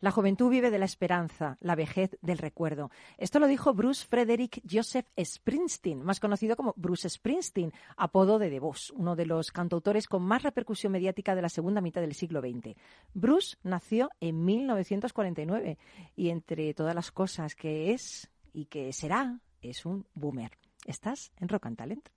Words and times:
La 0.00 0.12
juventud 0.12 0.48
vive 0.48 0.70
de 0.70 0.78
la 0.78 0.84
esperanza, 0.84 1.56
la 1.60 1.74
vejez 1.74 2.16
del 2.22 2.38
recuerdo. 2.38 2.90
Esto 3.16 3.40
lo 3.40 3.48
dijo 3.48 3.74
Bruce 3.74 4.06
Frederick 4.06 4.62
Joseph 4.70 5.06
Springsteen, 5.20 6.04
más 6.04 6.20
conocido 6.20 6.54
como 6.54 6.72
Bruce 6.76 7.10
Springsteen, 7.10 7.72
apodo 7.96 8.38
de 8.38 8.48
The 8.48 8.60
Boss, 8.60 8.92
uno 8.96 9.16
de 9.16 9.26
los 9.26 9.50
cantautores 9.50 10.06
con 10.06 10.22
más 10.22 10.44
repercusión 10.44 10.92
mediática 10.92 11.34
de 11.34 11.42
la 11.42 11.48
segunda 11.48 11.80
mitad 11.80 12.00
del 12.00 12.14
siglo 12.14 12.40
XX. 12.40 12.76
Bruce 13.12 13.56
nació 13.64 14.10
en 14.20 14.44
1949 14.44 15.78
y 16.14 16.28
entre 16.28 16.72
todas 16.74 16.94
las 16.94 17.10
cosas 17.10 17.56
que 17.56 17.92
es 17.92 18.30
y 18.52 18.66
que 18.66 18.92
será, 18.92 19.40
es 19.62 19.84
un 19.84 20.06
boomer. 20.14 20.52
¿Estás 20.86 21.32
en 21.40 21.48
Rock 21.48 21.66
and 21.66 21.76
Talent? 21.76 22.08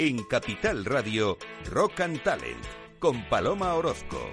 En 0.00 0.22
Capital 0.22 0.84
Radio, 0.84 1.38
Rock 1.72 2.02
and 2.02 2.22
Talent, 2.22 2.64
con 3.00 3.28
Paloma 3.28 3.74
Orozco. 3.74 4.30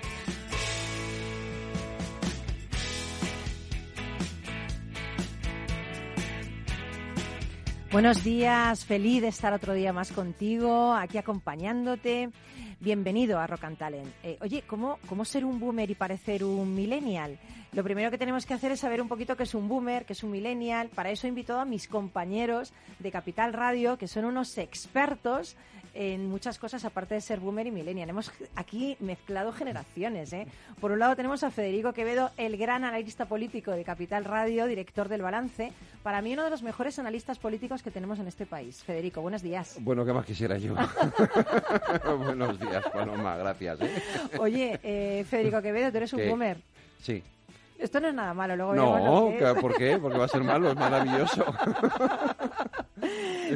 Buenos 7.91 8.23
días, 8.23 8.85
feliz 8.85 9.23
de 9.23 9.29
estar 9.29 9.53
otro 9.53 9.73
día 9.73 9.91
más 9.91 10.11
contigo, 10.11 10.93
aquí 10.93 11.17
acompañándote. 11.17 12.29
Bienvenido 12.79 13.39
a 13.39 13.47
Rock 13.47 13.63
and 13.63 13.77
Talent. 13.79 14.13
Eh, 14.21 14.37
oye, 14.41 14.63
¿cómo, 14.67 14.99
¿cómo 15.09 15.25
ser 15.25 15.45
un 15.45 15.59
boomer 15.59 15.89
y 15.89 15.95
parecer 15.95 16.43
un 16.43 16.75
millennial? 16.75 17.39
Lo 17.75 17.83
primero 17.83 18.09
que 18.09 18.17
tenemos 18.17 18.45
que 18.45 18.53
hacer 18.53 18.71
es 18.71 18.79
saber 18.79 19.01
un 19.01 19.09
poquito 19.09 19.35
qué 19.35 19.43
es 19.43 19.53
un 19.53 19.67
boomer, 19.67 20.05
qué 20.05 20.13
es 20.13 20.23
un 20.23 20.31
millennial. 20.31 20.87
Para 20.95 21.11
eso 21.11 21.27
he 21.27 21.29
invitado 21.29 21.59
a 21.59 21.65
mis 21.65 21.89
compañeros 21.89 22.71
de 22.99 23.11
Capital 23.11 23.51
Radio, 23.51 23.97
que 23.97 24.07
son 24.07 24.23
unos 24.23 24.57
expertos 24.57 25.57
en 25.93 26.29
muchas 26.29 26.57
cosas 26.57 26.85
aparte 26.85 27.15
de 27.15 27.21
ser 27.21 27.41
boomer 27.41 27.67
y 27.67 27.71
millennial. 27.71 28.09
Hemos 28.09 28.31
aquí 28.55 28.95
mezclado 29.01 29.51
generaciones. 29.51 30.31
¿eh? 30.31 30.47
Por 30.79 30.93
un 30.93 30.99
lado 30.99 31.17
tenemos 31.17 31.43
a 31.43 31.51
Federico 31.51 31.91
Quevedo, 31.91 32.31
el 32.37 32.55
gran 32.55 32.85
analista 32.85 33.25
político 33.25 33.71
de 33.71 33.83
Capital 33.83 34.23
Radio, 34.23 34.67
director 34.67 35.09
del 35.09 35.21
Balance. 35.21 35.73
Para 36.01 36.21
mí 36.21 36.31
uno 36.31 36.45
de 36.45 36.51
los 36.51 36.63
mejores 36.63 36.97
analistas 36.97 37.39
políticos 37.39 37.83
que 37.83 37.91
tenemos 37.91 38.19
en 38.19 38.27
este 38.27 38.45
país. 38.45 38.83
Federico, 38.83 39.19
buenos 39.19 39.41
días. 39.41 39.75
Bueno, 39.81 40.05
¿qué 40.05 40.13
más 40.13 40.25
quisiera 40.25 40.57
yo? 40.57 40.75
buenos 42.19 42.57
días, 42.57 42.85
Paloma, 42.93 43.35
gracias. 43.35 43.81
¿eh? 43.81 43.91
Oye, 44.39 44.79
eh, 44.81 45.25
Federico 45.29 45.61
Quevedo, 45.61 45.91
tú 45.91 45.97
eres 45.97 46.13
un 46.13 46.25
boomer. 46.29 46.57
Sí. 47.01 47.21
Esto 47.77 47.99
no 47.99 48.07
es 48.07 48.13
nada 48.13 48.33
malo, 48.33 48.55
luego 48.55 48.73
No, 48.73 49.33
¿por 49.59 49.75
qué? 49.75 49.97
Porque 49.97 50.17
va 50.17 50.25
a 50.25 50.29
ser 50.29 50.43
malo, 50.43 50.69
es 50.69 50.75
maravilloso. 50.75 51.45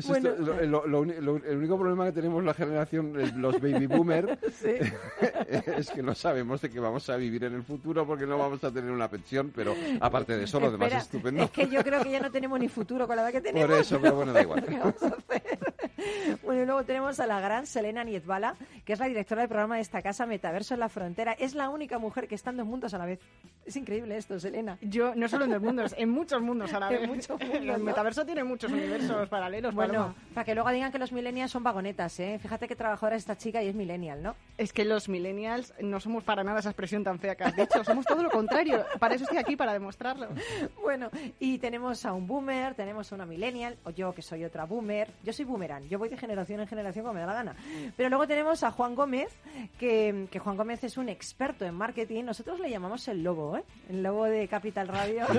bueno. 0.07 0.29
el 0.59 1.57
único 1.57 1.77
problema 1.77 2.05
que 2.05 2.11
tenemos 2.11 2.43
la 2.43 2.53
generación, 2.53 3.13
los 3.41 3.59
baby 3.61 3.87
boomers, 3.87 4.37
es 5.47 5.91
que 5.91 6.03
no 6.03 6.13
sabemos 6.13 6.61
de 6.61 6.69
qué 6.69 6.79
vamos 6.79 7.09
a 7.09 7.15
vivir 7.15 7.45
en 7.45 7.55
el 7.55 7.63
futuro 7.63 8.05
porque 8.05 8.25
no 8.25 8.37
vamos 8.37 8.63
a 8.63 8.71
tener 8.71 8.91
una 8.91 9.09
pensión, 9.09 9.51
pero 9.55 9.73
aparte 9.99 10.37
de 10.37 10.43
eso, 10.43 10.59
lo 10.59 10.71
demás 10.71 10.93
es 10.93 11.03
estupendo. 11.03 11.43
Es 11.43 11.51
que 11.51 11.67
yo 11.67 11.83
creo 11.83 12.03
que 12.03 12.11
ya 12.11 12.19
no 12.19 12.31
tenemos 12.31 12.59
ni 12.59 12.67
futuro 12.67 13.07
con 13.07 13.15
la 13.15 13.23
edad 13.23 13.31
que 13.31 13.41
tenemos. 13.41 13.69
Por 13.69 13.79
eso, 13.79 13.99
pero 14.01 14.15
bueno, 14.15 14.33
da 14.33 14.41
igual. 14.41 14.65
bueno, 16.43 16.63
y 16.63 16.65
luego 16.65 16.83
tenemos 16.83 17.19
a 17.19 17.27
la 17.27 17.39
gran 17.39 17.65
Selena 17.65 18.03
Nietbala, 18.03 18.55
que 18.85 18.93
es 18.93 18.99
la 18.99 19.07
directora 19.07 19.41
del 19.41 19.49
programa 19.49 19.75
de 19.75 19.81
esta 19.81 20.01
casa, 20.01 20.25
Metaverso 20.25 20.73
en 20.73 20.79
la 20.79 20.89
Frontera. 20.89 21.33
Es 21.33 21.55
la 21.55 21.69
única 21.69 21.99
mujer 21.99 22.27
que 22.27 22.35
está 22.35 22.51
en 22.51 22.57
dos 22.57 22.65
mundos 22.65 22.93
a 22.93 22.97
la 22.97 23.05
vez. 23.05 23.19
Es 23.65 23.75
increíble 23.75 24.17
esto, 24.17 24.39
Selena. 24.39 24.77
Yo, 24.81 25.13
no 25.15 25.27
solo 25.27 25.45
en 25.45 25.51
dos 25.51 25.61
mundos, 25.61 25.95
en 25.97 26.09
muchos 26.09 26.41
mundos 26.41 26.73
a 26.73 26.79
la 26.79 26.89
vez. 26.89 27.29
el 27.39 27.83
metaverso 27.83 28.25
tiene 28.25 28.43
muchos 28.43 28.71
universos 28.71 29.29
paralelos. 29.29 29.75
Bueno, 29.75 30.15
para 30.33 30.45
que 30.45 30.55
luego 30.55 30.69
digan 30.71 30.91
que 30.91 30.99
los 30.99 31.11
millennials 31.11 31.51
son 31.51 31.63
vagonetas, 31.63 32.19
¿eh? 32.19 32.39
Fíjate 32.41 32.67
qué 32.67 32.75
trabajadora 32.75 33.15
es 33.15 33.23
esta 33.23 33.37
chica 33.37 33.61
y 33.61 33.67
es 33.67 33.75
millennial, 33.75 34.23
¿no? 34.23 34.35
Es 34.57 34.73
que 34.73 34.85
los 34.85 35.09
millennials 35.09 35.73
no 35.81 35.99
somos 35.99 36.23
para 36.23 36.43
nada 36.43 36.59
esa 36.59 36.69
expresión 36.69 37.03
tan 37.03 37.19
fea 37.19 37.35
que 37.35 37.43
has 37.43 37.55
dicho. 37.55 37.83
Somos 37.83 38.05
todo 38.05 38.23
lo 38.23 38.29
contrario. 38.29 38.85
Para 38.99 39.15
eso 39.15 39.23
estoy 39.23 39.37
aquí, 39.37 39.55
para 39.55 39.73
demostrarlo. 39.73 40.29
Bueno, 40.81 41.09
y 41.39 41.59
tenemos 41.59 42.05
a 42.05 42.13
un 42.13 42.27
boomer, 42.27 42.75
tenemos 42.75 43.11
a 43.11 43.15
una 43.15 43.25
millennial, 43.25 43.77
o 43.83 43.91
yo 43.91 44.13
que 44.13 44.21
soy 44.21 44.43
otra 44.45 44.65
boomer. 44.65 45.11
Yo 45.23 45.33
soy 45.33 45.45
boomerang, 45.45 45.87
yo 45.89 45.99
voy 45.99 46.09
de 46.09 46.17
generación 46.17 46.59
en 46.61 46.67
generación 46.67 47.03
como 47.03 47.15
me 47.15 47.21
da 47.21 47.27
la 47.27 47.33
gana. 47.33 47.55
Pero 47.97 48.09
luego 48.09 48.27
tenemos 48.27 48.63
a 48.63 48.71
Juan 48.71 48.95
Gómez, 48.95 49.29
que, 49.79 50.27
que 50.31 50.39
Juan 50.39 50.55
Gómez 50.55 50.83
es 50.83 50.97
un 50.97 51.09
experto 51.09 51.65
en 51.65 51.73
marketing. 51.75 52.23
Nosotros 52.23 52.59
le 52.59 52.69
llamamos 52.69 53.07
el 53.07 53.23
lobo, 53.23 53.57
¿eh? 53.57 53.63
El 53.89 54.03
lobo 54.03 54.25
de 54.25 54.47
Capital 54.47 54.87
Radio. 54.87 55.25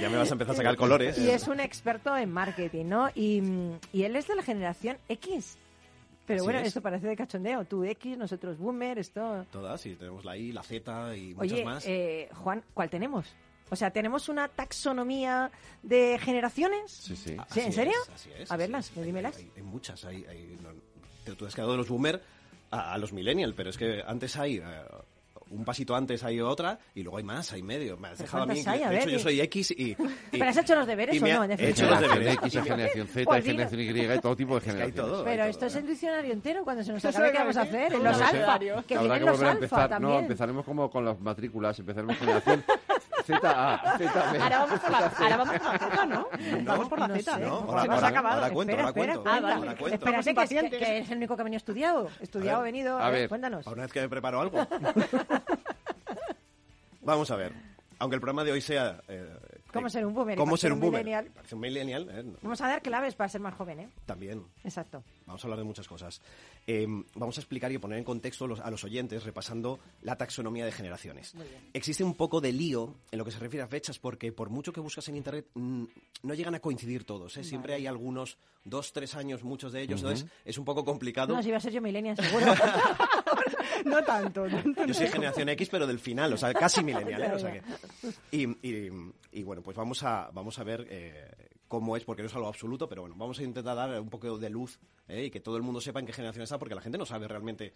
ya 0.00 0.10
me 0.10 0.16
vas 0.16 0.30
a 0.30 0.32
empezar 0.32 0.54
a 0.54 0.56
sacar 0.56 0.76
colores. 0.76 1.18
Y 1.18 1.30
es 1.30 1.46
un 1.48 1.60
experto 1.60 2.16
en 2.16 2.32
marketing, 2.32 2.86
¿no? 2.86 3.10
Y, 3.14 3.42
y 3.92 4.02
él 4.04 4.16
es 4.16 4.26
de 4.26 4.34
la 4.34 4.42
generación 4.42 4.96
X. 5.08 5.58
Pero 6.26 6.44
bueno, 6.44 6.60
esto 6.60 6.80
parece 6.80 7.08
de 7.08 7.16
cachondeo. 7.16 7.64
Tú 7.64 7.84
X, 7.84 8.16
nosotros 8.16 8.56
Boomer, 8.58 8.98
esto... 8.98 9.44
Todas, 9.50 9.80
sí. 9.80 9.96
Tenemos 9.96 10.24
la 10.24 10.36
I, 10.36 10.52
la 10.52 10.62
Z 10.62 11.16
y 11.16 11.34
muchas 11.34 11.52
Oye, 11.52 11.64
más. 11.64 11.84
Eh, 11.86 12.28
Juan, 12.32 12.62
¿cuál 12.72 12.88
tenemos? 12.88 13.34
O 13.72 13.76
sea, 13.76 13.90
¿tenemos 13.90 14.28
una 14.28 14.48
taxonomía 14.48 15.50
de 15.82 16.18
generaciones? 16.18 16.92
Sí, 16.92 17.16
sí. 17.16 17.36
¿En 17.56 17.72
serio? 17.72 17.94
a 18.50 18.56
verlas, 18.58 18.92
dímelas. 18.94 19.38
Hay, 19.38 19.62
muchas. 19.62 20.04
Hay, 20.04 20.26
tú 21.38 21.46
has 21.46 21.54
quedado 21.54 21.72
de 21.72 21.78
los 21.78 21.88
boomer 21.88 22.22
a, 22.70 22.98
los 22.98 23.14
millennial, 23.14 23.54
pero 23.56 23.70
es 23.70 23.78
que 23.78 24.02
antes 24.06 24.36
hay... 24.36 24.58
Eh, 24.58 24.62
un 25.52 25.66
pasito 25.66 25.94
antes 25.94 26.24
hay 26.24 26.40
otra 26.40 26.78
y 26.94 27.02
luego 27.02 27.18
hay 27.18 27.24
más, 27.24 27.52
hay 27.52 27.62
medio. 27.62 27.98
Me 27.98 28.08
has 28.08 28.18
dejado 28.18 28.44
a 28.44 28.46
mí. 28.46 28.62
Hay? 28.66 28.80
de 28.80 28.98
hecho, 28.98 29.10
yo 29.10 29.18
soy 29.18 29.40
X 29.40 29.70
y, 29.72 29.94
¿Pero 30.30 30.48
has 30.48 30.56
hecho 30.56 30.74
los 30.74 30.86
deberes 30.86 31.22
o 31.22 31.26
no? 31.26 31.44
He 31.44 31.70
hecho 31.70 31.88
los 31.90 32.00
deberes. 32.00 32.34
X, 32.34 32.56
hay 32.56 32.62
generación 32.62 33.08
Z, 33.08 33.24
pues 33.24 33.44
generación 33.44 33.80
Y, 33.80 34.00
hay 34.00 34.18
todo 34.18 34.36
tipo 34.36 34.54
de 34.54 34.60
generaciones. 34.62 35.22
Pero 35.24 35.44
esto 35.44 35.66
es 35.66 35.76
el 35.76 35.86
diccionario 35.86 36.32
entero. 36.32 36.64
Cuando 36.64 36.82
se 36.82 36.92
nos 36.92 37.04
acabe, 37.04 37.32
¿qué 37.32 37.38
vamos 37.38 37.56
a 37.56 37.62
hacer? 37.62 37.92
En 37.92 38.04
los 38.04 38.20
alfa. 38.20 38.58
Que 38.86 38.96
Habrá 38.96 39.18
que 39.18 39.30
volver 39.30 39.46
a 39.46 39.52
empezar. 39.52 40.00
No, 40.00 40.18
empezaremos 40.18 40.64
como 40.64 40.90
con 40.90 41.04
las 41.04 41.20
matrículas. 41.20 41.78
Empezaremos 41.78 42.16
generación 42.16 42.64
ZA. 43.24 43.74
Ahora 43.74 44.58
vamos 44.58 44.80
por 44.80 44.90
la, 44.90 44.98
ahora 44.98 45.36
vamos 45.36 45.58
por 45.58 45.72
la 45.72 45.78
Z, 45.78 46.06
¿no? 46.06 46.28
Vamos 46.64 46.88
por 46.88 46.98
la 46.98 47.08
Z, 47.08 47.38
¿no? 47.38 47.82
Se 47.82 47.88
nos 47.88 48.02
ha 48.02 48.06
acabado. 48.08 48.42
Ahora 48.42 48.54
cuento, 48.54 48.74
ahora 48.76 48.92
cuento. 48.92 49.24
Ah, 49.26 49.74
Espérate, 49.90 50.70
que 50.70 50.98
es 50.98 51.10
el 51.10 51.18
único 51.18 51.36
que 51.36 51.42
ha 51.42 51.44
venido 51.44 51.58
estudiado. 51.58 52.08
Estudiado, 52.20 52.62
venido. 52.62 52.98
A 52.98 53.10
ver, 53.10 53.28
cuéntanos. 53.28 53.66
Una 53.66 53.82
vez 53.82 53.92
que 53.92 54.00
me 54.00 54.08
preparo 54.08 54.40
algo. 54.40 54.66
Vamos 57.02 57.30
a 57.30 57.36
ver. 57.36 57.52
Aunque 57.98 58.14
el 58.16 58.20
programa 58.20 58.44
de 58.44 58.52
hoy 58.52 58.60
sea... 58.60 59.00
Eh, 59.08 59.28
¿Cómo 59.72 59.88
ser 59.88 60.06
un 60.06 60.14
boomer? 60.14 60.38
¿Cómo 60.38 60.56
ser 60.56 60.72
un 60.72 60.80
boomer? 60.80 61.04
Millennial. 61.04 61.32
un 61.52 61.60
millennial. 61.60 62.08
Eh, 62.10 62.36
vamos 62.42 62.60
a 62.60 62.68
dar 62.68 62.82
claves 62.82 63.14
para 63.14 63.28
ser 63.28 63.40
más 63.40 63.54
joven, 63.54 63.80
¿eh? 63.80 63.88
También. 64.06 64.44
Exacto. 64.64 65.02
Vamos 65.26 65.42
a 65.42 65.46
hablar 65.46 65.58
de 65.58 65.64
muchas 65.64 65.88
cosas. 65.88 66.20
Eh, 66.66 66.86
vamos 67.14 67.36
a 67.38 67.40
explicar 67.40 67.72
y 67.72 67.78
poner 67.78 67.98
en 67.98 68.04
contexto 68.04 68.44
a 68.62 68.70
los 68.70 68.84
oyentes 68.84 69.24
repasando 69.24 69.78
la 70.02 70.16
taxonomía 70.16 70.64
de 70.64 70.72
generaciones. 70.72 71.34
Existe 71.72 72.04
un 72.04 72.14
poco 72.14 72.40
de 72.40 72.52
lío 72.52 72.94
en 73.10 73.18
lo 73.18 73.24
que 73.24 73.30
se 73.30 73.38
refiere 73.38 73.64
a 73.64 73.68
fechas 73.68 73.98
porque 73.98 74.32
por 74.32 74.50
mucho 74.50 74.72
que 74.72 74.80
buscas 74.80 75.08
en 75.08 75.16
Internet 75.16 75.46
no 75.54 76.34
llegan 76.34 76.54
a 76.54 76.60
coincidir 76.60 77.04
todos. 77.04 77.36
¿eh? 77.36 77.44
Siempre 77.44 77.74
hay 77.74 77.86
algunos 77.86 78.38
dos, 78.64 78.92
tres 78.92 79.14
años, 79.14 79.42
muchos 79.42 79.72
de 79.72 79.82
ellos. 79.82 80.00
Entonces 80.00 80.26
es 80.44 80.58
un 80.58 80.64
poco 80.64 80.84
complicado. 80.84 81.34
No, 81.34 81.42
si 81.42 81.48
iba 81.48 81.56
a 81.58 81.60
ser 81.60 81.72
yo 81.72 81.80
millennial, 81.80 82.16
seguro. 82.16 82.46
no 83.84 84.02
tanto. 84.02 84.46
yo 84.46 84.94
soy 84.94 85.08
generación 85.08 85.48
X, 85.50 85.68
pero 85.70 85.86
del 85.86 85.98
final, 85.98 86.32
o 86.32 86.36
sea, 86.36 86.52
casi 86.52 86.82
millennial. 86.84 87.22
¿eh? 87.22 87.32
O 87.32 87.38
sea 87.38 87.52
que, 87.52 87.62
y, 88.30 88.90
y, 89.32 89.42
bueno, 89.42 89.62
pues 89.62 89.76
vamos 89.76 90.02
a, 90.02 90.30
vamos 90.32 90.58
a 90.58 90.64
ver 90.64 90.86
eh, 90.90 91.30
cómo 91.68 91.96
es, 91.96 92.04
porque 92.04 92.22
no 92.22 92.28
es 92.28 92.34
algo 92.34 92.48
absoluto, 92.48 92.88
pero 92.88 93.02
bueno, 93.02 93.16
vamos 93.16 93.38
a 93.38 93.42
intentar 93.42 93.76
dar 93.76 94.00
un 94.00 94.10
poco 94.10 94.38
de 94.38 94.50
luz 94.50 94.78
¿eh? 95.08 95.24
y 95.24 95.30
que 95.30 95.40
todo 95.40 95.56
el 95.56 95.62
mundo 95.62 95.80
sepa 95.80 96.00
en 96.00 96.06
qué 96.06 96.12
generación 96.12 96.42
está, 96.42 96.58
porque 96.58 96.74
la 96.74 96.82
gente 96.82 96.98
no 96.98 97.06
sabe 97.06 97.28
realmente 97.28 97.72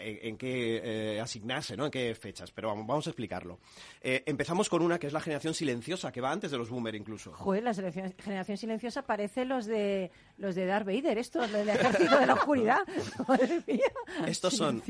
en, 0.00 0.36
qué 0.36 0.80
eh, 0.82 1.20
asignarse, 1.20 1.76
¿no? 1.76 1.86
En 1.86 1.90
qué 1.90 2.14
fechas, 2.14 2.50
pero 2.50 2.68
vamos, 2.68 2.86
vamos 2.86 3.06
a 3.06 3.10
explicarlo. 3.10 3.58
Eh, 4.00 4.22
empezamos 4.26 4.68
con 4.68 4.82
una 4.82 4.98
que 4.98 5.06
es 5.06 5.12
la 5.12 5.20
generación 5.20 5.54
silenciosa, 5.54 6.12
que 6.12 6.20
va 6.20 6.30
antes 6.30 6.50
de 6.50 6.58
los 6.58 6.70
boomer 6.70 6.94
incluso. 6.94 7.32
Joder, 7.32 7.62
la 7.62 7.74
generación 7.74 8.56
silenciosa 8.56 9.02
parece 9.02 9.44
los 9.44 9.66
de 9.66 10.10
los 10.40 10.54
de 10.54 10.64
Darth 10.64 10.86
Vader, 10.86 11.18
estos, 11.18 11.52
del 11.52 11.68
ejército 11.68 12.18
de 12.18 12.26
la 12.26 12.34
oscuridad. 12.34 12.78
Madre 13.28 13.62
mía. 13.66 13.92
Estos 14.26 14.54
son, 14.56 14.82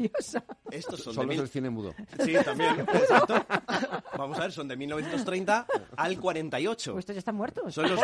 estos 0.71 1.01
son, 1.01 1.27
los 1.27 1.37
del 1.37 1.49
cine 1.49 1.71
mudo. 1.71 1.93
Sí, 2.25 2.35
también, 2.45 2.81
exacto. 2.95 3.45
Vamos 4.17 4.39
a 4.39 4.43
ver, 4.43 4.53
son 4.53 4.69
de 4.69 4.77
1930 4.77 5.67
al 5.97 6.19
48. 6.19 6.93
Pues 6.93 7.03
estos 7.03 7.15
ya 7.17 7.19
están 7.19 7.35
muertos. 7.35 7.75
Son 7.75 7.91
los... 7.91 8.01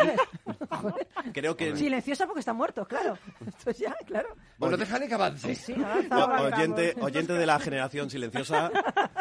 Creo 1.33 1.55
que... 1.55 1.75
Silenciosa 1.75 2.25
porque 2.25 2.41
están 2.41 2.57
muertos, 2.57 2.85
claro. 2.87 3.17
Estos 3.47 3.77
ya, 3.77 3.95
claro. 4.05 4.35
Bueno, 4.57 4.75
déjale 4.75 5.07
que 5.07 5.13
avance. 5.13 5.55
Sí, 5.55 5.73
oyente, 5.73 6.95
oyente 7.01 7.33
de 7.33 7.45
la 7.45 7.59
generación 7.59 8.09
silenciosa, 8.09 8.71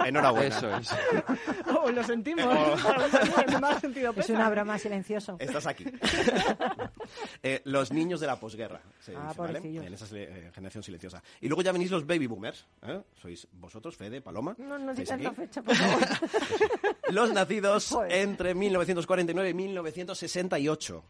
enhorabuena. 0.05 0.57
Eso 0.57 0.77
es. 0.77 0.91
Oh, 1.79 1.91
lo 1.91 2.03
sentimos. 2.03 2.45
sentido 3.81 4.15
es 4.17 4.31
una 4.31 4.49
broma 4.51 4.79
silencioso. 4.79 5.37
Estás 5.39 5.67
aquí. 5.67 5.85
Eh, 7.43 7.63
los 7.65 7.93
niños 7.93 8.19
de 8.19 8.27
la 8.27 8.41
posguerra, 8.41 8.81
ah, 9.15 9.33
En 9.63 9.95
esa 9.95 10.07
eh, 10.17 10.51
generación 10.53 10.83
silenciosa. 10.83 11.23
Y 11.41 11.47
luego 11.47 11.63
ya 11.63 11.71
venís 11.71 11.91
los 11.91 12.05
baby 12.05 12.27
boomers. 12.27 12.67
¿eh? 12.83 13.01
Sois 13.21 13.47
vosotros, 13.53 13.97
Fede, 13.97 14.21
Paloma. 14.21 14.57
No, 14.59 14.77
no 14.77 14.93
digas 14.93 15.21
la 15.21 15.33
fecha, 15.33 15.63
por 15.63 15.77
favor. 15.77 16.03
los 17.11 17.33
nacidos 17.33 17.97
entre 18.09 18.55
1949 18.55 19.51
y 19.51 19.55
1968. 19.55 21.05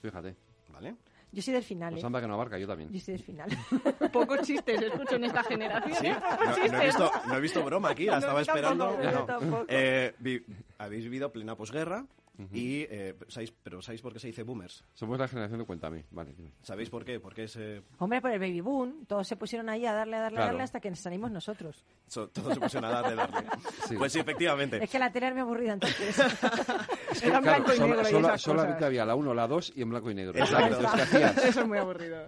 Fíjate. 0.00 0.36
¿Vale? 0.70 0.96
Yo 1.32 1.40
soy 1.42 1.54
del 1.54 1.62
final, 1.62 1.92
Pues 1.94 2.02
¿eh? 2.02 2.06
anda 2.06 2.20
que 2.20 2.26
no 2.28 2.34
abarca, 2.34 2.58
yo 2.58 2.66
también. 2.66 2.92
Yo 2.92 3.00
soy 3.00 3.14
del 3.14 3.22
final. 3.24 3.48
Pocos 4.12 4.42
chistes 4.42 4.82
escucho 4.82 5.16
en 5.16 5.24
esta 5.24 5.42
generación. 5.42 5.96
¿Sí? 5.98 6.06
¿eh? 6.06 6.16
No, 6.20 6.72
no 6.72 6.82
he 6.82 6.86
visto, 6.86 7.10
no 7.26 7.36
he 7.36 7.40
visto 7.40 7.64
broma 7.64 7.88
aquí, 7.90 8.04
la 8.04 8.12
No, 8.12 8.18
estaba 8.18 8.40
esperando. 8.42 8.88
tampoco. 9.26 9.64
Eh, 9.68 10.14
vi- 10.18 10.44
habéis 10.78 11.04
vivido 11.04 11.32
plena 11.32 11.56
posguerra 11.56 12.04
y... 12.52 12.82
eh, 12.90 13.14
¿sabéis, 13.28 13.52
¿Pero 13.62 13.80
sabéis 13.82 14.00
por 14.02 14.12
qué 14.12 14.18
se 14.18 14.26
dice 14.28 14.42
boomers? 14.42 14.84
Somos 14.94 15.18
la 15.18 15.28
generación 15.28 15.60
de 15.60 15.66
Cuéntame. 15.66 16.04
Vale. 16.10 16.34
¿Sabéis 16.62 16.90
por 16.90 17.04
qué? 17.04 17.20
Porque 17.20 17.44
es... 17.44 17.56
eh, 17.56 17.82
Hombre, 17.98 18.20
por 18.20 18.30
el 18.30 18.38
baby 18.38 18.60
boom, 18.60 19.04
todos 19.06 19.26
se 19.28 19.36
pusieron 19.36 19.68
ahí 19.68 19.84
a 19.86 19.92
darle, 19.92 20.16
a 20.16 20.20
darle, 20.20 20.38
a 20.38 20.40
Claro. 20.40 20.52
darle 20.52 20.62
hasta 20.64 20.80
que 20.80 20.90
nos 20.90 20.98
salimos 21.00 21.30
nosotros. 21.30 21.84
so- 22.06 22.28
todos 22.28 22.54
se 22.54 22.60
pusieron 22.60 22.90
a 22.90 23.00
darle, 23.00 23.14
darle. 23.16 23.48
Sí. 23.88 23.96
Pues 23.96 24.12
sí, 24.12 24.20
efectivamente. 24.20 24.82
Es 24.82 24.90
que 24.90 24.98
la 24.98 25.12
tele 25.12 25.26
era 25.26 25.34
muy 25.34 25.42
aburrida 25.42 25.72
entonces. 25.74 26.16
Era 27.22 27.36
en 27.38 27.42
blanco 27.44 27.72
y 27.72 27.76
solo, 27.76 27.88
negro 27.94 28.08
y 28.08 28.10
solo- 28.12 28.28
esas 28.28 28.40
solamente 28.40 28.74
cosas. 28.74 28.86
había 28.86 29.04
la 29.04 29.14
1, 29.14 29.34
la 29.34 29.46
2 29.46 29.72
y 29.76 29.82
en 29.82 29.90
blanco 29.90 30.10
y 30.10 30.14
negro. 30.14 30.38
Exacto. 30.38 30.76
Entonces, 30.76 30.90
¿qué 30.94 31.02
hacías? 31.24 31.44
Eso 31.44 31.60
es 31.60 31.68
muy 31.68 31.78
aburrido. 31.78 32.24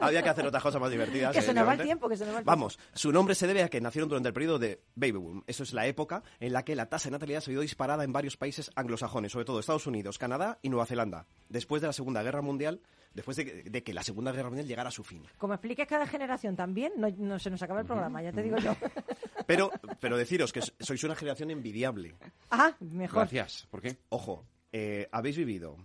Había 0.00 0.22
que 0.22 0.28
hacer 0.28 0.46
otras 0.46 0.62
cosas 0.62 0.80
más 0.80 0.90
divertidas. 0.90 1.34
que 1.34 1.42
se 1.42 1.54
nos 1.54 1.66
va 1.66 1.74
el 1.74 1.80
tiempo, 1.82 2.08
que 2.08 2.16
se 2.16 2.24
nos 2.24 2.34
va 2.34 2.38
el 2.38 2.44
tiempo. 2.44 2.50
Vamos, 2.50 2.78
su 2.92 3.10
nombre 3.12 3.34
se 3.34 3.46
debe 3.46 3.62
a 3.62 3.68
que 3.68 3.80
nacieron 3.80 4.08
durante 4.08 4.28
el 4.28 4.34
periodo 4.34 4.58
de 4.58 4.82
Baby 4.94 5.12
Boom. 5.18 5.44
Eso 5.46 5.62
es 5.62 5.72
la 5.72 5.86
época 5.86 6.22
en 6.40 6.52
la 6.52 6.64
que 6.64 6.76
la 6.76 6.86
tasa 6.90 7.08
de 7.08 7.12
natalidad 7.12 7.40
se 7.40 7.50
vio 7.50 7.60
disparada 7.62 8.04
en 8.04 8.12
varios 8.12 8.36
países 8.36 8.70
anglosajones, 8.76 9.05
sobre 9.08 9.44
todo 9.44 9.60
Estados 9.60 9.86
Unidos, 9.86 10.18
Canadá 10.18 10.58
y 10.62 10.68
Nueva 10.68 10.86
Zelanda, 10.86 11.26
después 11.48 11.82
de 11.82 11.88
la 11.88 11.92
Segunda 11.92 12.22
Guerra 12.22 12.42
Mundial, 12.42 12.80
después 13.14 13.36
de 13.36 13.44
que, 13.44 13.70
de 13.70 13.82
que 13.82 13.94
la 13.94 14.02
Segunda 14.02 14.32
Guerra 14.32 14.48
Mundial 14.48 14.66
llegara 14.66 14.88
a 14.88 14.92
su 14.92 15.02
fin. 15.02 15.22
Como 15.38 15.54
expliques 15.54 15.86
cada 15.88 16.06
generación 16.06 16.54
también, 16.56 16.92
no, 16.96 17.08
no 17.16 17.38
se 17.38 17.50
nos 17.50 17.62
acaba 17.62 17.80
el 17.80 17.86
programa, 17.86 18.22
ya 18.22 18.32
te 18.32 18.42
digo 18.42 18.58
yo. 18.58 18.76
Pero, 19.46 19.70
pero 20.00 20.16
deciros 20.16 20.52
que 20.52 20.60
sois 20.60 21.04
una 21.04 21.14
generación 21.14 21.52
envidiable. 21.52 22.16
Ah, 22.50 22.74
mejor. 22.80 23.20
Gracias. 23.20 23.68
¿Por 23.70 23.80
qué? 23.80 23.96
Ojo, 24.08 24.44
eh, 24.72 25.08
habéis 25.12 25.36
vivido 25.36 25.76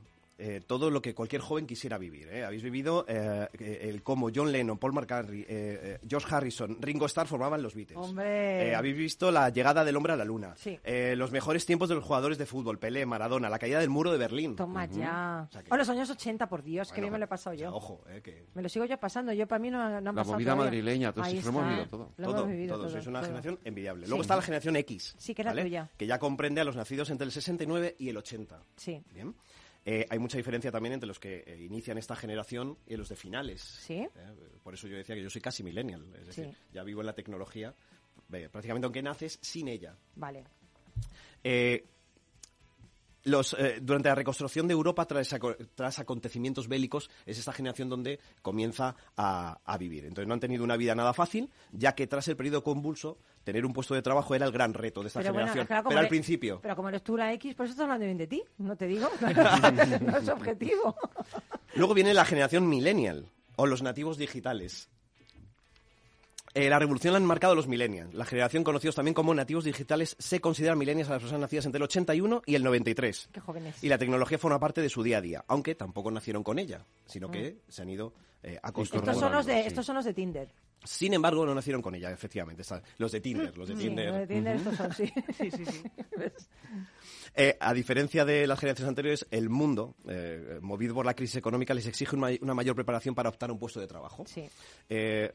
eh, 0.43 0.61
todo 0.65 0.89
lo 0.89 1.01
que 1.01 1.13
cualquier 1.13 1.41
joven 1.41 1.67
quisiera 1.67 1.97
vivir. 1.97 2.27
¿eh? 2.31 2.43
Habéis 2.43 2.63
vivido 2.63 3.05
eh, 3.07 3.47
el 3.59 4.01
cómo 4.03 4.29
John 4.33 4.51
Lennon, 4.51 4.77
Paul 4.79 4.93
McCartney, 4.93 5.41
eh, 5.41 5.45
eh, 5.49 5.99
George 6.07 6.33
Harrison, 6.33 6.77
Ringo 6.81 7.05
Starr 7.05 7.27
formaban 7.27 7.61
los 7.61 7.75
Beatles. 7.75 7.97
Hombre. 7.97 8.69
Eh, 8.69 8.75
habéis 8.75 8.97
visto 8.97 9.31
la 9.31 9.49
llegada 9.49 9.85
del 9.85 9.95
hombre 9.95 10.13
a 10.13 10.15
la 10.17 10.25
luna. 10.25 10.55
Sí. 10.57 10.79
Eh, 10.83 11.13
los 11.15 11.31
mejores 11.31 11.65
tiempos 11.65 11.89
de 11.89 11.95
los 11.95 12.03
jugadores 12.03 12.38
de 12.38 12.45
fútbol, 12.45 12.79
Pelé, 12.79 13.05
Maradona, 13.05 13.49
la 13.49 13.59
caída 13.59 13.79
del 13.79 13.89
muro 13.89 14.11
de 14.11 14.17
Berlín. 14.17 14.55
Toma 14.55 14.85
ya. 14.88 15.45
O 15.47 15.51
sea 15.51 15.63
que- 15.63 15.71
O 15.73 15.77
los 15.77 15.88
años 15.89 16.09
80, 16.09 16.47
por 16.49 16.63
Dios, 16.63 16.87
que 16.89 16.94
Bueno, 16.95 17.03
bien 17.03 17.13
me 17.13 17.19
lo 17.19 17.25
he 17.25 17.27
pasado 17.27 17.55
o 17.55 17.57
sea, 17.59 17.67
yo. 17.69 17.75
ojo, 17.75 18.03
eh, 18.09 18.21
que 18.23 18.45
Me 18.55 18.61
lo 18.61 18.69
sigo 18.69 18.85
yo 18.85 18.97
pasando, 18.97 19.31
yo 19.33 19.47
para 19.47 19.59
mí 19.59 19.69
no, 19.69 19.77
no 19.89 19.95
han 19.97 20.03
La 20.03 20.13
pasado 20.13 20.33
movida 20.33 20.51
todavía. 20.53 20.65
madrileña, 20.65 21.11
todo 21.13 21.23
Ahí 21.23 21.37
eso 21.37 21.51
lo 21.51 21.59
hemos 21.59 21.69
vivido 21.69 21.87
todo. 21.87 22.11
Lo 22.17 22.25
todo, 22.27 22.37
hemos 22.39 22.51
vivido 22.51 22.73
todo, 22.75 22.83
todo, 22.85 22.91
sois 22.94 23.07
una 23.07 23.19
todo. 23.19 23.27
generación 23.27 23.59
envidiable. 23.63 24.05
Sí. 24.05 24.09
Luego 24.09 24.21
está 24.23 24.35
la 24.35 24.41
generación 24.41 24.75
X. 24.77 25.15
Sí, 25.17 25.35
que 25.35 25.41
es 25.41 25.45
la 25.45 25.51
¿vale? 25.51 25.61
tuya. 25.63 25.89
Que 25.97 26.07
ya 26.07 26.17
comprende 26.19 26.61
a 26.61 26.63
los 26.63 26.75
nacidos 26.75 27.09
entre 27.09 27.25
el 27.25 27.31
69 27.31 27.95
y 27.99 28.09
el 28.09 28.17
80. 28.17 28.63
Sí. 28.75 29.01
Bien. 29.13 29.35
Eh, 29.83 30.06
hay 30.10 30.19
mucha 30.19 30.38
diferencia 30.38 30.72
también 30.72 30.94
entre 30.94 31.07
los 31.07 31.19
que 31.19 31.44
eh, 31.45 31.57
inician 31.63 31.98
esta 31.98 32.16
generación 32.16 32.78
y 32.86 32.95
los 32.98 33.10
de 33.10 33.16
finales. 33.16 33.62
Sí. 33.62 33.95
Eh, 33.95 34.10
por 34.63 34.74
eso 34.75 34.88
yo 34.88 34.95
decía 34.95 35.16
que 35.16 35.24
yo 35.24 35.30
soy 35.30 35.42
casi 35.42 35.63
millennial. 35.63 36.06
Es 36.19 36.28
decir, 36.28 36.45
Sí. 36.51 36.57
ya 36.74 36.83
vivo 36.83 37.01
en 37.01 37.07
la 37.07 37.13
tecnología, 37.13 37.74
prácticamente 38.30 38.86
aunque 38.86 39.01
naces 39.01 39.39
sin 39.42 39.68
ella. 39.68 39.98
Vale. 40.16 40.44
Eh, 41.44 41.83
los, 43.23 43.53
eh, 43.59 43.79
durante 43.81 44.09
la 44.09 44.15
reconstrucción 44.15 44.68
de 44.68 44.73
Europa 44.73 45.06
tras, 45.06 45.35
tras 45.75 46.00
acontecimientos 46.00 46.68
bélicos 46.68 47.09
es 47.25 47.38
esta 47.38 47.53
generación 47.53 47.89
donde 47.89 48.19
comienza 48.41 48.95
a, 49.18 49.59
a 49.63 49.77
vivir. 49.77 50.06
Entonces 50.06 50.27
no 50.27 50.33
han 50.33 50.39
tenido 50.39 50.63
una 50.63 50.77
vida 50.77 50.95
nada 50.95 51.13
fácil, 51.13 51.50
ya 51.71 51.94
que 51.94 52.07
tras 52.07 52.27
el 52.27 52.35
periodo 52.35 52.63
convulso 52.63 53.18
tener 53.44 53.65
un 53.65 53.73
puesto 53.73 53.94
de 53.95 54.01
trabajo 54.01 54.35
era 54.35 54.45
el 54.45 54.51
gran 54.51 54.73
reto 54.73 55.01
de 55.01 55.07
esta 55.07 55.21
Pero 55.21 55.33
generación. 55.33 55.68
Pero 55.68 55.89
al 55.89 55.97
eres- 55.97 56.09
principio, 56.09 56.59
Pero 56.62 56.75
como 56.75 56.89
eres 56.89 57.03
tú 57.03 57.18
la 57.18 57.31
X, 57.33 57.56
por 57.56 57.65
eso 57.65 57.71
estás 57.73 57.83
hablando 57.83 58.06
bien 58.06 58.18
de 58.18 58.27
ti, 58.27 58.44
no 58.57 58.75
te 58.75 58.88
digo. 58.88 59.09
no 60.01 60.18
es 60.18 60.29
objetivo. 60.29 60.95
Luego 61.75 61.94
viene 61.94 62.13
la 62.13 62.25
generación 62.25 62.68
millennial 62.68 63.27
o 63.56 63.65
los 63.68 63.81
nativos 63.81 64.18
digitales. 64.18 64.89
Eh, 66.53 66.69
la 66.69 66.80
revolución 66.80 67.13
la 67.13 67.18
han 67.18 67.25
marcado 67.25 67.56
los 67.56 67.68
millennials. 67.68 68.13
La 68.13 68.25
generación 68.25 68.63
conocidos 68.63 68.95
también 68.95 69.13
como 69.13 69.33
nativos 69.33 69.63
digitales 69.63 70.15
se 70.19 70.42
consideran 70.42 70.77
millennials 70.77 71.09
a 71.09 71.13
las 71.13 71.21
personas 71.21 71.42
nacidas 71.42 71.65
entre 71.65 71.77
el 71.77 71.83
81 71.83 72.42
y 72.45 72.56
el 72.56 72.63
93. 72.63 73.30
Qué 73.31 73.39
jóvenes. 73.39 73.83
Y 73.83 73.88
la 73.88 73.98
tecnología 73.98 74.38
forma 74.38 74.59
parte 74.59 74.81
de 74.81 74.89
su 74.89 75.01
día 75.03 75.19
a 75.19 75.21
día, 75.21 75.44
aunque 75.48 75.75
tampoco 75.75 76.12
nacieron 76.12 76.44
con 76.44 76.59
ella, 76.59 76.86
sino 77.06 77.31
que 77.31 77.59
se 77.69 77.81
han 77.81 77.89
ido 77.89 78.13
eh, 78.44 78.59
acostumbrando. 78.62 79.12
Mm. 79.21 79.24
Estos 79.24 79.30
son, 79.30 79.31
los 79.38 79.45
de, 79.45 79.62
sí. 79.62 79.68
estos 79.68 79.86
son 79.86 79.95
los 79.95 80.06
de 80.06 80.13
Tinder. 80.13 80.53
Sin 80.83 81.13
embargo, 81.13 81.45
no 81.45 81.53
nacieron 81.53 81.81
con 81.81 81.94
ella, 81.94 82.09
efectivamente. 82.12 82.63
Está- 82.63 82.81
los 82.97 83.12
de 83.12 83.21
Tinder, 83.21 83.56
los 83.56 83.69
de 83.69 83.75
Sí, 83.75 83.81
Tinder. 83.83 84.07
los 84.07 84.18
de 84.18 84.27
Tinder 84.27 84.56
estos 84.56 84.75
son, 84.75 84.94
sí. 84.94 85.13
Sí, 85.38 85.51
sí, 85.51 85.65
sí. 85.65 85.83
Eh, 87.33 87.56
a 87.62 87.74
diferencia 87.74 88.25
de 88.25 88.45
las 88.45 88.59
generaciones 88.59 88.89
anteriores, 88.89 89.25
el 89.31 89.50
mundo, 89.50 89.95
eh, 90.06 90.59
movido 90.62 90.94
por 90.94 91.06
la 91.06 91.13
crisis 91.13 91.38
económica, 91.38 91.74
les 91.74 91.86
exige 91.86 92.13
una, 92.15 92.27
una 92.42 92.54
mayor 92.54 92.75
preparación 92.75 93.15
para 93.15 93.30
optar 93.30 93.50
a 93.50 93.54
un 93.54 93.59
puesto 93.59 93.80
de 93.80 93.88
trabajo. 93.88 94.25
Sí. 94.27 94.44
Eh, 94.89 95.33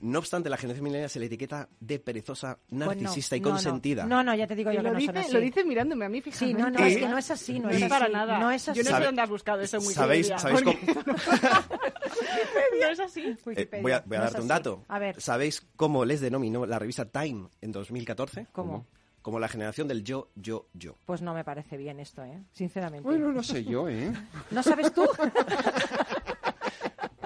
no 0.00 0.20
obstante, 0.20 0.48
la 0.48 0.56
generación 0.56 0.84
milenial 0.84 1.10
se 1.10 1.18
le 1.20 1.26
etiqueta 1.26 1.68
de 1.80 1.98
perezosa, 1.98 2.58
Pues 2.68 2.78
no, 2.78 2.86
narcisista 2.86 3.36
y 3.36 3.40
no, 3.40 3.48
no. 3.48 3.54
consentida. 3.54 4.04
No, 4.06 4.22
no, 4.22 4.34
ya 4.34 4.46
te 4.46 4.54
digo 4.54 4.70
yo 4.70 4.78
que 4.78 4.82
lo, 4.84 4.92
no 4.92 5.00
son 5.00 5.06
dice, 5.14 5.18
así. 5.26 5.32
lo 5.32 5.40
dice 5.40 5.64
mirándome 5.64 6.04
a 6.04 6.08
mí, 6.08 6.20
fíjate. 6.20 6.46
Sí, 6.46 6.54
no, 6.54 6.70
no, 6.70 6.86
Y- 6.86 6.92
es 6.92 6.98
que 6.98 7.08
no 7.08 7.18
es 7.18 7.30
así, 7.30 7.58
no 7.58 7.68
No 7.68 7.74
es 7.74 7.82
así. 7.82 7.88
para 7.90 8.08
nada. 8.08 8.38
No 8.38 8.50
es 8.50 8.68
así. 8.68 8.82
Yo 8.82 8.90
no 8.90 8.96
sé 8.98 9.04
dónde 9.04 9.22
has 9.22 9.28
buscado 9.30 9.60
eso 9.60 9.76
en 9.78 9.82
¿Sabéis, 9.82 10.30
cómo- 10.30 10.60
no 12.80 12.88
es 12.90 13.00
así. 13.00 13.36
Eh, 13.46 13.68
voy 13.82 13.92
a, 13.92 14.02
voy 14.06 14.16
a 14.16 14.20
No 14.20 14.24
darte 14.26 14.40
un 14.40 14.48
dato. 14.48 14.84
A 14.88 14.98
ver, 14.98 15.20
¿Sabéis 15.20 15.66
cómo 15.76 16.04
les 16.04 16.20
denominó 16.20 16.64
la 16.66 16.78
revista 16.78 17.04
Time 17.06 17.48
en 17.60 17.72
2014? 17.72 18.46
¿cómo? 18.52 18.86
Como 19.20 19.40
la 19.40 19.48
generación 19.48 19.88
del 19.88 20.04
yo, 20.04 20.30
yo, 20.36 20.68
yo. 20.72 20.94
Pues 21.04 21.20
no 21.22 21.34
me 21.34 21.44
parece 21.44 21.76
bien 21.76 21.98
esto, 22.00 22.24
¿eh? 22.24 22.42
Sinceramente. 22.52 23.06
Bueno, 23.06 23.32
no 23.32 23.42
sé 23.42 23.64
yo, 23.64 23.88
¿eh? 23.88 24.12
¿No 24.52 24.62
sabes 24.62 24.92
tú? 24.94 25.02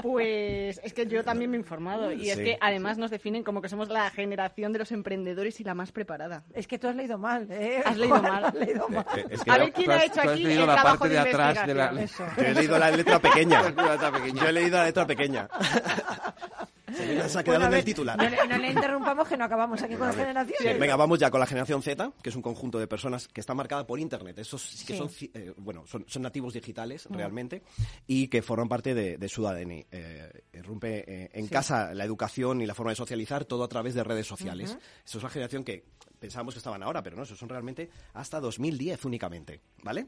Pues 0.02 0.80
es 0.82 0.92
que 0.92 1.06
yo 1.06 1.24
también 1.24 1.50
me 1.50 1.56
he 1.56 1.60
informado 1.60 2.12
y 2.12 2.28
es 2.30 2.36
Sí. 2.36 2.44
que 2.44 2.58
además 2.60 2.98
nos 2.98 3.10
definen 3.10 3.42
como 3.44 3.62
que 3.62 3.68
somos 3.68 3.88
la 3.88 4.10
generación 4.10 4.72
de 4.72 4.80
los 4.80 4.92
emprendedores 4.92 5.60
y 5.60 5.64
la 5.64 5.74
más 5.74 5.92
preparada. 5.92 6.42
es 6.54 6.66
que 6.66 6.78
tú 6.78 6.88
has 6.88 6.96
leído 6.96 7.16
mal, 7.18 7.46
¿eh? 7.50 7.82
Has 7.84 7.96
leído 7.96 8.20
mal. 8.22 8.44
Has 8.44 8.54
leído 8.54 8.88
mal. 8.88 9.06
Eh, 9.16 9.24
es 9.30 9.44
que 9.44 9.50
A 9.50 9.58
ver 9.58 9.72
quién 9.72 9.90
ha 9.90 10.04
hecho 10.04 10.14
tú 10.14 10.20
has 10.20 10.28
aquí 10.28 10.42
leído 10.44 10.60
el 10.62 10.66
la 10.66 10.74
trabajo 10.74 10.98
parte 10.98 11.14
de 11.14 11.22
de 11.22 11.28
atrás 11.30 11.66
de 11.66 11.74
la- 11.74 11.92
investigación. 11.92 12.26
Eso. 12.34 12.42
yo 12.42 12.48
he 12.48 12.54
leído. 12.54 12.78
La 12.78 12.90
letra 12.90 13.18
pequeña. 13.20 13.62
Yo 14.34 14.46
he 14.48 14.52
leído 14.52 14.76
la 14.78 14.84
letra 14.84 15.06
pequeña. 15.06 15.48
Se, 16.94 17.28
se 17.28 17.38
ha 17.38 17.42
quedado 17.42 17.60
Bueno, 17.60 17.66
en 17.66 17.78
el 17.78 17.84
titular. 17.84 18.16
No, 18.18 18.28
le- 18.28 18.46
no 18.48 18.58
le 18.58 18.68
interrumpamos 18.70 19.28
que 19.28 19.36
no 19.36 19.44
acabamos 19.44 19.82
aquí 19.82 19.94
con 19.94 20.06
las 20.08 20.16
generaciones. 20.16 20.78
Venga, 20.78 20.96
vamos 20.96 21.18
ya 21.18 21.30
con 21.30 21.40
la 21.40 21.46
generación 21.46 21.82
Z, 21.82 22.12
que 22.22 22.30
es 22.30 22.36
un 22.36 22.42
conjunto 22.42 22.78
de 22.78 22.86
personas 22.86 23.28
que 23.28 23.40
está 23.40 23.54
marcada 23.54 23.86
por 23.86 23.98
Internet. 24.00 24.38
Esos 24.38 24.62
sí 24.62 24.86
que 24.86 24.92
Sí. 24.94 24.98
son, 24.98 25.10
eh, 25.34 25.52
bueno, 25.56 25.86
son, 25.86 26.04
son 26.08 26.22
nativos 26.22 26.54
digitales 26.54 27.06
realmente 27.10 27.62
y 28.06 28.28
que 28.28 28.42
forman 28.42 28.68
parte 28.68 28.94
de, 28.94 29.16
de 29.18 29.28
su 29.28 29.46
ADN. 29.46 29.86
Eh, 29.90 30.42
irrumpe 30.52 31.04
eh, 31.06 31.30
en 31.32 31.48
casa 31.48 31.94
la 31.94 32.04
educación 32.04 32.60
y 32.60 32.66
la 32.66 32.74
forma 32.74 32.92
de 32.92 32.96
socializar 32.96 33.44
todo 33.44 33.64
a 33.64 33.68
través 33.68 33.94
de 33.94 34.04
redes 34.04 34.26
sociales. 34.26 34.76
Eso 35.04 35.18
es 35.18 35.24
la 35.24 35.30
generación 35.30 35.64
que 35.64 35.84
pensábamos 36.18 36.54
que 36.54 36.58
estaban 36.58 36.82
ahora, 36.82 37.02
pero 37.02 37.16
no, 37.16 37.24
eso 37.24 37.34
son 37.34 37.48
realmente 37.48 37.90
hasta 38.14 38.38
2010 38.40 39.04
únicamente, 39.04 39.60
¿vale? 39.82 40.06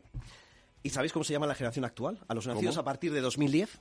¿Y 0.83 0.91
sabéis 0.91 1.13
cómo 1.13 1.25
se 1.25 1.33
llama 1.33 1.47
la 1.47 1.55
generación 1.55 1.85
actual? 1.85 2.21
A 2.29 2.35
los 2.35 2.47
nacidos 2.47 2.75
¿Cómo? 2.77 2.83
a 2.83 2.85
partir 2.85 3.13
de 3.13 3.21
2010. 3.21 3.79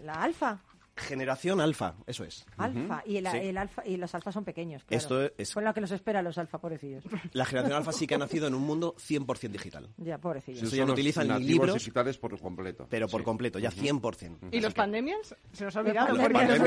La 0.00 0.14
alfa. 0.22 0.62
Generación 0.98 1.60
alfa, 1.60 1.94
eso 2.06 2.24
es. 2.24 2.44
Alfa. 2.56 3.02
Y, 3.06 3.16
el, 3.18 3.26
Sí. 3.28 3.36
el 3.38 3.56
alfa, 3.58 3.86
y 3.86 3.96
los 3.96 4.14
alfas 4.14 4.34
son 4.34 4.44
pequeños, 4.44 4.84
claro. 4.84 4.98
Esto 4.98 5.30
es- 5.38 5.52
Fue 5.52 5.62
lo 5.62 5.72
que 5.74 5.80
los 5.80 5.90
espera 5.90 6.22
los 6.22 6.36
alfa, 6.38 6.58
pobrecillos. 6.58 7.04
La 7.32 7.44
generación 7.44 7.76
alfa 7.78 7.92
sí 7.92 8.06
que 8.06 8.14
ha 8.14 8.18
nacido 8.18 8.46
en 8.46 8.54
un 8.54 8.62
mundo 8.62 8.94
100% 8.98 9.52
digital. 9.52 9.88
Ya, 9.96 10.18
pobrecillos. 10.18 10.62
Eso 10.62 10.76
ya 10.76 10.84
no 10.84 10.92
utilizan 10.92 11.28
ni 11.28 11.44
libros, 11.44 11.74
digitales 11.74 12.18
por 12.18 12.38
completo. 12.40 12.86
pero 12.90 13.08
por 13.08 13.20
Sí. 13.20 13.24
completo, 13.24 13.58
ya 13.58 13.70
100%. 13.70 14.48
¿Y 14.52 14.60
los 14.60 14.74
pandemias? 14.74 15.34
Se 15.52 15.64
nos 15.64 15.76
ha 15.76 15.80
olvidado. 15.80 16.14
Los 16.14 16.28
pandemias. 16.28 16.58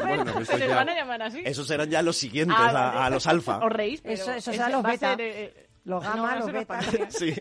Bueno, 0.00 0.30
eso 0.40 0.44
se 0.52 0.58
les 0.58 0.68
ya- 0.68 0.74
van 0.76 0.88
a 0.88 0.94
llamar 0.94 1.22
así. 1.22 1.42
Esos 1.44 1.66
serán 1.66 1.88
ya 1.90 2.02
los 2.02 2.16
siguientes, 2.16 2.56
Ah, 2.58 2.90
a, 2.90 3.06
a 3.06 3.10
los 3.10 3.26
alfa. 3.26 3.58
Os 3.58 3.72
reís, 3.72 4.00
pero 4.00 4.14
Eso- 4.14 4.40
serán 4.40 4.72
los 4.72 4.82
beta. 4.82 5.16
ser, 5.16 5.20
eh, 5.20 5.69
Los 5.90 6.02
no, 6.04 6.10
gamma, 6.10 6.32
a 6.32 6.36
los 6.36 6.44
ser 6.46 6.54
los 6.54 6.60
beta. 6.62 6.78
pandemias. 6.78 7.14
Sí. 7.14 7.34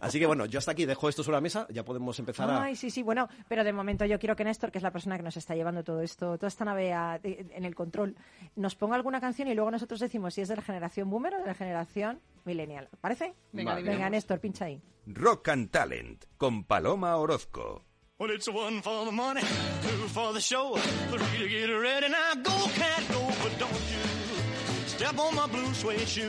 Así 0.00 0.18
que 0.18 0.26
bueno, 0.26 0.46
yo 0.46 0.58
hasta 0.58 0.72
aquí 0.72 0.86
dejo 0.86 1.08
esto 1.08 1.22
sobre 1.22 1.36
la 1.36 1.40
mesa, 1.40 1.66
ya 1.70 1.84
podemos 1.84 2.18
empezar 2.18 2.48
a... 2.50 2.62
Ay, 2.64 2.74
sí, 2.76 2.90
sí, 2.90 3.02
bueno, 3.02 3.28
pero 3.48 3.62
de 3.64 3.72
momento 3.72 4.04
yo 4.04 4.18
quiero 4.18 4.34
que 4.34 4.42
Néstor, 4.44 4.72
que 4.72 4.78
es 4.78 4.82
la 4.82 4.90
persona 4.90 5.16
que 5.16 5.22
nos 5.22 5.36
está 5.36 5.54
llevando 5.54 5.84
todo 5.84 6.00
esto, 6.02 6.36
toda 6.36 6.48
esta 6.48 6.64
nave 6.64 6.92
a- 6.92 7.18
de- 7.22 7.46
en 7.52 7.64
el 7.64 7.74
control, 7.74 8.16
nos 8.56 8.74
ponga 8.74 8.96
alguna 8.96 9.20
canción 9.20 9.48
y 9.48 9.54
luego 9.54 9.70
nosotros 9.70 10.00
decimos 10.00 10.34
si 10.34 10.40
es 10.40 10.48
de 10.48 10.56
la 10.56 10.62
generación 10.62 11.08
boomer 11.10 11.34
o 11.34 11.38
de 11.40 11.46
la 11.46 11.54
generación 11.54 12.20
millennial. 12.44 12.88
¿Parece? 13.00 13.34
Venga, 13.52 13.74
Vale. 13.74 13.88
Venga. 13.88 14.10
Néstor, 14.10 14.40
pincha 14.40 14.64
ahí. 14.64 14.82
Rock 15.06 15.48
and 15.48 15.70
Talent 15.70 16.24
con 16.36 16.64
Paloma 16.64 17.16
Orozco. 17.16 17.84
Well, 18.18 18.30
it's 18.32 18.48
one 18.48 18.82
for 18.82 19.04
the 19.04 19.10
money, 19.12 19.40
two 19.40 20.08
for 20.08 20.32
the 20.32 20.40
show, 20.40 20.76
three 21.10 21.38
to 21.38 21.48
get 21.48 21.68
ready. 21.70 22.08
Now 22.08 22.34
go, 22.42 22.68
cat, 22.76 23.02
go, 23.10 23.26
but 23.42 23.58
don't 23.58 23.72
you 23.72 24.86
step 24.86 25.18
on 25.18 25.34
my 25.34 25.46
blue 25.50 25.72
suede 25.74 26.06
shoe. 26.06 26.28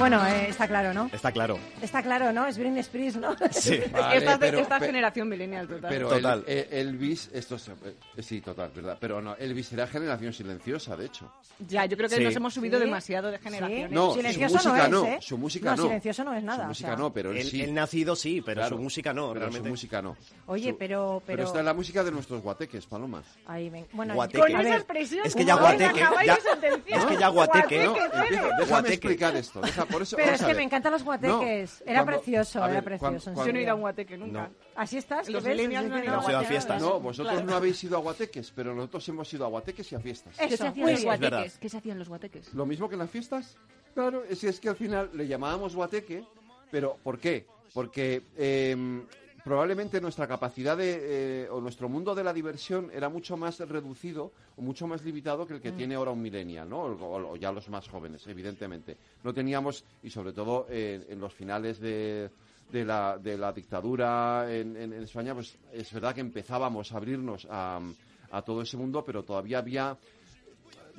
Bueno, 0.00 0.26
eh, 0.26 0.46
está 0.48 0.66
claro, 0.66 0.92
¿no? 0.94 1.10
Está 1.12 1.30
claro. 1.30 1.58
Está 1.82 2.02
claro, 2.02 2.32
¿no? 2.32 2.46
Es 2.46 2.56
Britney 2.58 2.80
Spears, 2.80 3.16
¿no? 3.16 3.36
Sí. 3.52 3.78
Vale, 3.92 4.16
esta 4.16 4.38
pero- 4.38 4.58
esta 4.58 4.78
pe- 4.80 4.86
generación 4.86 5.28
millennial 5.28 5.68
total. 5.68 5.90
Pero 5.90 6.08
Total. 6.08 6.42
El, 6.46 6.58
el- 6.70 6.88
Elvis, 6.90 7.30
esto 7.32 7.56
es, 7.56 7.68
eh, 7.68 8.22
sí, 8.22 8.40
total, 8.40 8.70
verdad. 8.74 8.96
Pero 9.00 9.20
no, 9.20 9.36
Elvis 9.36 9.72
era 9.72 9.86
generación 9.86 10.32
silenciosa, 10.32 10.96
de 10.96 11.06
hecho. 11.06 11.30
ya, 11.68 11.84
yo 11.84 11.96
creo 11.96 12.08
que 12.08 12.16
Sí. 12.16 12.24
nos 12.24 12.34
hemos 12.34 12.54
subido 12.54 12.78
Sí. 12.78 12.84
demasiado 12.86 13.30
de 13.30 13.38
generaciones. 13.38 13.90
No, 13.90 14.14
silencioso 14.14 14.58
su 14.58 14.68
música 14.70 14.88
no 14.88 15.02
no, 15.02 15.06
es, 15.06 15.12
¿eh? 15.12 15.18
su 15.20 15.38
música 15.38 15.70
no. 15.70 15.76
no. 15.76 15.82
silencioso 15.82 16.24
no 16.24 16.32
es 16.34 16.42
nada. 16.42 16.58
Su 16.58 16.64
o 16.64 16.68
música 16.68 16.88
sea. 16.88 16.96
no, 16.96 17.12
pero 17.12 17.30
él 17.32 17.36
El, 17.38 17.46
sí. 17.50 17.62
el 17.62 17.74
nacido 17.74 18.16
sí, 18.16 18.40
pero 18.40 18.60
Claro. 18.62 18.76
su 18.76 18.82
música 18.82 19.12
no, 19.12 19.28
pero 19.28 19.40
realmente. 19.40 19.68
su 19.68 19.70
música 19.72 20.00
no. 20.02 20.16
Oye, 20.46 20.72
pero- 20.72 21.22
pero- 21.26 21.42
esta 21.44 21.58
es 21.58 21.64
la 21.64 21.74
música 21.74 22.02
de 22.02 22.10
nuestros 22.10 22.42
guateques, 22.42 22.86
Paloma. 22.86 23.22
Ahí 23.46 23.68
ven- 23.68 23.86
Bueno, 23.92 24.14
Guateque. 24.14 24.38
Con 24.38 24.60
esa 24.60 24.76
expresión. 24.76 25.26
Es 25.26 25.34
que 25.34 25.44
ya 25.44 25.56
guateque, 25.56 26.00
ya- 26.24 26.34
es 26.34 27.04
que 27.04 27.16
ya 27.18 27.28
guateque. 27.28 27.84
No, 27.84 27.92
Guateque, 27.92 28.24
eres. 28.30 28.30
déjame 28.30 28.66
Guateque. 28.66 28.94
explicar 28.94 29.36
esto. 29.36 29.60
deja- 29.60 29.84
por 29.90 30.02
eso, 30.02 30.16
Pero 30.16 30.32
es 30.32 30.42
que 30.42 30.54
me 30.54 30.62
encantan 30.62 30.92
los 30.92 31.02
guateques. 31.02 31.82
No, 31.84 31.90
Era 31.92 32.02
cuando- 32.04 32.20
precioso, 32.22 32.60
ver, 32.60 32.70
era 32.70 32.82
precioso, 32.82 33.32
cuando- 33.32 33.46
Yo 33.46 33.52
no 33.52 33.58
he 33.58 33.62
ido 33.62 33.70
a 33.70 33.74
un 33.74 33.80
guateque 33.80 34.16
nunca. 34.18 34.42
No. 34.48 34.54
Así 34.76 34.96
estás. 34.98 35.28
Los 35.28 35.44
millennials 35.44 35.88
no 35.88 35.94
han 35.96 36.00
que 36.02 36.06
ido 36.08 36.20
a 36.20 36.32
No 36.42 36.44
fiestas. 36.44 36.82
Vosotros 36.82 37.44
no 37.44 37.54
habéis 37.54 37.84
ido 37.84 37.96
a 37.96 38.00
guateques, 38.00 38.52
pero 38.54 38.74
nosotros 38.74 39.08
hemos 39.08 39.32
ido 39.32 39.44
a 39.44 39.48
guateques 39.48 39.92
y 39.92 39.94
a 39.94 40.00
fiestas. 40.00 40.34
Eso, 40.38 40.48
¿Qué 40.48 40.56
se 40.56 40.66
hacían 40.66 40.86
los 40.90 41.00
bien. 41.00 41.12
Es 41.12 41.20
verdad. 41.20 41.38
guateques? 41.38 41.58
¿Qué 41.58 41.68
se 41.68 41.76
hacían 41.78 41.98
los 41.98 42.08
guateques? 42.08 42.54
Lo 42.54 42.66
mismo 42.66 42.88
que 42.88 42.94
en 42.94 42.98
las 43.00 43.10
fiestas. 43.10 43.56
Claro, 43.94 44.22
es, 44.28 44.42
es 44.44 44.60
que 44.60 44.68
al 44.68 44.76
final 44.76 45.10
le 45.14 45.26
llamábamos 45.26 45.74
guateque, 45.74 46.24
pero 46.70 46.96
¿por 47.02 47.18
qué? 47.18 47.46
Porque 47.74 48.22
eh, 48.36 48.76
probablemente 49.50 50.00
nuestra 50.00 50.28
capacidad 50.28 50.76
de, 50.76 51.42
eh, 51.42 51.48
o 51.50 51.60
nuestro 51.60 51.88
mundo 51.88 52.14
de 52.14 52.22
la 52.22 52.32
diversión 52.32 52.88
era 52.94 53.08
mucho 53.08 53.36
más 53.36 53.58
reducido 53.58 54.30
o 54.56 54.62
mucho 54.62 54.86
más 54.86 55.02
limitado 55.02 55.44
que 55.44 55.54
el 55.54 55.60
que 55.60 55.72
tiene 55.76 55.96
ahora 55.96 56.12
un 56.12 56.22
millennial, 56.22 56.68
¿no? 56.70 56.82
O, 56.82 57.32
o 57.32 57.36
ya 57.36 57.50
los 57.50 57.68
más 57.68 57.88
jóvenes, 57.88 58.24
evidentemente. 58.28 58.96
No 59.24 59.34
teníamos, 59.34 59.82
y 60.04 60.10
sobre 60.10 60.32
todo 60.32 60.68
eh, 60.70 61.04
en 61.08 61.18
los 61.18 61.34
finales 61.34 61.80
de, 61.80 62.30
de 62.70 62.84
la, 62.84 63.18
de 63.18 63.36
la 63.36 63.52
dictadura 63.52 64.46
en, 64.48 64.76
en- 64.76 64.92
en 64.92 65.02
España, 65.02 65.34
pues 65.34 65.58
es 65.72 65.92
verdad 65.92 66.14
que 66.14 66.20
empezábamos 66.20 66.92
a 66.92 66.98
abrirnos 66.98 67.48
a, 67.50 67.80
a 68.30 68.42
todo 68.42 68.62
ese 68.62 68.76
mundo, 68.76 69.02
pero 69.04 69.24
todavía 69.24 69.58
había 69.58 69.98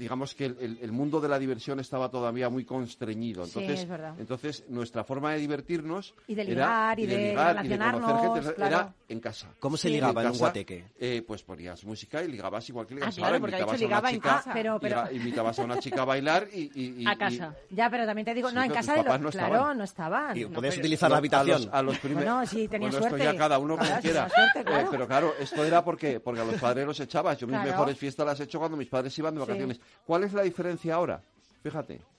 digamos 0.02 0.34
que 0.36 0.46
el, 0.48 0.58
el- 0.60 0.80
el 0.82 0.92
mundo 0.92 1.22
de 1.22 1.30
la 1.30 1.38
diversión 1.38 1.80
estaba 1.80 2.10
todavía 2.10 2.50
muy 2.50 2.66
constreñido. 2.66 3.46
Sí, 3.46 3.60
Entonces, 3.60 3.80
es 3.84 3.88
verdad. 3.90 4.16
entonces 4.20 4.64
nuestra 4.68 5.04
forma 5.04 5.32
de 5.34 5.40
divertirnos 5.40 6.14
Y 6.28 6.34
de 6.36 6.42
era- 6.42 6.50
ligar, 6.52 7.00
y 7.00 7.06
de 7.06 7.18
ligar, 7.18 7.30
y 7.66 7.70
de 7.70 7.76
relacionarnos, 7.78 8.02
conocer 8.12 8.44
gente, 8.44 8.56
claro. 8.56 8.76
era 8.76 8.94
en 9.10 9.20
casa. 9.20 9.48
¿Cómo 9.60 9.78
se 9.78 9.88
Sí, 9.90 9.94
ligaba 9.94 10.22
en 10.22 10.28
un 10.28 10.34
casa, 10.34 10.46
guateque? 10.46 10.86
eh, 11.00 11.24
pues 11.26 11.44
ponías 11.44 11.84
música 11.86 12.24
y 12.24 12.28
ligabas 12.30 12.68
igual 12.70 12.88
que 12.88 12.96
claro, 12.96 13.12
ahora. 13.24 13.40
porque 13.40 13.56
ha 13.56 13.60
dicho 13.60 13.72
Invitabas 13.72 13.82
a 13.82 13.86
una 13.86 13.88
ligaba 13.88 14.10
en 14.10 14.16
chica- 14.16 14.30
casa. 14.30 14.54
Pero- 14.54 14.80
pero- 14.80 14.96
liga- 15.04 15.14
invitabas 15.14 15.60
a 15.60 15.64
una 15.64 15.80
chica 15.80 16.02
a 16.02 16.06
bailar 16.06 16.48
y... 16.52 16.60
y- 16.74 17.04
y- 17.04 17.08
A 17.08 17.14
y- 17.14 17.18
casa. 17.18 17.56
Ya, 17.70 17.90
pero 17.90 18.06
también 18.06 18.26
te 18.26 18.34
digo, 18.34 18.50
Sí, 18.50 18.56
no, 18.56 18.64
en 18.64 18.72
casa 18.72 18.94
de 18.96 19.04
los... 19.04 19.20
no 19.22 19.30
claro, 19.30 19.54
estaban. 19.56 19.78
no 19.78 19.84
estaban. 19.84 20.38
Y 20.38 20.42
No, 20.46 20.50
podías 20.50 20.74
pero- 20.76 20.82
utilizar 20.82 21.10
la 21.10 21.16
a 21.16 21.20
habitación. 21.20 21.66
los, 21.66 21.74
a 21.74 21.82
los 21.84 21.98
primeros... 22.00 22.24
Bueno, 22.34 22.46
sí, 22.48 22.68
tenía 22.68 22.88
bueno, 22.90 23.00
suerte. 23.08 23.18
esto 23.24 23.34
ya 23.34 23.38
cada 23.38 23.60
uno 23.60 23.76
Claro, 23.76 23.90
como 23.92 24.02
quiera. 24.02 24.28
Eh, 24.28 24.64
claro. 24.64 24.88
pero 24.92 25.08
claro, 25.08 25.34
esto 25.40 25.64
era 25.64 25.84
porque, 25.84 26.20
porque 26.20 26.42
a 26.42 26.46
los 26.46 26.56
padres 26.60 26.86
los 26.88 27.00
echabas. 27.00 27.38
Yo 27.38 27.46
mis 27.48 27.56
Claro. 27.56 27.70
mejores 27.72 27.98
fiestas 27.98 28.26
las 28.26 28.40
he 28.40 28.44
hecho 28.44 28.60
cuando 28.60 28.78
mis 28.78 28.88
padres 28.88 29.18
iban 29.20 29.36
de 29.36 29.42
Sí. 29.42 29.48
vacaciones. 29.48 29.80
¿Cuál 30.06 30.24
es 30.24 30.34
la 30.34 30.44
diferencia 30.44 30.96
ahora? 30.96 31.22
Fíjate. 31.64 32.11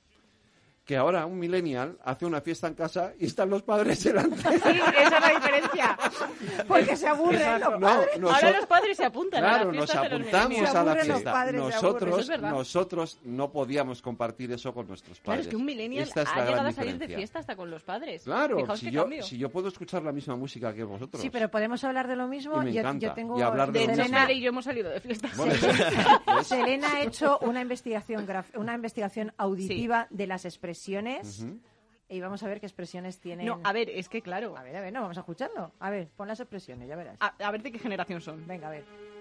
Que 0.84 0.96
ahora 0.96 1.26
un 1.26 1.38
millennial 1.38 1.96
hace 2.02 2.26
una 2.26 2.40
fiesta 2.40 2.66
en 2.66 2.74
casa 2.74 3.12
y 3.16 3.26
están 3.26 3.48
los 3.50 3.62
padres 3.62 4.02
delante. 4.02 4.36
Sí, 4.36 4.48
esa 4.48 5.16
es 5.16 5.20
la 5.20 5.28
diferencia. 5.30 5.98
Porque 6.66 6.96
se 6.96 7.06
aburren 7.06 7.60
los 7.60 7.70
No, 7.70 7.80
padres. 7.80 8.18
nosotros- 8.18 8.42
Ahora 8.44 8.56
los 8.58 8.66
padres 8.66 8.96
se 8.96 9.04
apuntan 9.04 9.44
a 9.44 9.48
Claro, 9.48 9.72
la 9.72 9.78
nos 9.78 9.90
fiesta 9.90 10.02
de 10.02 10.08
los 10.08 10.18
apuntamos 10.20 10.74
a 10.74 10.84
la 10.84 10.96
fiesta. 10.96 11.32
padres, 11.32 11.60
nosotros, 11.62 12.28
es 12.30 12.40
nosotros 12.40 13.18
no 13.22 13.52
podíamos 13.52 14.02
compartir 14.02 14.50
eso 14.50 14.74
con 14.74 14.88
nuestros 14.88 15.20
Claro, 15.20 15.26
padres. 15.36 15.46
es 15.46 15.50
que 15.50 15.56
un 15.56 15.64
millennial 15.64 16.02
Esta 16.02 16.22
es 16.22 16.28
la 16.28 16.42
ha 16.42 16.46
llegado 16.46 16.68
a 16.68 16.72
salir 16.72 16.74
de 16.74 16.92
diferencia. 16.94 17.16
fiesta 17.16 17.38
hasta 17.38 17.54
con 17.54 17.70
los 17.70 17.82
padres. 17.84 18.22
Claro, 18.24 18.56
Fijaos 18.58 18.80
si 18.80 18.90
yo, 18.90 19.02
cambio. 19.02 19.22
si 19.22 19.38
yo 19.38 19.50
puedo 19.50 19.68
escuchar 19.68 20.02
la 20.02 20.10
misma 20.10 20.34
música 20.34 20.74
que 20.74 20.82
vosotros. 20.82 21.22
Sí, 21.22 21.30
pero 21.30 21.48
podemos 21.48 21.84
hablar 21.84 22.08
de 22.08 22.16
lo 22.16 22.26
mismo. 22.26 22.60
Y 22.60 22.64
me 22.66 22.72
yo, 22.72 22.80
encanta. 22.80 23.06
yo 23.06 23.12
tengo... 23.14 23.38
Y 23.38 23.42
hablar 23.42 23.70
de 23.70 23.78
De 23.78 23.86
lo 23.86 23.92
hecho, 23.92 24.02
mismo. 24.02 24.18
Mary 24.18 24.32
y 24.34 24.40
yo 24.40 24.48
hemos 24.48 24.64
salido 24.64 24.90
de 24.90 24.98
fiesta. 25.00 25.28
Bueno, 25.36 25.54
¿ves? 26.36 26.46
Selena 26.48 26.88
ha 26.96 27.02
hecho 27.04 27.38
una 27.42 27.60
investigación 27.60 28.26
graf- 28.26 28.56
una 28.56 28.74
investigación 28.74 29.32
auditiva 29.38 30.08
de 30.10 30.26
las 30.26 30.44
expresiones 30.44 30.72
y 32.09 32.21
vamos 32.21 32.43
a 32.43 32.47
ver 32.49 32.61
qué 32.61 32.67
expresiones 32.67 33.19
tienen. 33.21 33.47
No, 33.47 33.61
a 33.64 33.73
ver, 33.73 33.88
es 33.88 34.09
que 34.09 34.21
claro. 34.21 34.57
A 34.57 34.62
ver, 34.62 34.76
a 34.76 34.81
ver, 34.81 34.93
no, 34.93 35.00
vamos 35.00 35.17
a 35.17 35.21
escucharlo. 35.21 35.73
A 35.81 35.91
ver, 35.91 36.09
pon 36.17 36.29
las 36.29 36.41
expresiones, 36.41 36.88
ya 36.88 36.97
verás. 36.97 37.17
A, 37.21 37.29
a 37.38 37.50
ver 37.50 37.62
de 37.62 37.73
qué 37.73 37.79
generación 37.79 38.21
son. 38.21 38.47
Venga, 38.47 38.69
a 38.69 38.71
ver. 38.71 39.12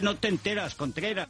Que 0.00 0.04
no 0.04 0.16
te 0.16 0.28
enteras, 0.28 0.74
Contreras. 0.74 1.28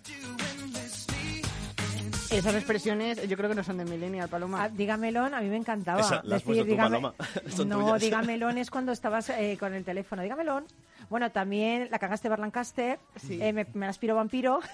Esas 2.30 2.54
expresiones 2.54 3.28
yo 3.28 3.36
creo 3.36 3.48
que 3.50 3.56
no 3.56 3.64
son 3.64 3.78
de 3.78 3.84
Millennial, 3.84 4.28
Paloma. 4.28 4.62
Ah, 4.64 4.68
dígamelón, 4.68 5.34
a 5.34 5.40
mí 5.40 5.48
me 5.48 5.56
encantaba. 5.56 6.00
Esa, 6.00 6.20
la 6.24 6.36
has 6.36 6.42
puesto 6.42 6.64
tú, 6.64 6.70
dígame- 6.70 6.90
Paloma. 6.90 7.14
Son 7.56 7.68
no, 7.68 7.80
tuyas. 7.86 8.00
dígamelón 8.02 8.58
es 8.58 8.70
cuando 8.70 8.92
estabas 8.92 9.30
eh, 9.30 9.56
con 9.58 9.74
el 9.74 9.84
teléfono. 9.84 10.22
Dígamelón. 10.22 10.64
Bueno, 11.08 11.32
también 11.32 11.88
la 11.90 11.98
cagaste 11.98 12.28
Barlancaster. 12.28 13.00
Sí. 13.16 13.42
eh, 13.42 13.52
me, 13.52 13.66
me 13.74 13.86
la 13.86 13.90
aspiro 13.90 14.14
vampiro. 14.14 14.60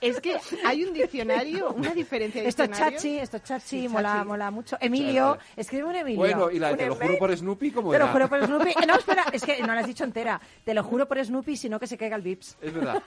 Es 0.00 0.20
que 0.20 0.36
hay 0.64 0.84
un 0.84 0.92
diccionario, 0.94 1.70
una 1.72 1.92
diferencia 1.92 2.42
de 2.42 2.48
Esto 2.48 2.62
es 2.64 2.68
diccionario. 2.70 2.98
chachi, 2.98 3.18
esto 3.18 3.36
es 3.36 3.42
chachi, 3.44 3.66
Sí, 3.82 3.88
mola, 3.88 4.14
chachi. 4.14 4.26
mola 4.28 4.50
mucho. 4.50 4.76
Emilio, 4.80 5.34
Chachi. 5.36 5.60
escribe 5.60 5.84
un 5.84 5.96
Emilio. 5.96 6.18
Bueno, 6.18 6.50
y 6.50 6.58
la 6.58 6.68
de 6.70 6.76
te 6.76 6.86
lo 6.86 6.94
juro 6.96 7.18
por 7.18 7.36
Snoopy, 7.36 7.70
como 7.70 7.92
Te 7.92 7.98
lo 7.98 8.08
juro 8.08 8.28
por 8.28 8.44
Snoopy. 8.46 8.70
Eh, 8.70 8.74
No, 8.86 8.94
espera, 8.96 9.24
es 9.32 9.42
que 9.42 9.60
no 9.62 9.74
la 9.74 9.80
has 9.80 9.86
dicho 9.86 10.04
entera. 10.04 10.40
Te 10.64 10.74
lo 10.74 10.82
juro 10.84 11.06
por 11.06 11.22
Snoopy, 11.24 11.56
sino 11.56 11.78
que 11.80 11.86
se 11.86 11.96
caiga 11.96 12.16
el 12.16 12.22
Vips. 12.22 12.56
Es 12.60 12.72
verdad. 12.74 13.02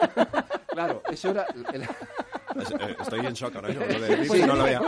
Claro, 0.68 1.02
eso 1.10 1.30
era... 1.32 1.46
el- 1.74 1.82
Es- 1.84 2.72
eh, 2.72 2.96
Estoy 3.02 3.20
en 3.20 3.34
shock 3.34 3.54
ahora 3.56 3.68
mismo. 3.68 3.84
Lo 3.86 4.00
de 4.00 4.30
Sí, 4.30 4.42
no 4.44 4.56
lo 4.56 4.64
veía. 4.64 4.82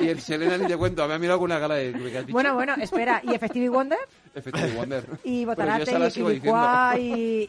y, 0.00 0.04
y 0.04 0.08
el 0.08 0.20
Selena 0.22 0.56
ni 0.56 0.66
te 0.66 0.76
cuento, 0.78 1.06
me 1.06 1.12
ha 1.14 1.18
mirado 1.18 1.38
con 1.38 1.50
una 1.50 1.60
cara 1.60 1.74
de... 1.74 1.92
¿qué 1.92 2.16
has 2.18 2.26
dicho? 2.26 2.32
Bueno, 2.32 2.54
bueno, 2.54 2.74
espera. 2.80 3.20
¿Y 3.22 3.34
Effective 3.34 3.68
Wonder? 3.68 3.98
Effective 4.34 4.68
Wonder. 4.74 5.04
Y 5.24 5.44
Pero 5.44 5.44
yo 5.44 5.46
Botarate, 5.46 5.82
esa 5.82 5.98
la 5.98 6.06
y 6.06 6.10
sigo 6.10 6.30
y, 6.30 6.36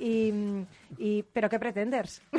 y, 0.01 0.65
y... 0.97 1.23
¿Pero 1.31 1.49
qué 1.49 1.57
pretenders? 1.57 2.21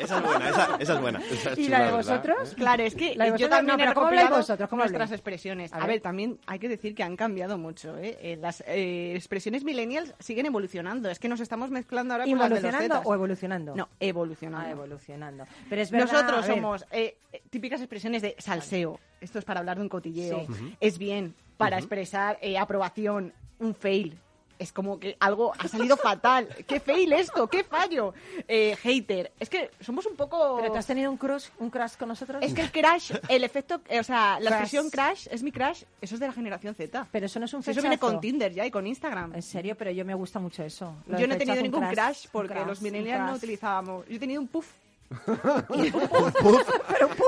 Esa 0.00 0.16
es 0.18 0.22
buena, 0.22 0.48
esa, 0.48 0.76
esa 0.78 0.94
es 0.94 1.00
buena. 1.00 1.20
Esa 1.30 1.52
es 1.52 1.58
¿Y 1.58 1.64
chula, 1.64 1.78
la 1.78 1.84
de 1.86 1.92
¿verdad? 1.92 2.12
vosotros? 2.14 2.54
Claro, 2.54 2.82
es 2.82 2.94
que 2.94 3.14
La 3.16 3.24
de 3.24 3.30
yo 3.30 3.34
vosotros, 3.34 3.50
también 3.50 3.66
no, 3.66 3.74
he 3.74 3.86
pero 3.86 3.94
¿cómo 3.94 4.06
habláis 4.06 4.22
recopilado 4.22 4.42
vosotros? 4.42 4.68
¿Cómo 4.68 4.82
nuestras 4.82 5.12
expresiones. 5.12 5.72
A 5.72 5.76
A, 5.76 5.80
ver. 5.80 5.88
ver. 5.88 6.00
también 6.00 6.38
hay 6.46 6.58
que 6.58 6.68
decir 6.68 6.94
que 6.94 7.02
han 7.02 7.16
cambiado 7.16 7.58
mucho. 7.58 7.96
¿eh? 7.98 8.18
Eh, 8.22 8.36
las 8.40 8.62
eh, 8.66 9.12
expresiones 9.16 9.64
millennials 9.64 10.14
siguen 10.18 10.46
evolucionando. 10.46 11.10
Es 11.10 11.18
que 11.18 11.28
nos 11.28 11.40
estamos 11.40 11.70
mezclando 11.70 12.14
ahora 12.14 12.24
con 12.24 12.38
las 12.38 12.48
de 12.48 12.48
los 12.50 12.58
¿Involucionando 12.58 12.94
Zetas. 12.96 13.06
o 13.06 13.14
evolucionando? 13.14 13.74
No, 13.76 13.88
evolucionando. 14.00 14.66
Ah, 14.68 14.70
evolucionando. 14.70 15.44
Pero 15.68 15.82
es 15.82 15.90
verdad, 15.90 16.12
Nosotros 16.12 16.46
somos 16.46 16.84
eh, 16.90 17.16
típicas 17.50 17.80
expresiones 17.80 18.22
de 18.22 18.34
salseo. 18.38 18.98
Esto 19.20 19.38
es 19.38 19.44
para 19.44 19.60
hablar 19.60 19.76
de 19.76 19.82
un 19.82 19.88
cotilleo. 19.88 20.46
Sí. 20.56 20.76
Es 20.80 20.98
bien 20.98 21.34
para 21.56 21.76
expresar 21.78 22.38
eh, 22.40 22.56
aprobación, 22.56 23.32
un 23.58 23.74
fail. 23.74 24.18
Es 24.58 24.72
como 24.72 24.98
que 24.98 25.16
algo 25.20 25.52
ha 25.56 25.68
salido 25.68 25.96
fatal. 25.96 26.48
¿Qué 26.66 26.80
fail 26.80 27.12
esto? 27.12 27.46
¿Qué 27.46 27.62
fallo? 27.62 28.12
Eh, 28.48 28.76
hater. 28.82 29.30
Es 29.38 29.48
que 29.48 29.70
somos 29.80 30.04
un 30.06 30.16
poco... 30.16 30.56
¿Pero 30.60 30.72
tú 30.72 30.78
has 30.78 30.86
tenido 30.86 31.10
un 31.10 31.16
crush, 31.16 31.46
un 31.58 31.70
crush 31.70 31.92
con 31.96 32.08
nosotros? 32.08 32.42
Es 32.42 32.54
que 32.54 32.62
el 32.62 32.72
crash, 32.72 33.12
el 33.28 33.44
efecto, 33.44 33.80
eh, 33.88 34.00
o 34.00 34.04
sea, 34.04 34.40
la 34.40 34.50
Crash. 34.50 34.60
expresión 34.62 34.90
crash 34.90 35.26
es 35.30 35.42
mi 35.44 35.52
crash, 35.52 35.84
eso 36.00 36.14
es 36.14 36.20
de 36.20 36.26
la 36.26 36.32
generación 36.32 36.74
Z. 36.74 37.06
Pero 37.12 37.26
eso 37.26 37.38
no 37.38 37.44
es 37.46 37.54
un 37.54 37.62
Si 37.62 37.70
eso 37.70 37.80
fechazo. 37.80 37.88
viene 37.88 37.98
con 38.00 38.20
Tinder 38.20 38.52
ya 38.52 38.66
y 38.66 38.70
con 38.70 38.86
Instagram. 38.86 39.34
En 39.34 39.42
serio, 39.42 39.76
pero 39.76 39.90
yo 39.92 40.04
me 40.04 40.14
gusta 40.14 40.40
mucho 40.40 40.64
eso. 40.64 40.92
Lo 41.06 41.18
Yo 41.18 41.26
no 41.28 41.34
he 41.34 41.36
tenido 41.38 41.56
fechazo, 41.56 41.62
ningún 41.62 41.88
crash, 41.94 42.26
porque 42.32 42.64
los 42.64 42.82
millennials 42.82 43.24
no 43.30 43.34
utilizábamos. 43.34 44.06
Yo 44.08 44.16
he 44.16 44.18
tenido 44.18 44.40
un 44.40 44.48
puff. 44.48 44.66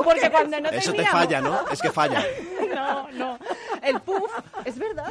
porque 0.05 0.31
cuando 0.31 0.61
no 0.61 0.69
Eso 0.71 0.93
te 0.93 1.05
falla, 1.07 1.41
¿no? 1.41 1.69
Es 1.69 1.81
que 1.81 1.91
falla. 1.91 2.23
No, 2.71 3.11
no. 3.11 3.39
El 3.83 4.01
puff, 4.01 4.31
es 4.65 4.79
verdad. 4.79 5.11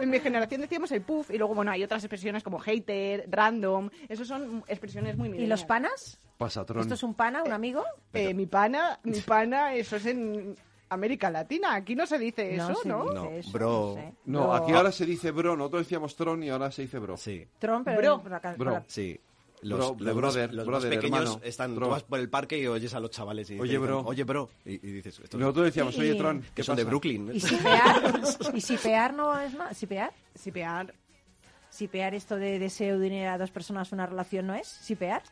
En 0.00 0.08
mi 0.10 0.20
generación 0.20 0.60
decíamos 0.60 0.92
el 0.92 1.02
puff 1.02 1.28
y 1.30 1.38
luego, 1.38 1.54
bueno, 1.56 1.72
hay 1.72 1.82
otras 1.82 2.04
expresiones 2.04 2.44
como 2.44 2.58
hater, 2.60 3.26
random. 3.28 3.90
Esos 4.08 4.28
son 4.28 4.62
expresiones 4.68 5.16
muy 5.16 5.26
¿Y 5.28 5.32
millennials. 5.32 5.60
los 5.60 5.66
panas? 5.66 6.20
Pasatrón. 6.38 6.82
¿Esto 6.82 6.94
es 6.94 7.02
un 7.02 7.14
pana, 7.14 7.42
un 7.42 7.52
amigo? 7.52 7.84
Eh, 8.12 8.32
mi 8.32 8.46
pana, 8.46 9.00
mi 9.02 9.20
pana, 9.20 9.74
eso 9.74 9.96
es 9.96 10.06
en... 10.06 10.54
América 10.88 11.30
Latina. 11.30 11.74
Aquí 11.74 11.94
no 11.94 12.04
se 12.06 12.18
dice 12.18 12.56
No 12.56 12.70
eso, 12.70 12.82
se 12.82 12.88
¿no? 12.88 13.02
dice 13.04 13.14
No, 13.14 13.30
eso, 13.30 13.50
bro. 13.52 13.94
sé. 13.94 14.14
No, 14.24 14.40
Bro. 14.42 14.54
aquí 14.54 14.72
ahora 14.72 14.90
se 14.92 15.06
dice 15.06 15.30
bro. 15.30 15.56
Nosotros 15.56 15.82
decíamos 15.82 16.16
tron 16.16 16.42
y 16.42 16.50
ahora 16.50 16.70
se 16.72 16.82
dice 16.82 16.98
bro. 16.98 17.16
Sí, 17.16 17.46
Tron, 17.60 17.84
pero 17.84 18.18
Bro. 18.18 18.22
Bro. 18.56 18.84
sí. 18.88 19.20
Los, 19.62 19.78
Bro, 19.78 19.88
los 19.88 19.98
de 19.98 20.04
más- 20.04 20.14
brother, 20.16 20.54
los 20.54 20.66
brother, 20.66 20.88
más 20.90 20.96
pequeños 20.96 21.20
hermano, 21.20 21.40
están, 21.44 21.74
tú 21.74 21.80
vas 21.88 22.02
por 22.02 22.18
el 22.18 22.30
parque 22.30 22.58
y 22.58 22.66
oyes 22.66 22.94
a 22.94 23.00
los 23.00 23.10
chavales 23.10 23.50
y 23.50 23.54
Oye, 23.60 23.72
dicen, 23.72 23.82
bro. 23.82 24.00
oye, 24.06 24.24
bro. 24.24 24.48
Y, 24.64 24.72
y 24.74 24.78
dices, 24.92 25.20
estos 25.22 25.38
Nosotros 25.38 25.66
decíamos, 25.66 25.98
oye, 25.98 26.14
tron. 26.14 26.40
que 26.40 26.48
¿qué 26.54 26.62
son 26.62 26.76
de? 26.76 26.84
Brooklyn. 26.84 27.30
¿Y 27.34 27.40
sipear? 27.40 28.20
¿Y 28.54 28.60
sipear 28.62 29.12
no 29.14 29.38
es 29.38 29.52
más? 29.54 29.76
¿Sipear? 29.76 30.12
Sipear. 30.34 30.94
¿Sipear 31.68 32.14
esto 32.14 32.36
de 32.36 32.58
deseo 32.58 32.98
de 32.98 33.06
unir 33.06 33.26
a 33.26 33.36
dos 33.38 33.50
personas 33.50 33.92
una 33.92 34.06
relación 34.06 34.46
no 34.46 34.54
es? 34.54 34.66
¿Sipear? 34.66 35.22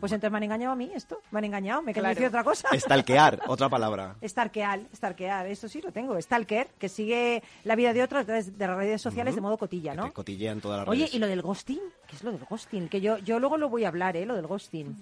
Pues 0.00 0.12
entonces 0.12 0.30
me 0.32 0.36
han 0.38 0.42
engañado 0.42 0.72
a 0.72 0.76
mí 0.76 0.90
esto. 0.94 1.20
Me 1.30 1.38
han 1.38 1.44
engañado, 1.44 1.80
me 1.80 1.92
quería 1.94 2.10
Claro. 2.10 2.14
decir 2.14 2.26
otra 2.28 2.44
cosa. 2.44 2.68
Stalkear, 2.78 3.40
otra 3.46 3.68
palabra. 3.68 4.16
Stalkear, 4.22 4.80
stalkear, 4.94 5.46
eso 5.46 5.68
sí 5.68 5.80
lo 5.80 5.92
tengo. 5.92 6.20
Stalker, 6.20 6.68
que 6.78 6.88
sigue 6.88 7.42
la 7.64 7.74
vida 7.76 7.92
de 7.92 8.02
otros 8.02 8.22
a 8.22 8.24
través 8.24 8.58
de 8.58 8.66
las 8.66 8.76
redes 8.76 9.00
sociales 9.00 9.34
de 9.34 9.40
modo 9.40 9.56
cotilla, 9.56 9.92
Que 9.92 9.96
¿no? 9.96 10.06
te 10.06 10.12
cotillean 10.12 10.60
todas 10.60 10.80
las 10.80 10.88
Oye, 10.88 11.02
redes. 11.04 11.14
¿y 11.14 11.18
lo 11.20 11.26
del 11.26 11.42
ghosting? 11.42 11.80
¿Qué 12.06 12.16
es 12.16 12.22
lo 12.22 12.32
del 12.32 12.44
ghosting? 12.44 12.88
Que 12.88 13.00
yo, 13.00 13.18
yo 13.18 13.38
luego 13.38 13.56
lo 13.56 13.68
voy 13.68 13.84
a 13.84 13.88
hablar, 13.88 14.16
¿eh? 14.16 14.26
Lo 14.26 14.34
del 14.34 14.46
ghosting. 14.46 14.96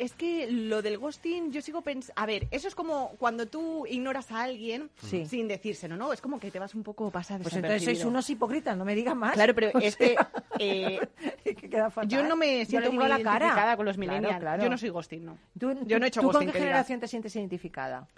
Es 0.00 0.14
que 0.14 0.50
lo 0.50 0.80
del 0.80 0.96
ghosting, 0.96 1.52
yo 1.52 1.60
sigo 1.60 1.82
pensando. 1.82 2.14
A 2.16 2.24
ver, 2.24 2.48
eso 2.50 2.66
es 2.68 2.74
como 2.74 3.10
cuando 3.18 3.46
tú 3.46 3.84
ignoras 3.86 4.32
a 4.32 4.42
alguien 4.44 4.88
Sí. 5.02 5.26
sin 5.26 5.46
decírselo, 5.46 5.96
¿no? 5.96 6.12
Es 6.14 6.22
como 6.22 6.40
que 6.40 6.50
te 6.50 6.58
vas 6.58 6.74
un 6.74 6.82
poco 6.82 7.10
pasar 7.10 7.42
Pues 7.42 7.54
entonces 7.54 7.84
sois 7.84 8.02
unos 8.06 8.28
hipócritas, 8.30 8.76
no 8.78 8.86
me 8.86 8.94
digan 8.94 9.18
más. 9.18 9.34
Claro, 9.34 9.54
pero 9.54 9.70
O 9.74 9.78
es 9.78 9.94
sea, 9.94 10.30
que. 10.58 10.58
eh, 10.58 11.00
que 11.44 11.54
queda 11.68 11.90
fatal. 11.90 12.08
yo 12.08 12.22
no 12.26 12.34
me 12.34 12.64
siento 12.64 12.90
muy 12.92 13.04
a 13.04 13.08
la 13.08 13.22
cara. 13.22 13.44
identificada 13.44 13.76
con 13.76 13.84
los 13.84 13.98
millennials. 13.98 14.38
claro. 14.40 14.62
Yo 14.62 14.70
no 14.70 14.78
soy 14.78 14.88
ghosting, 14.88 15.24
no. 15.24 15.36
¿Tú, 15.58 15.76
Yo 15.84 15.98
no 15.98 16.06
he 16.06 16.08
hecho 16.08 16.20
¿tú 16.22 16.28
con 16.28 16.32
ghosting, 16.32 16.46
qué 16.48 16.52
que 16.52 16.58
diga. 16.60 16.68
generación 16.70 17.00
te 17.00 17.06
sientes 17.08 17.36
identificada? 17.36 18.08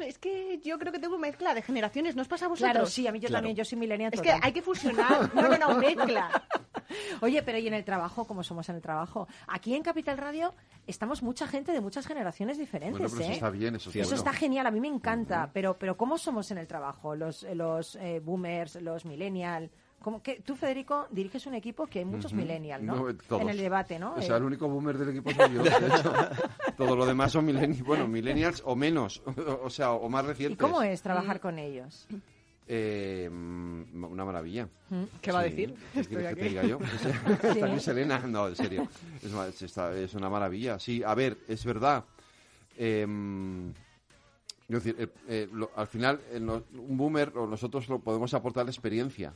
Es 0.00 0.18
que 0.18 0.60
yo 0.64 0.78
creo 0.78 0.92
que 0.92 0.98
tengo 0.98 1.18
mezcla 1.18 1.54
de 1.54 1.62
generaciones. 1.62 2.16
¿No 2.16 2.22
os 2.22 2.28
pasa 2.28 2.46
a 2.46 2.48
vosotros? 2.48 2.72
Claro, 2.72 2.86
sí, 2.86 3.06
a 3.06 3.12
mí 3.12 3.20
yo 3.20 3.28
Claro. 3.28 3.42
también, 3.42 3.56
yo 3.56 3.64
soy 3.64 3.78
millennial 3.78 4.10
Es 4.12 4.20
que 4.20 4.32
hay 4.40 4.52
que 4.52 4.62
fusionar. 4.62 5.34
No, 5.34 5.42
no, 5.48 5.56
no, 5.58 5.78
mezcla. 5.78 6.30
Oye, 7.20 7.42
pero 7.42 7.58
¿y 7.58 7.66
en 7.66 7.74
el 7.74 7.84
trabajo? 7.84 8.26
¿Cómo 8.26 8.42
somos 8.42 8.68
en 8.68 8.76
el 8.76 8.82
trabajo? 8.82 9.26
Aquí 9.48 9.74
en 9.74 9.82
Capital 9.82 10.18
Radio 10.18 10.54
estamos 10.86 11.22
mucha 11.22 11.46
gente 11.46 11.72
de 11.72 11.80
muchas 11.80 12.06
generaciones 12.06 12.58
diferentes, 12.58 12.98
Bueno, 12.98 13.08
pero 13.12 13.22
eso 13.24 13.30
¿eh? 13.32 13.34
está 13.34 13.50
bien, 13.50 13.74
eso, 13.76 13.90
Eso 13.90 13.98
bueno. 14.00 14.14
está 14.16 14.32
genial, 14.32 14.66
a 14.66 14.70
mí 14.70 14.80
me 14.80 14.88
encanta. 14.88 15.50
Pero, 15.52 15.76
pero 15.78 15.96
¿cómo 15.96 16.16
somos 16.18 16.50
en 16.50 16.58
el 16.58 16.66
trabajo? 16.66 17.14
Los, 17.16 17.42
eh, 17.42 17.54
los 17.54 17.96
eh, 17.96 18.20
boomers, 18.20 18.76
los 18.82 19.04
millennial. 19.04 19.70
¿Cómo 20.06 20.22
que, 20.22 20.36
tú, 20.40 20.54
Federico, 20.54 21.08
diriges 21.10 21.46
un 21.46 21.54
equipo 21.54 21.88
que 21.88 21.98
hay 21.98 22.04
muchos 22.04 22.32
millennial, 22.32 22.86
¿no? 22.86 22.94
No, 23.10 23.16
todos. 23.26 23.42
En 23.42 23.48
el 23.48 23.58
debate, 23.58 23.98
¿no? 23.98 24.14
O 24.14 24.18
Eh, 24.18 24.22
sea, 24.22 24.36
el 24.36 24.44
único 24.44 24.68
boomer 24.68 24.96
del 24.98 25.08
equipo 25.08 25.32
soy 25.32 25.52
yo, 25.52 25.64
de 25.64 25.68
hecho. 25.88 26.12
Todo 26.76 26.94
lo 26.94 27.04
demás 27.04 27.32
son 27.32 27.44
millennials, 27.44 27.82
bueno, 27.82 28.06
millennials 28.06 28.62
o 28.64 28.76
menos, 28.76 29.20
o 29.64 29.68
sea, 29.68 29.90
o 29.94 30.08
más 30.08 30.24
recientes. 30.24 30.54
¿Y 30.56 30.60
cómo 30.60 30.80
es 30.80 31.02
trabajar 31.02 31.40
con 31.40 31.58
ellos? 31.58 32.06
Eh, 32.68 33.28
mm, 33.32 34.04
una 34.04 34.24
maravilla. 34.24 34.68
¿Qué 35.20 35.32
va 35.32 35.40
a 35.40 35.42
Sí, 35.42 35.50
decir? 35.50 35.74
¿Qué 35.92 36.00
Estoy 36.02 36.16
quieres 36.18 36.28
que 36.36 36.40
te 36.40 36.48
diga 36.50 36.62
yo? 36.66 36.78
Está 37.42 37.66
aquí 37.66 37.80
Selena. 37.80 38.20
No, 38.20 38.46
en 38.46 38.54
serio. 38.54 38.86
Es, 39.20 39.32
ma- 39.32 39.48
es- 39.48 39.60
está- 39.62 39.92
es 39.92 40.14
una 40.14 40.30
maravilla. 40.30 40.78
Sí, 40.78 41.02
a 41.02 41.16
ver, 41.16 41.36
es 41.48 41.64
verdad. 41.64 42.04
Em, 42.78 43.72
decir, 44.68 44.94
eh, 45.00 45.08
eh, 45.26 45.48
lo- 45.52 45.72
al 45.74 45.88
final, 45.88 46.20
eh, 46.30 46.38
no- 46.38 46.62
un 46.78 46.96
boomer, 46.96 47.32
o 47.36 47.48
nosotros 47.48 47.88
lo 47.88 47.98
podemos 47.98 48.32
aportar 48.34 48.66
experiencia. 48.68 49.32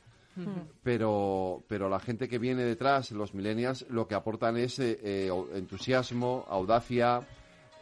Pero, 0.82 1.64
pero 1.68 1.88
la 1.88 2.00
gente 2.00 2.28
que 2.28 2.38
viene 2.38 2.62
detrás, 2.62 3.10
los 3.10 3.34
millennials, 3.34 3.86
lo 3.90 4.06
que 4.06 4.14
aportan 4.14 4.56
es 4.56 4.78
eh, 4.78 4.98
eh, 5.02 5.30
entusiasmo, 5.54 6.46
audacia, 6.48 7.20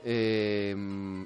eh, 0.05 0.75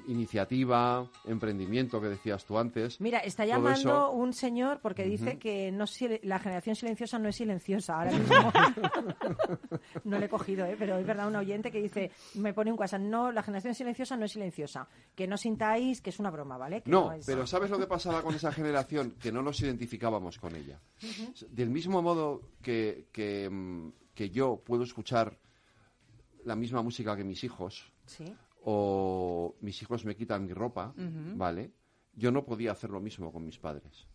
iniciativa, 0.07 1.07
emprendimiento, 1.25 2.01
que 2.01 2.07
decías 2.07 2.43
tú 2.45 2.57
antes. 2.57 2.99
Mira, 2.99 3.19
está 3.19 3.45
llamando 3.45 3.71
eso- 3.79 4.11
un 4.11 4.33
señor 4.33 4.79
porque 4.81 5.03
dice 5.03 5.37
que 5.37 5.71
no 5.71 5.85
la 6.23 6.39
generación 6.39 6.75
silenciosa 6.75 7.19
no 7.19 7.29
es 7.29 7.35
silenciosa. 7.35 7.97
Ahora 7.99 8.11
mismo 8.11 8.35
no 10.05 10.19
le 10.19 10.25
he 10.25 10.29
cogido, 10.29 10.65
¿eh? 10.65 10.75
pero 10.77 10.97
es 10.97 11.05
verdad, 11.05 11.27
un 11.27 11.35
oyente 11.35 11.71
que 11.71 11.81
dice, 11.81 12.11
me 12.35 12.53
pone 12.53 12.71
un 12.71 12.79
WhatsApp, 12.79 13.01
no, 13.01 13.31
la 13.31 13.43
generación 13.43 13.75
silenciosa 13.75 14.17
no 14.17 14.25
es 14.25 14.31
silenciosa. 14.31 14.87
Que 15.15 15.27
no 15.27 15.37
sintáis 15.37 16.01
que 16.01 16.09
es 16.09 16.19
una 16.19 16.31
broma, 16.31 16.57
¿vale? 16.57 16.81
Que 16.81 16.89
No, 16.91 17.11
es- 17.13 17.25
pero 17.25 17.45
¿sabes 17.45 17.69
lo 17.69 17.77
que 17.79 17.87
pasaba 17.87 18.21
con 18.21 18.33
esa 18.35 18.51
generación? 18.51 19.15
Que 19.21 19.31
no 19.31 19.41
nos 19.41 19.59
identificábamos 19.61 20.37
con 20.39 20.55
ella. 20.55 20.79
Del 21.49 21.69
mismo 21.69 22.01
modo 22.01 22.41
que, 22.61 23.07
que, 23.11 23.49
mm, 23.49 23.89
que 24.15 24.29
yo 24.29 24.61
puedo 24.65 24.83
escuchar 24.83 25.37
la 26.45 26.55
misma 26.55 26.81
música 26.81 27.15
que 27.15 27.23
mis 27.23 27.43
hijos, 27.43 27.91
Sí. 28.05 28.25
O 28.65 29.55
mis 29.61 29.81
hijos 29.81 30.05
me 30.05 30.15
quitan 30.15 30.45
mi 30.45 30.53
ropa, 30.53 30.93
¿vale? 31.37 31.71
Yo 32.13 32.31
no 32.31 32.45
podía 32.45 32.71
hacer 32.71 32.89
lo 32.89 32.99
mismo 33.01 33.31
con 33.31 33.45
mis 33.45 33.59
padres. 33.59 34.07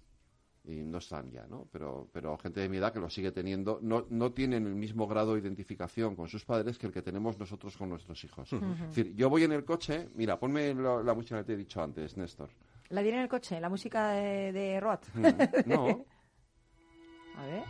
Y 0.65 0.83
no 0.83 0.99
están 0.99 1.31
ya, 1.31 1.47
¿no? 1.47 1.67
Pero, 1.73 2.09
pero 2.13 2.37
gente 2.37 2.61
de 2.61 2.69
mi 2.69 2.77
edad 2.77 2.93
que 2.93 3.01
lo 3.01 3.09
sigue 3.09 3.33
teniendo, 3.33 3.79
no, 3.83 4.07
no 4.11 4.33
tienen 4.33 4.67
el 4.67 4.75
mismo 4.75 5.07
grado 5.07 5.33
de 5.35 5.41
identificación 5.41 6.15
con 6.15 6.29
sus 6.29 6.45
padres 6.45 6.77
que 6.79 6.87
el 6.87 6.93
que 6.93 7.01
tenemos 7.01 7.39
nosotros 7.39 7.77
con 7.77 7.89
nuestros 7.89 8.23
hijos. 8.25 8.53
Es 8.53 8.61
decir, 8.89 9.15
yo 9.15 9.31
voy 9.31 9.45
en 9.45 9.53
el 9.53 9.65
coche, 9.65 10.09
mira, 10.15 10.39
ponme 10.39 10.75
lo- 10.75 11.03
la 11.03 11.15
música 11.15 11.39
que 11.39 11.45
te 11.45 11.53
he 11.55 11.57
dicho 11.57 11.83
antes, 11.83 12.17
Néstor. 12.19 12.51
La 12.91 13.03
diré 13.03 13.17
en 13.17 13.23
el 13.23 13.29
coche, 13.29 13.59
la 13.61 13.69
música 13.71 14.11
de, 14.11 14.53
de 14.53 14.81
Roth. 14.81 15.07
Mm, 15.15 15.23
No, 15.67 16.05
A 17.37 17.47
ver. 17.47 17.63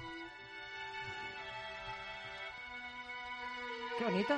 Qué 3.99 4.05
bonito. 4.05 4.35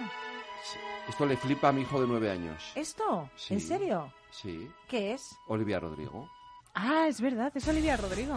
Esto 1.09 1.27
le 1.27 1.37
flipa 1.37 1.69
a 1.69 1.73
mi 1.73 1.83
hijo 1.83 2.01
de 2.01 2.07
nueve 2.07 2.31
años. 2.31 2.73
¿Esto? 2.75 3.29
Sí. 3.37 3.55
¿En 3.55 3.61
serio? 3.61 4.13
Sí, 4.31 4.71
¿Qué 4.89 5.13
es? 5.15 5.35
Olivia 5.49 5.81
Rodrigo. 5.81 6.29
Ah, 6.75 7.07
es 7.09 7.21
verdad, 7.21 7.53
es 7.55 7.67
Olivia 7.67 7.97
Rodrigo. 7.97 8.37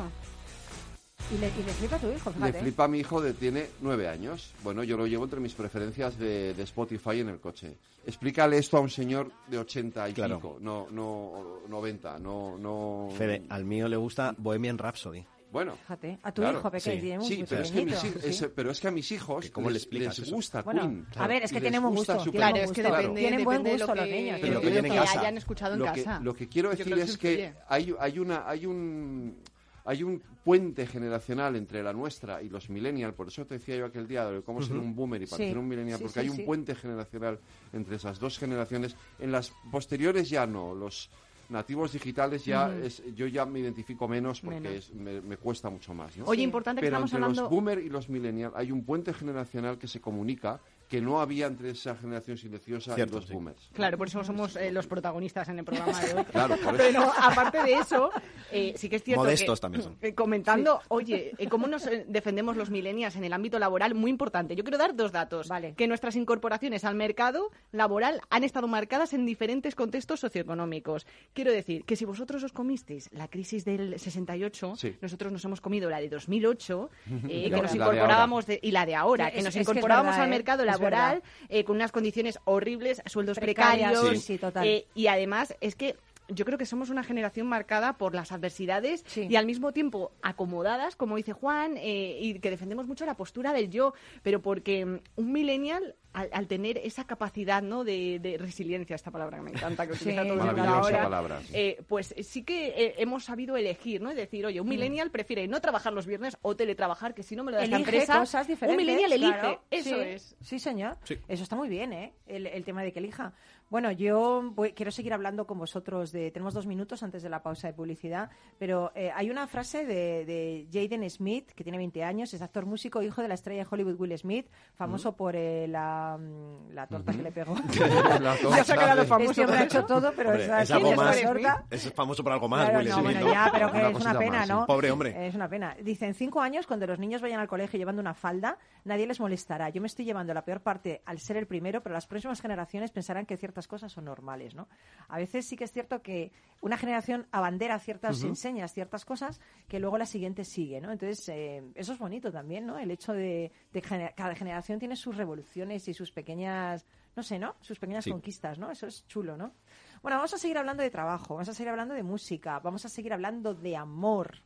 Y 1.34 1.38
le, 1.38 1.48
y 1.48 1.64
le 1.64 1.72
flipa 1.74 1.96
a 1.96 2.00
tu 2.00 2.10
hijo, 2.12 2.34
Le 2.42 2.52
flipa 2.54 2.84
a 2.84 2.88
mi 2.88 3.00
hijo 3.00 3.22
de 3.22 3.34
tiene 3.34 3.68
nueve 3.82 4.08
años. 4.10 4.54
Bueno, 4.64 4.84
yo 4.84 4.98
lo 4.98 5.08
llevo 5.08 5.24
entre 5.24 5.40
mis 5.40 5.54
preferencias 5.54 6.18
de, 6.18 6.54
de 6.54 6.64
Spotify 6.64 7.22
en 7.22 7.30
el 7.30 7.40
coche. 7.40 7.78
Explícale 8.06 8.58
esto 8.58 8.78
a 8.78 8.82
un 8.82 8.90
señor 8.90 9.32
de 9.48 9.58
80 9.60 10.10
y 10.10 10.14
Claro. 10.14 10.36
pico, 10.38 10.58
no, 10.60 10.88
no 10.92 11.62
90, 11.70 12.20
no, 12.20 12.58
no. 12.58 13.10
Fede, 13.18 13.44
al 13.50 13.64
mío 13.64 13.88
le 13.88 13.96
gusta 13.96 14.36
Bohemian 14.38 14.78
Rhapsody. 14.78 15.26
Bueno. 15.54 15.76
Fíjate, 15.78 16.18
a 16.24 16.32
tu 16.34 16.42
Claro, 16.42 16.58
hijo 16.60 16.72
pequeño, 16.72 17.22
sí. 17.22 17.36
Sí, 17.36 17.46
pero 17.48 17.62
es, 17.62 17.72
que 17.72 17.86
mis 17.86 18.04
es- 18.04 18.50
pero 18.56 18.72
es 18.72 18.80
que 18.82 18.88
a 18.88 18.92
mis 18.92 19.12
hijos 19.12 19.46
¿Que 19.46 19.52
cómo 19.52 19.70
le 19.70 19.76
les, 19.76 19.84
explicas 19.84 20.18
les 20.18 20.28
eso? 20.28 20.36
gusta 20.36 20.64
Bueno, 20.64 20.82
Queen. 20.82 21.08
a 21.16 21.28
ver, 21.28 21.44
es 21.44 21.50
que 21.52 21.56
les 21.56 21.62
tienen 21.64 21.82
buen 21.84 21.94
gusto, 21.96 22.18
Claro, 22.32 22.56
es 22.58 22.72
que 22.72 22.82
gusto. 22.82 22.96
depende, 22.98 23.22
Tienen 23.22 23.44
buen 23.46 23.64
depende 23.64 23.70
de 23.70 23.76
gusto 23.86 23.96
lo 23.96 24.02
los 24.02 24.10
niños. 24.10 24.40
Pero 24.42 24.62
que 24.62 24.68
en 24.68 24.76
lo 24.76 24.82
que 24.84 24.90
casa. 24.90 25.20
hayan 25.22 25.38
escuchado 25.38 25.74
en 25.76 25.80
lo 25.80 25.94
que, 25.94 26.04
casa. 26.04 26.20
lo 26.22 26.34
que 26.34 26.50
quiero 26.50 26.70
decir 26.72 26.92
es 27.00 27.18
que 27.18 27.54
hay, 27.70 27.94
hay 28.00 28.20
una 28.20 28.50
hay 28.50 28.66
un 28.66 29.38
hay 29.86 30.02
un 30.02 30.22
puente 30.46 30.88
generacional 30.88 31.58
entre 31.58 31.84
la 31.84 31.92
nuestra 31.92 32.42
y 32.42 32.48
los 32.50 32.70
millennials, 32.70 33.14
por 33.16 33.28
eso 33.28 33.46
te 33.46 33.56
decía 33.56 33.76
yo 33.76 33.86
aquel 33.86 34.08
día 34.08 34.26
de 34.26 34.42
cómo 34.42 34.62
ser 34.62 34.78
un 34.78 34.96
boomer 34.96 35.22
y 35.22 35.26
parecer 35.28 35.54
Sí, 35.54 35.60
un 35.60 35.68
millennial, 35.68 35.98
sí, 35.98 36.04
porque 36.06 36.22
sí, 36.22 36.26
hay 36.26 36.30
un 36.30 36.46
puente 36.46 36.74
generacional 36.74 37.38
entre 37.74 37.98
esas 37.98 38.18
dos 38.18 38.40
generaciones. 38.40 38.96
En 39.20 39.32
las 39.34 39.52
posteriores 39.70 40.30
ya 40.30 40.48
no, 40.48 40.74
los 40.74 41.10
nativos 41.54 41.94
digitales 41.94 42.44
ya 42.44 42.76
es, 42.76 43.02
yo 43.16 43.28
ya 43.28 43.46
me 43.46 43.60
identifico 43.60 44.08
menos 44.08 44.42
porque 44.42 44.60
Menos. 44.60 44.90
es- 44.90 44.94
me, 44.94 45.22
me 45.22 45.38
cuesta 45.38 45.70
mucho 45.70 45.94
más. 45.94 46.18
¿no? 46.18 46.26
Oye, 46.26 46.44
importante 46.44 46.82
que 46.82 46.88
Pero 46.88 46.98
estamos 46.98 47.12
entre 47.12 47.24
hablando... 47.24 47.42
los 47.44 47.50
boomer 47.50 47.80
y 47.80 47.90
los 47.90 48.10
millennials 48.10 48.54
hay 48.58 48.72
un 48.72 48.84
puente 48.84 49.14
generacional 49.14 49.78
que 49.78 49.88
se 49.88 50.02
comunica 50.02 50.60
que 50.88 51.02
no 51.02 51.20
había 51.22 51.48
entre 51.48 51.72
esa 51.72 51.96
generación 51.96 52.38
silenciosa 52.38 52.94
Cierto, 52.96 53.16
y 53.18 53.20
los 53.20 53.26
sí. 53.28 53.34
boomers. 53.34 53.70
Claro, 53.74 53.98
por 53.98 54.08
eso 54.08 54.24
somos 54.24 54.56
eh, 54.56 54.72
los 54.72 54.86
protagonistas 54.88 55.50
en 55.50 55.60
el 55.60 55.66
programa 55.66 56.00
de 56.00 56.14
hoy. 56.14 56.24
Claro, 56.32 56.56
por 56.58 56.76
eso. 56.76 56.84
Pero 56.84 57.12
aparte 57.22 57.64
de 57.64 57.74
eso, 57.74 58.12
eh, 58.52 58.74
sí 58.78 58.90
que 58.90 58.98
es 58.98 59.04
cierto 59.04 59.24
Modestos 59.24 59.60
que, 59.60 59.62
también 59.62 59.84
son. 59.84 59.98
eh, 60.02 60.14
comentando, 60.14 60.82
oye, 60.90 61.34
eh, 61.38 61.48
cómo 61.48 61.68
nos 61.68 61.88
defendemos 62.08 62.58
los 62.58 62.70
millennials 62.70 63.16
en 63.16 63.24
el 63.24 63.34
ámbito 63.34 63.58
laboral, 63.60 63.96
muy 63.96 64.12
importante. 64.12 64.56
Yo 64.56 64.64
quiero 64.64 64.78
dar 64.78 64.96
dos 64.96 65.12
datos. 65.12 65.48
Vale. 65.48 65.74
Que 65.76 65.88
nuestras 65.88 66.16
incorporaciones 66.16 66.84
al 66.86 66.96
mercado 66.96 67.50
laboral 67.72 68.22
han 68.30 68.44
estado 68.44 68.68
marcadas 68.68 69.14
en 69.14 69.26
diferentes 69.26 69.76
contextos 69.76 70.20
socioeconómicos. 70.20 71.06
Quiero 71.34 71.52
decir 71.52 71.86
que 71.86 71.96
si 71.96 72.06
vosotros 72.06 72.44
os 72.44 72.52
comisteis 72.52 73.10
la 73.14 73.28
crisis 73.28 73.66
del 73.66 74.00
68, 74.00 74.76
Sí. 74.78 74.96
nosotros 75.02 75.32
nos 75.32 75.44
hemos 75.46 75.62
comido 75.62 75.90
la 75.90 76.00
de 76.00 76.10
2008, 76.10 76.90
eh, 77.30 77.48
La- 77.50 77.56
que 77.58 77.62
nos 77.64 77.76
incorporábamos 77.76 78.46
de- 78.46 78.60
y 78.62 78.72
la 78.72 78.86
de 78.86 78.96
ahora, 78.96 79.26
Sí, 79.28 79.32
que 79.34 79.38
es- 79.40 79.44
nos 79.46 79.50
es 79.50 79.56
que 79.56 79.62
es 79.62 79.68
incorporábamos 79.68 80.12
verdad, 80.12 80.22
al 80.24 80.28
¿eh? 80.28 80.36
mercado 80.36 80.64
Es 80.64 80.68
laboral 80.78 81.24
eh, 81.50 81.64
con 81.64 81.76
unas 81.76 81.92
condiciones 81.92 82.40
horribles, 82.46 83.02
sueldos 83.06 83.40
precarios. 83.40 84.10
sí, 84.10 84.18
sí, 84.18 84.38
total. 84.38 84.66
eh, 84.66 84.86
y 84.96 85.08
además 85.08 85.56
es 85.62 85.76
que 85.76 85.96
yo 86.30 86.46
creo 86.46 86.58
que 86.58 86.66
somos 86.66 86.90
una 86.90 87.04
generación 87.04 87.48
marcada 87.48 87.98
por 87.98 88.16
las 88.16 88.32
adversidades 88.32 89.04
Sí. 89.08 89.28
y 89.30 89.36
al 89.36 89.46
mismo 89.46 89.72
tiempo 89.74 90.12
acomodadas, 90.22 90.96
como 90.96 91.16
dice 91.18 91.34
Juan, 91.34 91.76
eh, 91.78 92.18
y 92.22 92.40
que 92.40 92.50
defendemos 92.50 92.88
mucho 92.88 93.06
la 93.06 93.16
postura 93.16 93.54
del 93.54 93.70
yo, 93.70 93.94
pero 94.22 94.42
porque 94.42 94.86
mm, 94.86 95.00
un 95.18 95.32
millennial, 95.32 95.96
al, 96.14 96.30
al 96.32 96.48
tener 96.48 96.78
esa 96.78 97.06
capacidad 97.06 97.62
¿no? 97.64 97.84
de, 97.84 98.20
de 98.20 98.38
resiliencia, 98.38 98.96
esta 98.96 99.12
palabra 99.12 99.38
que 99.38 99.44
me 99.44 99.52
encanta, 99.52 99.88
que 99.88 99.94
Sí. 99.96 100.04
utiliza 100.10 100.24
todo 100.24 100.34
el 100.34 100.40
mundo 100.56 100.64
ahora, 100.64 101.04
palabra, 101.04 101.42
sí. 101.42 101.52
eh, 101.56 101.82
pues 101.88 102.14
sí 102.22 102.44
que 102.44 102.68
eh, 102.68 102.96
hemos 103.00 103.24
sabido 103.26 103.58
elegir, 103.58 104.02
¿no? 104.02 104.10
Es 104.12 104.16
decir, 104.16 104.46
oye, 104.46 104.62
un 104.62 104.68
millennial 104.70 105.12
prefiere 105.12 105.48
no 105.48 105.60
trabajar 105.62 105.92
los 105.94 106.06
viernes 106.06 106.38
o 106.42 106.56
teletrabajar, 106.56 107.14
que 107.14 107.24
si 107.24 107.36
no 107.36 107.44
me 107.44 107.52
lo 107.52 107.58
da 107.58 107.64
esta 107.64 107.76
Elige 107.78 107.90
empresa. 107.92 108.20
cosas 108.20 108.48
diferentes. 108.48 108.80
un 108.80 108.86
millennial 108.86 109.12
elige, 109.12 109.40
claro. 109.40 109.62
eso 109.72 109.90
Sí, 109.90 110.02
es. 110.10 110.36
Sí, 110.42 110.60
señor. 110.60 110.98
Sí. 111.04 111.18
Eso 111.28 111.44
está 111.44 111.56
muy 111.56 111.68
bien, 111.70 111.92
¿eh? 111.94 112.14
El, 112.28 112.48
el 112.48 112.64
tema 112.64 112.84
de 112.84 112.92
que 112.94 113.00
elija. 113.00 113.34
Bueno, 113.74 113.92
yo 113.92 114.52
voy- 114.54 114.74
quiero 114.74 114.92
seguir 114.92 115.14
hablando 115.16 115.48
con 115.48 115.58
vosotros 115.58 116.12
de. 116.12 116.30
Tenemos 116.30 116.54
dos 116.54 116.68
minutos 116.68 117.02
antes 117.02 117.24
de 117.24 117.30
la 117.30 117.42
pausa 117.42 117.66
de 117.66 117.74
publicidad, 117.74 118.30
pero 118.60 118.92
eh, 118.94 119.10
hay 119.16 119.32
una 119.32 119.48
frase 119.48 119.84
de, 119.84 120.26
de 120.26 120.68
Jaden 120.72 121.10
Smith, 121.10 121.50
que 121.56 121.64
tiene 121.64 121.80
20 121.80 122.04
años, 122.04 122.32
es 122.36 122.44
actor 122.44 122.68
músico, 122.68 123.02
hijo 123.02 123.24
de 123.24 123.28
la 123.30 123.34
estrella 123.34 123.64
de 123.64 123.68
Hollywood 123.72 124.00
Will 124.00 124.16
Smith, 124.16 124.48
famoso 124.76 125.16
por 125.16 125.36
eh, 125.36 125.68
la, 125.68 126.20
mm, 126.20 126.70
la 126.72 126.86
torta 126.86 127.14
que 127.14 127.24
le 127.24 127.32
pegó. 127.32 127.56
La 128.22 128.36
Ya 128.40 128.64
se 128.64 128.74
ha 128.74 128.78
quedado 128.78 128.98
torta. 128.98 129.06
famoso 129.08 129.32
Este 129.32 129.42
hombre 129.42 129.58
ha 129.58 129.60
por 129.62 129.66
hecho 129.66 129.86
todo, 129.86 130.14
pero 130.16 130.30
Hombre, 130.30 130.44
es 130.46 130.70
algo 130.72 130.88
es 130.90 130.94
una 130.96 131.06
más. 131.06 131.22
torta. 131.24 131.64
Es 131.72 131.94
famoso 131.94 132.24
por 132.24 132.34
algo 132.34 132.48
más, 132.48 132.66
Claro, 132.70 132.78
Will 132.78 132.90
no, 132.90 132.94
Smith, 132.94 133.06
bueno, 133.06 133.26
¿no? 133.26 133.34
ya, 133.34 133.50
pero 133.52 133.72
que 133.72 133.78
Una 133.80 133.90
es 133.90 133.96
una 134.02 134.20
pena, 134.20 134.38
más, 134.42 134.50
¿no? 134.50 134.60
sí. 134.62 134.68
Pobre 134.68 134.92
hombre. 134.92 135.28
Es 135.28 135.34
una 135.34 135.50
pena. 135.50 135.76
Dice, 135.82 136.06
en 136.06 136.14
cinco 136.14 136.42
años, 136.42 136.68
cuando 136.68 136.86
los 136.86 137.00
niños 137.00 137.24
vayan 137.24 137.40
al 137.40 137.48
colegio 137.48 137.80
llevando 137.80 138.04
una 138.04 138.14
falda, 138.14 138.60
nadie 138.86 139.08
les 139.08 139.20
molestará. 139.20 139.70
Yo 139.70 139.82
me 139.82 139.88
estoy 139.88 140.06
llevando 140.06 140.32
la 140.36 140.46
peor 140.46 140.62
parte 140.62 141.02
al 141.08 141.18
ser 141.18 141.38
el 141.38 141.48
primero, 141.48 141.82
pero 141.82 141.94
las 141.94 142.06
próximas 142.06 142.40
generaciones 142.40 142.92
pensarán 142.92 143.26
que 143.26 143.36
ciertas 143.36 143.63
cosas 143.68 143.92
son 143.92 144.06
normales, 144.06 144.56
¿no? 144.56 144.68
A 145.08 145.18
veces 145.18 145.46
sí 145.48 145.56
que 145.56 145.64
es 145.64 145.72
cierto 145.72 146.02
que 146.02 146.32
una 146.62 146.78
generación 146.78 147.28
abandera 147.32 147.78
ciertas 147.80 148.24
enseñas, 148.24 148.74
ciertas 148.74 149.04
cosas, 149.06 149.42
que 149.68 149.80
luego 149.80 149.98
la 149.98 150.06
siguiente 150.06 150.46
sigue, 150.46 150.80
¿no? 150.82 150.92
Entonces, 150.92 151.28
eh, 151.30 151.64
eso 151.76 151.94
es 151.94 152.00
bonito 152.00 152.32
también, 152.32 152.66
¿no? 152.66 152.80
El 152.80 152.90
hecho 152.92 153.12
de, 153.14 153.52
de 153.72 153.82
gener- 153.82 154.14
cada 154.16 154.34
generación 154.36 154.80
tiene 154.80 154.96
sus 154.96 155.18
revoluciones 155.18 155.88
y 155.88 155.94
sus 155.94 156.12
pequeñas, 156.12 156.86
no 157.16 157.24
sé, 157.24 157.38
¿no? 157.40 157.56
Sus 157.62 157.80
pequeñas 157.80 158.06
Sí. 158.06 158.12
conquistas, 158.12 158.58
¿no? 158.60 158.72
Eso 158.72 158.88
es 158.88 159.06
chulo, 159.08 159.36
¿no? 159.36 159.54
Bueno, 160.02 160.18
vamos 160.18 160.34
a 160.34 160.38
seguir 160.38 160.58
hablando 160.58 160.84
de 160.84 160.90
trabajo, 160.90 161.34
vamos 161.36 161.50
a 161.50 161.54
seguir 161.54 161.70
hablando 161.70 161.94
de 161.96 162.04
música, 162.04 162.60
vamos 162.60 162.86
a 162.86 162.90
seguir 162.90 163.12
hablando 163.14 163.54
de 163.54 163.76
amor, 163.76 164.38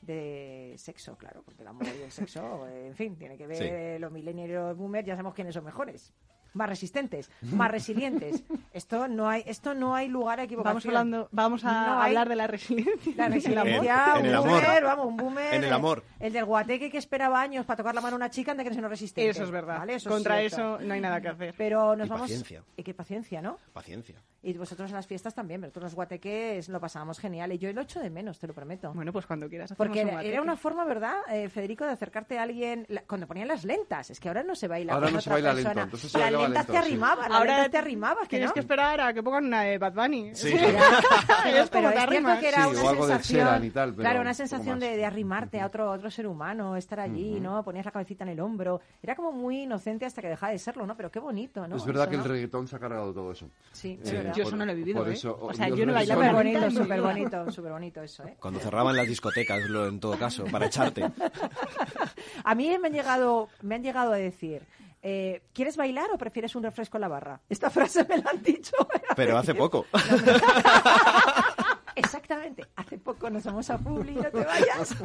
de 0.00 0.74
sexo, 0.78 1.16
claro, 1.18 1.42
porque 1.42 1.60
el 1.62 1.68
amor 1.68 1.86
y 1.98 2.02
el 2.02 2.10
sexo, 2.10 2.66
en 2.68 2.94
fin, 2.94 3.16
tiene 3.16 3.36
que 3.36 3.46
ver 3.46 3.96
Sí. 3.96 4.00
los 4.00 4.10
millennials 4.10 4.76
boomers, 4.76 5.06
ya 5.06 5.12
sabemos 5.14 5.34
quiénes 5.34 5.54
son 5.54 5.64
mejores. 5.64 6.12
Más 6.54 6.68
resistentes, 6.68 7.30
más 7.42 7.70
resilientes. 7.70 8.42
Esto 8.72 9.08
no 9.08 9.28
hay, 9.28 9.42
esto 9.46 9.74
no 9.74 9.94
hay 9.94 10.08
lugar 10.08 10.40
a 10.40 10.44
equivocación. 10.44 10.74
Vamos 10.74 10.86
hablando, 10.86 11.28
vamos 11.32 11.64
a 11.64 11.86
No 11.86 12.00
hay- 12.02 12.08
hablar 12.08 12.28
de 12.28 12.36
la 12.36 12.46
resiliencia. 12.46 13.12
La 13.16 13.26
El 13.26 13.32
resiliencia, 13.34 14.04
En- 14.16 14.16
en 14.16 14.22
un 14.22 14.26
el 14.26 14.34
amor. 14.34 14.48
boomer, 14.62 14.84
vamos, 14.84 15.06
un 15.06 15.16
boomer. 15.16 15.54
En 15.54 15.64
el 15.64 15.72
amor. 15.72 16.04
El 16.18 16.32
del 16.32 16.44
guateque 16.44 16.90
que 16.90 16.98
esperaba 16.98 17.40
años 17.40 17.64
para 17.66 17.76
tocar 17.78 17.94
la 17.94 18.00
mano 18.00 18.14
a 18.14 18.18
una 18.18 18.30
chica 18.30 18.50
antes 18.52 18.64
de 18.64 18.70
que 18.70 18.74
se 18.74 18.80
nos 18.82 18.90
resistente. 18.90 19.30
Eso 19.30 19.44
es 19.44 19.50
verdad. 19.50 19.78
¿vale? 19.78 19.94
Eso 19.94 20.08
es 20.08 20.14
Contra 20.14 20.42
eso 20.42 20.78
no 20.80 20.94
hay 20.94 21.00
nada 21.00 21.20
que 21.20 21.28
hacer. 21.28 21.54
Pero 21.56 21.94
nos 21.96 22.06
Y 22.06 22.10
vamos. 22.10 22.22
paciencia. 22.24 22.62
Y 22.76 22.82
qué 22.82 22.94
paciencia, 22.94 23.40
¿no? 23.40 23.56
Paciencia. 23.72 24.16
Y 24.42 24.54
vosotros 24.54 24.88
en 24.90 24.96
las 24.96 25.06
fiestas 25.06 25.34
también, 25.34 25.60
pero 25.60 25.70
todos 25.72 25.84
los 25.84 25.94
guateques 25.94 26.68
lo 26.70 26.80
pasábamos 26.80 27.18
genial. 27.18 27.52
Y 27.52 27.58
yo 27.58 27.70
lo 27.74 27.82
echo 27.82 28.00
de 28.00 28.08
menos, 28.08 28.38
te 28.38 28.46
lo 28.46 28.54
prometo. 28.54 28.92
Bueno, 28.94 29.12
pues 29.12 29.26
cuando 29.26 29.48
quieras. 29.50 29.74
Porque 29.76 30.02
un 30.02 30.08
era, 30.20 30.40
una 30.40 30.56
forma, 30.56 30.84
¿verdad, 30.86 31.14
eh, 31.30 31.48
Federico, 31.50 31.84
de 31.84 31.90
acercarte 31.92 32.38
a 32.38 32.42
alguien 32.44 32.86
la- 32.88 33.02
cuando 33.02 33.26
ponían 33.26 33.48
las 33.48 33.64
lentas? 33.64 34.10
Es 34.10 34.18
que 34.18 34.28
ahora 34.28 34.42
no 34.42 34.54
se 34.54 34.66
baila 34.66 34.94
Ahora 34.94 35.08
con 35.08 35.14
no 35.16 35.20
se 35.20 35.28
baila 35.30 35.52
lento, 35.52 35.78
entonces 35.80 36.10
se 36.10 36.18
las 36.18 36.32
sí. 36.48 37.00
Ahora 37.30 37.68
te 37.68 37.78
arrimabas, 37.78 38.22
¿que 38.24 38.28
Tienes 38.36 38.48
no? 38.50 38.54
que 38.54 38.60
esperar 38.60 39.00
a 39.00 39.12
que 39.12 39.22
pongan 39.22 39.44
una 39.46 39.62
de 39.62 39.78
Bad 39.78 39.92
Bunny. 39.94 40.34
Sí. 40.34 40.52
Pero, 40.52 40.78
Es 41.60 41.70
como 41.70 41.82
pero 41.82 41.90
te 41.90 41.98
es 41.98 42.00
cierto 42.00 42.00
arrimas. 42.00 42.38
que 42.40 42.48
era 42.48 42.64
Sí, 42.64 42.70
una 42.70 42.82
o 42.82 42.88
algo 42.88 43.06
de 43.06 43.12
sensación, 43.14 43.64
y 43.64 43.70
tal, 43.70 43.90
pero 43.90 44.02
claro, 44.02 44.16
un 44.20 44.26
una 44.26 44.34
sensación 44.34 44.78
de, 44.80 44.96
de 44.96 45.04
arrimarte 45.04 45.60
a 45.60 45.66
otro 45.66 45.90
otro 45.90 46.10
ser 46.10 46.26
humano, 46.26 46.76
estar 46.76 47.00
allí, 47.00 47.40
¿no? 47.40 47.62
Ponías 47.64 47.84
la 47.84 47.90
cabecita 47.92 48.24
en 48.24 48.30
el 48.30 48.40
hombro, 48.40 48.80
era 49.02 49.14
como 49.16 49.32
muy 49.32 49.62
inocente 49.62 50.06
hasta 50.06 50.20
que 50.22 50.28
dejaba 50.28 50.52
de 50.52 50.58
serlo, 50.58 50.86
¿no? 50.86 50.96
Pero 50.96 51.10
qué 51.10 51.18
bonito, 51.18 51.66
¿no? 51.66 51.76
Es 51.76 51.84
verdad 51.84 52.04
Eso, 52.04 52.10
que 52.10 52.16
el 52.16 52.24
reggaetón 52.24 52.68
se 52.68 52.76
ha 52.76 52.78
cargado 52.78 53.12
todo 53.12 53.32
eso. 53.32 53.48
Sí, 53.72 53.98
Eh, 54.04 54.12
verdad. 54.12 54.34
Yo 54.34 54.42
eso 54.44 54.56
no 54.56 54.64
lo 54.66 54.72
he 54.72 54.74
vivido, 54.74 54.98
por 54.98 55.08
¿eh? 55.08 55.12
eso- 55.14 55.36
O 55.40 55.52
sea, 55.54 55.68
yo 55.68 55.84
no 55.86 55.92
bailaba 55.94 56.20
Súper 56.30 56.34
bonito, 56.34 56.70
súper 56.70 57.00
bonito, 57.02 57.50
súper 57.50 57.72
bonito 57.72 58.02
eso, 58.02 58.24
¿eh? 58.24 58.36
Cuando 58.38 58.60
cerraban 58.60 58.96
las 58.96 59.06
discotecas, 59.06 59.60
en 59.64 60.00
todo 60.00 60.18
caso, 60.18 60.44
para 60.44 60.66
echarte. 60.66 61.04
A 62.44 62.54
mí 62.54 62.76
me 62.80 62.88
han 62.88 62.92
llegado, 62.92 63.48
me 63.62 63.74
han 63.76 63.82
llegado 63.82 64.12
a 64.12 64.16
decir, 64.16 64.62
eh, 65.02 65.42
¿quieres 65.52 65.76
bailar 65.76 66.10
o 66.12 66.18
prefieres 66.18 66.54
un 66.54 66.62
refresco 66.62 66.96
en 66.96 67.02
la 67.02 67.08
barra? 67.08 67.40
Esta 67.48 67.70
frase 67.70 68.04
me 68.08 68.18
la 68.18 68.30
han 68.30 68.42
dicho. 68.42 68.76
Pero 69.16 69.38
hace 69.38 69.54
poco. 69.54 69.86
Exactamente. 71.94 72.66
Hace 72.76 72.98
poco 72.98 73.30
nos 73.30 73.44
vamos 73.44 73.68
a 73.70 73.78
Publi, 73.78 74.14
no 74.14 74.30
te 74.30 74.44
vayas. 74.44 74.94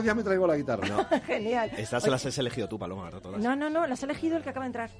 El 0.00 0.02
próximo 0.02 0.02
día 0.02 0.14
me 0.14 0.22
traigo 0.22 0.46
la 0.46 0.56
guitarra. 0.56 0.88
No. 0.88 1.20
genial. 1.26 1.70
Estas 1.76 2.02
se 2.02 2.10
las 2.10 2.24
has 2.26 2.38
elegido 2.38 2.68
tú, 2.68 2.78
Paloma, 2.78 3.04
¿verdad? 3.04 3.20
Todas. 3.20 3.40
No, 3.40 3.54
no, 3.56 3.68
no, 3.70 3.86
las 3.86 4.02
he 4.02 4.06
elegido 4.06 4.36
el 4.36 4.42
que 4.42 4.50
acaba 4.50 4.64
de 4.64 4.68
entrar. 4.68 4.90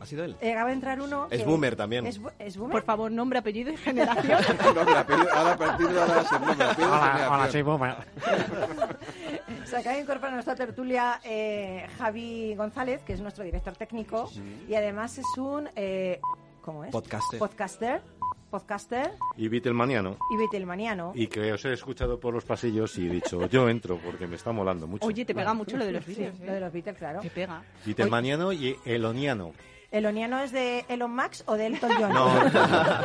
¿Ha 0.00 0.06
sido 0.06 0.22
él? 0.24 0.36
Eh, 0.40 0.52
acaba 0.52 0.68
de 0.68 0.74
entrar 0.74 1.00
uno. 1.00 1.26
Es 1.28 1.40
que- 1.40 1.44
boomer 1.44 1.74
también. 1.74 2.06
Es, 2.06 2.20
es 2.38 2.56
boomer. 2.56 2.72
Por 2.72 2.84
favor, 2.84 3.10
nombre, 3.10 3.40
apellido 3.40 3.72
y 3.72 3.76
generación. 3.76 4.38
No, 4.74 4.84
mira, 4.84 5.04
pero 5.04 5.22
ahora 5.34 5.52
a 5.52 5.56
partir 5.56 5.88
de 5.88 6.00
ahora 6.00 6.22
ser 6.24 6.40
nombre, 6.40 6.64
apellido, 6.66 7.00
generación. 7.00 7.66
boomer. 7.66 7.96
Se 9.64 9.76
acaba 9.76 9.96
de 9.96 10.02
incorporar 10.02 10.30
a 10.30 10.34
nuestra 10.34 10.54
tertulia 10.54 11.20
eh, 11.24 11.86
Javi 11.98 12.54
González, 12.54 13.02
que 13.04 13.12
es 13.14 13.20
nuestro 13.20 13.44
director 13.44 13.74
técnico, 13.76 14.30
y 14.68 14.74
además 14.74 15.18
es 15.18 15.26
un... 15.36 15.68
eh, 15.76 16.20
¿Cómo 16.62 16.84
es? 16.84 16.90
Podcaster. 16.92 17.38
Podcaster. 17.38 18.02
Podcaster 18.50 19.12
Y 19.36 19.48
Beatlemaniano. 19.48 20.16
y 20.32 20.36
Beatlemaniano. 20.36 21.12
Y 21.14 21.26
que 21.28 21.52
os 21.52 21.64
he 21.64 21.72
escuchado 21.72 22.18
por 22.18 22.34
los 22.34 22.44
pasillos 22.44 22.98
y 22.98 23.06
he 23.06 23.10
dicho, 23.10 23.46
yo 23.48 23.68
entro 23.68 23.98
porque 23.98 24.26
me 24.26 24.36
está 24.36 24.52
molando 24.52 24.86
mucho. 24.86 25.06
Oye, 25.06 25.24
te 25.24 25.34
pega 25.34 25.54
mucho 25.54 25.76
lo 25.76 25.84
de 25.84 25.92
los 25.92 26.04
Sí, 26.04 26.14
vídeos. 26.14 26.38
lo 26.40 26.52
de 26.52 26.60
los 26.60 26.72
Beatles, 26.72 26.96
claro. 26.98 27.20
Te 27.20 27.30
pega. 27.30 27.62
Beatlemaniano 27.84 28.52
y 28.52 28.76
Eloniano. 28.84 29.52
¿Eloniano 29.90 30.38
es 30.40 30.52
de 30.52 30.84
Elon 30.88 31.10
Max 31.10 31.42
o 31.46 31.54
de 31.54 31.66
Elton 31.68 31.90
John? 31.98 32.12
No, 32.12 32.44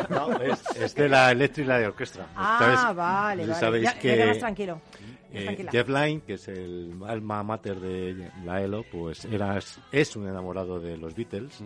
no, 0.10 0.41
es, 0.41 0.62
es 0.75 0.93
de 0.95 1.08
la 1.08 1.32
Electric 1.32 1.65
Light 1.65 1.88
Orchestra. 1.88 2.27
Ah, 2.36 2.91
vale, 2.93 3.43
vale. 3.47 3.56
Sabéis 3.60 3.84
Ya- 3.86 3.97
que 3.99 4.25
más 4.25 4.39
tranquilo. 4.39 4.82
eh. 5.32 5.65
Jeff 5.71 5.88
Lynne, 5.88 6.21
que 6.27 6.34
es 6.34 6.47
el 6.49 6.99
alma 7.08 7.41
mater 7.41 7.79
de 7.79 8.29
la 8.43 8.62
ELO, 8.62 8.84
pues 8.91 9.23
era, 9.25 9.58
es 9.93 10.15
un 10.17 10.27
enamorado 10.27 10.77
de 10.79 10.97
los 10.97 11.15
Beatles. 11.15 11.63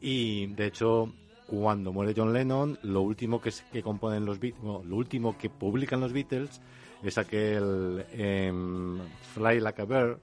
Y 0.00 0.46
de 0.48 0.66
hecho, 0.66 1.12
cuando 1.48 1.94
muere 1.94 2.12
John 2.14 2.32
Lennon, 2.34 2.78
lo 2.82 3.00
último 3.00 3.40
que, 3.40 3.82
componen 3.82 4.26
los 4.26 4.38
Beatles, 4.38 4.62
lo 4.62 4.96
último 4.96 5.38
que 5.38 5.48
publican 5.48 5.98
los 5.98 6.12
Beatles 6.12 6.60
es 7.02 7.16
aquel 7.16 8.04
em, 8.12 8.98
Fly 9.32 9.60
Like 9.60 9.80
a 9.80 9.84
Bird, 9.86 10.18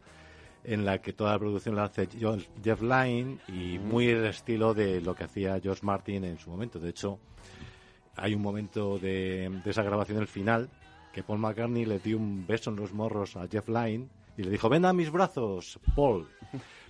en 0.64 0.86
la 0.86 1.02
que 1.02 1.14
toda 1.14 1.32
la 1.32 1.40
producción 1.40 1.76
la 1.76 1.86
hace 1.86 2.08
Jeff 2.64 2.82
Lynne 2.82 3.40
y 3.48 3.80
muy 3.80 4.08
el 4.08 4.26
estilo 4.26 4.76
de 4.76 5.02
lo 5.02 5.16
que 5.16 5.24
hacía 5.24 5.60
George 5.60 5.84
Martin 5.84 6.26
en 6.26 6.38
su 6.38 6.52
momento. 6.52 6.80
De 6.80 6.90
hecho, 6.90 7.20
hay 8.16 8.36
un 8.36 8.44
momento 8.44 9.00
de, 9.00 9.50
de 9.64 9.72
esa 9.72 9.82
grabación, 9.82 10.20
el 10.20 10.28
final, 10.28 10.70
que 11.12 11.24
Paul 11.24 11.40
McCartney 11.40 11.86
le 11.86 11.98
dio 11.98 12.18
un 12.18 12.46
beso 12.46 12.70
en 12.70 12.76
los 12.76 12.94
morros 12.94 13.36
a 13.36 13.48
Jeff 13.48 13.68
Lynne 13.68 14.10
y 14.38 14.44
le 14.44 14.52
dijo, 14.52 14.70
ven 14.70 14.86
a 14.86 14.94
mis 14.94 15.10
brazos, 15.10 15.80
Paul, 15.96 16.28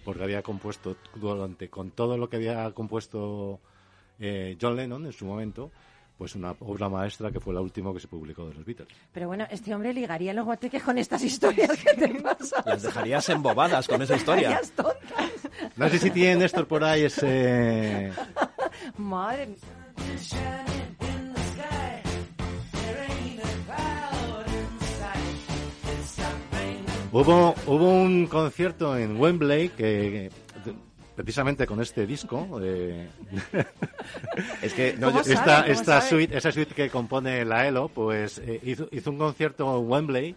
porque 0.04 0.24
había 0.24 0.42
compuesto 0.42 0.98
durante, 1.16 1.70
con 1.70 1.92
todo 1.92 2.18
lo 2.18 2.28
que 2.28 2.36
había 2.36 2.70
compuesto 2.72 3.62
eh, 4.20 4.58
John 4.62 4.76
Lennon 4.76 5.06
en 5.06 5.14
su 5.14 5.26
momento, 5.26 5.72
pues 6.18 6.36
una 6.36 6.56
obra 6.60 6.90
maestra 6.90 7.32
que 7.32 7.40
fue 7.40 7.54
la 7.54 7.62
última 7.62 7.94
que 7.94 8.00
se 8.00 8.08
publicó 8.08 8.48
de 8.48 8.54
los 8.54 8.66
Beatles. 8.66 8.90
Pero 9.12 9.28
bueno, 9.28 9.46
este 9.50 9.74
hombre 9.74 9.94
ligaría 9.94 10.34
los 10.34 10.46
guateques 10.46 10.84
con 10.84 10.98
estas 10.98 11.24
historias 11.24 11.72
que 11.78 11.94
te 11.94 12.08
pasan. 12.22 12.64
Las 12.66 12.84
dejarías 12.84 13.28
embobadas 13.30 13.88
con 13.88 14.02
esa 14.02 14.16
historia. 14.16 14.50
Dejarías 14.50 14.72
tontas. 14.72 15.32
No 15.76 15.90
sé 15.90 16.00
si 16.00 16.12
tiene 16.12 16.38
Néstor 16.38 16.68
por 16.68 16.84
ahí 16.84 17.04
ese... 17.04 18.12
Madre 18.98 19.48
mía. 19.48 19.58
Hubo, 27.18 27.56
hubo 27.66 27.90
un 27.90 28.28
concierto 28.28 28.98
en 28.98 29.18
Wembley 29.18 29.70
que, 29.70 30.30
precisamente 31.16 31.66
con 31.66 31.82
este 31.82 32.06
disco, 32.06 32.60
eh, 32.62 33.08
Es 34.62 34.74
que 34.74 34.96
no, 34.98 35.20
esta, 35.22 35.62
¿Cómo 35.62 35.72
esta 35.74 36.02
suite, 36.02 36.38
esa 36.38 36.52
suite 36.52 36.74
que 36.74 36.90
compone 36.90 37.46
la 37.46 37.68
ELO, 37.68 37.88
pues 37.90 38.40
eh, 38.40 38.60
hizo, 38.64 38.88
hizo 38.92 39.12
un 39.12 39.18
concierto 39.18 39.78
en 39.80 39.90
Wembley, 39.90 40.36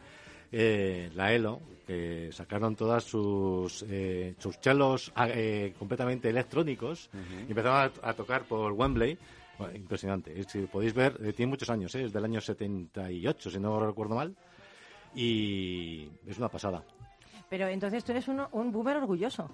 eh, 0.53 1.11
la 1.15 1.33
ELO, 1.33 1.61
que 1.87 2.31
sacaron 2.33 2.77
todas 2.77 3.03
sus, 3.05 3.85
eh, 3.89 4.35
sus 4.39 4.61
chelos 4.61 5.11
ah, 5.17 5.29
eh, 5.31 5.73
completamente 5.79 6.29
electrónicos 6.29 7.09
y 7.47 7.51
empezaron 7.51 7.91
a, 8.03 8.09
a 8.11 8.13
tocar 8.15 8.43
por 8.43 8.73
Wembley. 8.73 9.17
Bueno, 9.59 9.75
impresionante. 9.75 10.39
Es- 10.39 10.47
Si 10.49 10.61
podéis 10.67 10.95
ver, 10.95 11.19
eh, 11.25 11.33
tiene 11.33 11.51
muchos 11.51 11.69
años, 11.71 11.95
eh, 11.95 12.05
es 12.05 12.13
del 12.13 12.25
año 12.25 12.41
78, 12.41 13.51
si 13.51 13.59
no 13.59 13.85
recuerdo 13.85 14.15
mal. 14.15 14.35
Y 15.15 16.09
es 16.27 16.39
una 16.39 16.49
pasada. 16.49 16.83
Pero 17.49 17.67
entonces 17.67 18.05
tú 18.05 18.13
eres 18.13 18.29
uno- 18.29 18.49
un 18.53 18.71
boomer 18.71 18.99
orgulloso. 18.99 19.51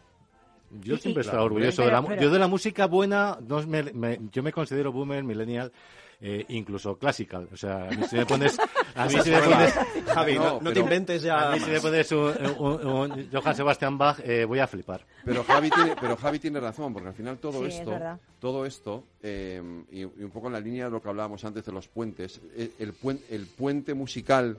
Yo 0.83 0.95
Y- 0.95 0.99
siempre 0.99 1.23
he 1.23 1.27
estado 1.27 1.45
orgulloso 1.45 1.83
Pero- 1.83 1.87
de 1.87 1.93
la, 2.03 2.09
pero- 2.09 2.23
yo 2.23 2.31
de 2.31 2.39
la 2.39 2.49
música 2.49 2.87
buena 2.87 3.39
no 3.47 3.63
me- 3.67 3.93
me- 3.93 4.21
yo 4.33 4.43
me 4.43 4.53
considero 4.53 4.93
boomer 4.93 5.23
millennial 5.25 5.73
eh, 6.21 6.45
incluso 6.49 6.97
classical. 6.97 7.49
O 7.53 7.57
sea 7.57 7.87
a 7.89 7.91
mí 7.91 8.03
si 8.09 8.17
me 8.17 8.25
pones 8.25 8.57
a 8.95 9.07
mí 9.07 9.15
si 9.23 9.31
me 9.31 9.41
pones 9.41 9.75
Javi, 10.15 10.35
no, 10.37 10.45
No, 10.45 10.61
no 10.63 10.73
te 10.73 10.81
inventes 10.81 11.23
ya. 11.23 11.51
a 11.51 11.53
mí 11.55 11.61
si 11.61 11.71
me 11.71 11.81
pones 11.81 12.11
un, 12.13 12.33
un- 12.59 12.87
un 12.87 13.29
Johann 13.33 13.55
Sebastian 13.57 13.99
Bach 13.99 14.21
eh, 14.25 14.45
voy 14.45 14.59
a 14.61 14.67
flipar. 14.67 15.05
Pero 15.25 15.45
Javi 15.45 15.71
tiene, 15.71 15.95
pero 16.01 16.17
Javi 16.17 16.39
tiene 16.39 16.61
razón, 16.61 16.93
porque 16.93 17.09
al 17.09 17.15
final 17.15 17.39
todo 17.39 17.61
Sí, 17.69 17.77
esto, 17.77 17.99
todo 18.39 18.65
esto, 18.65 19.05
eh, 19.23 19.61
y, 19.91 20.01
y 20.01 20.05
un 20.05 20.31
poco 20.31 20.47
en 20.47 20.53
la 20.55 20.61
línea 20.61 20.85
de 20.87 20.91
lo 20.93 21.03
que 21.03 21.09
hablábamos 21.09 21.45
antes 21.45 21.65
de 21.65 21.73
los 21.73 21.89
puentes, 21.89 22.41
eh, 22.57 22.71
el, 22.79 22.95
puen- 22.95 23.21
el 23.31 23.47
puente 23.47 23.93
musical 23.95 24.57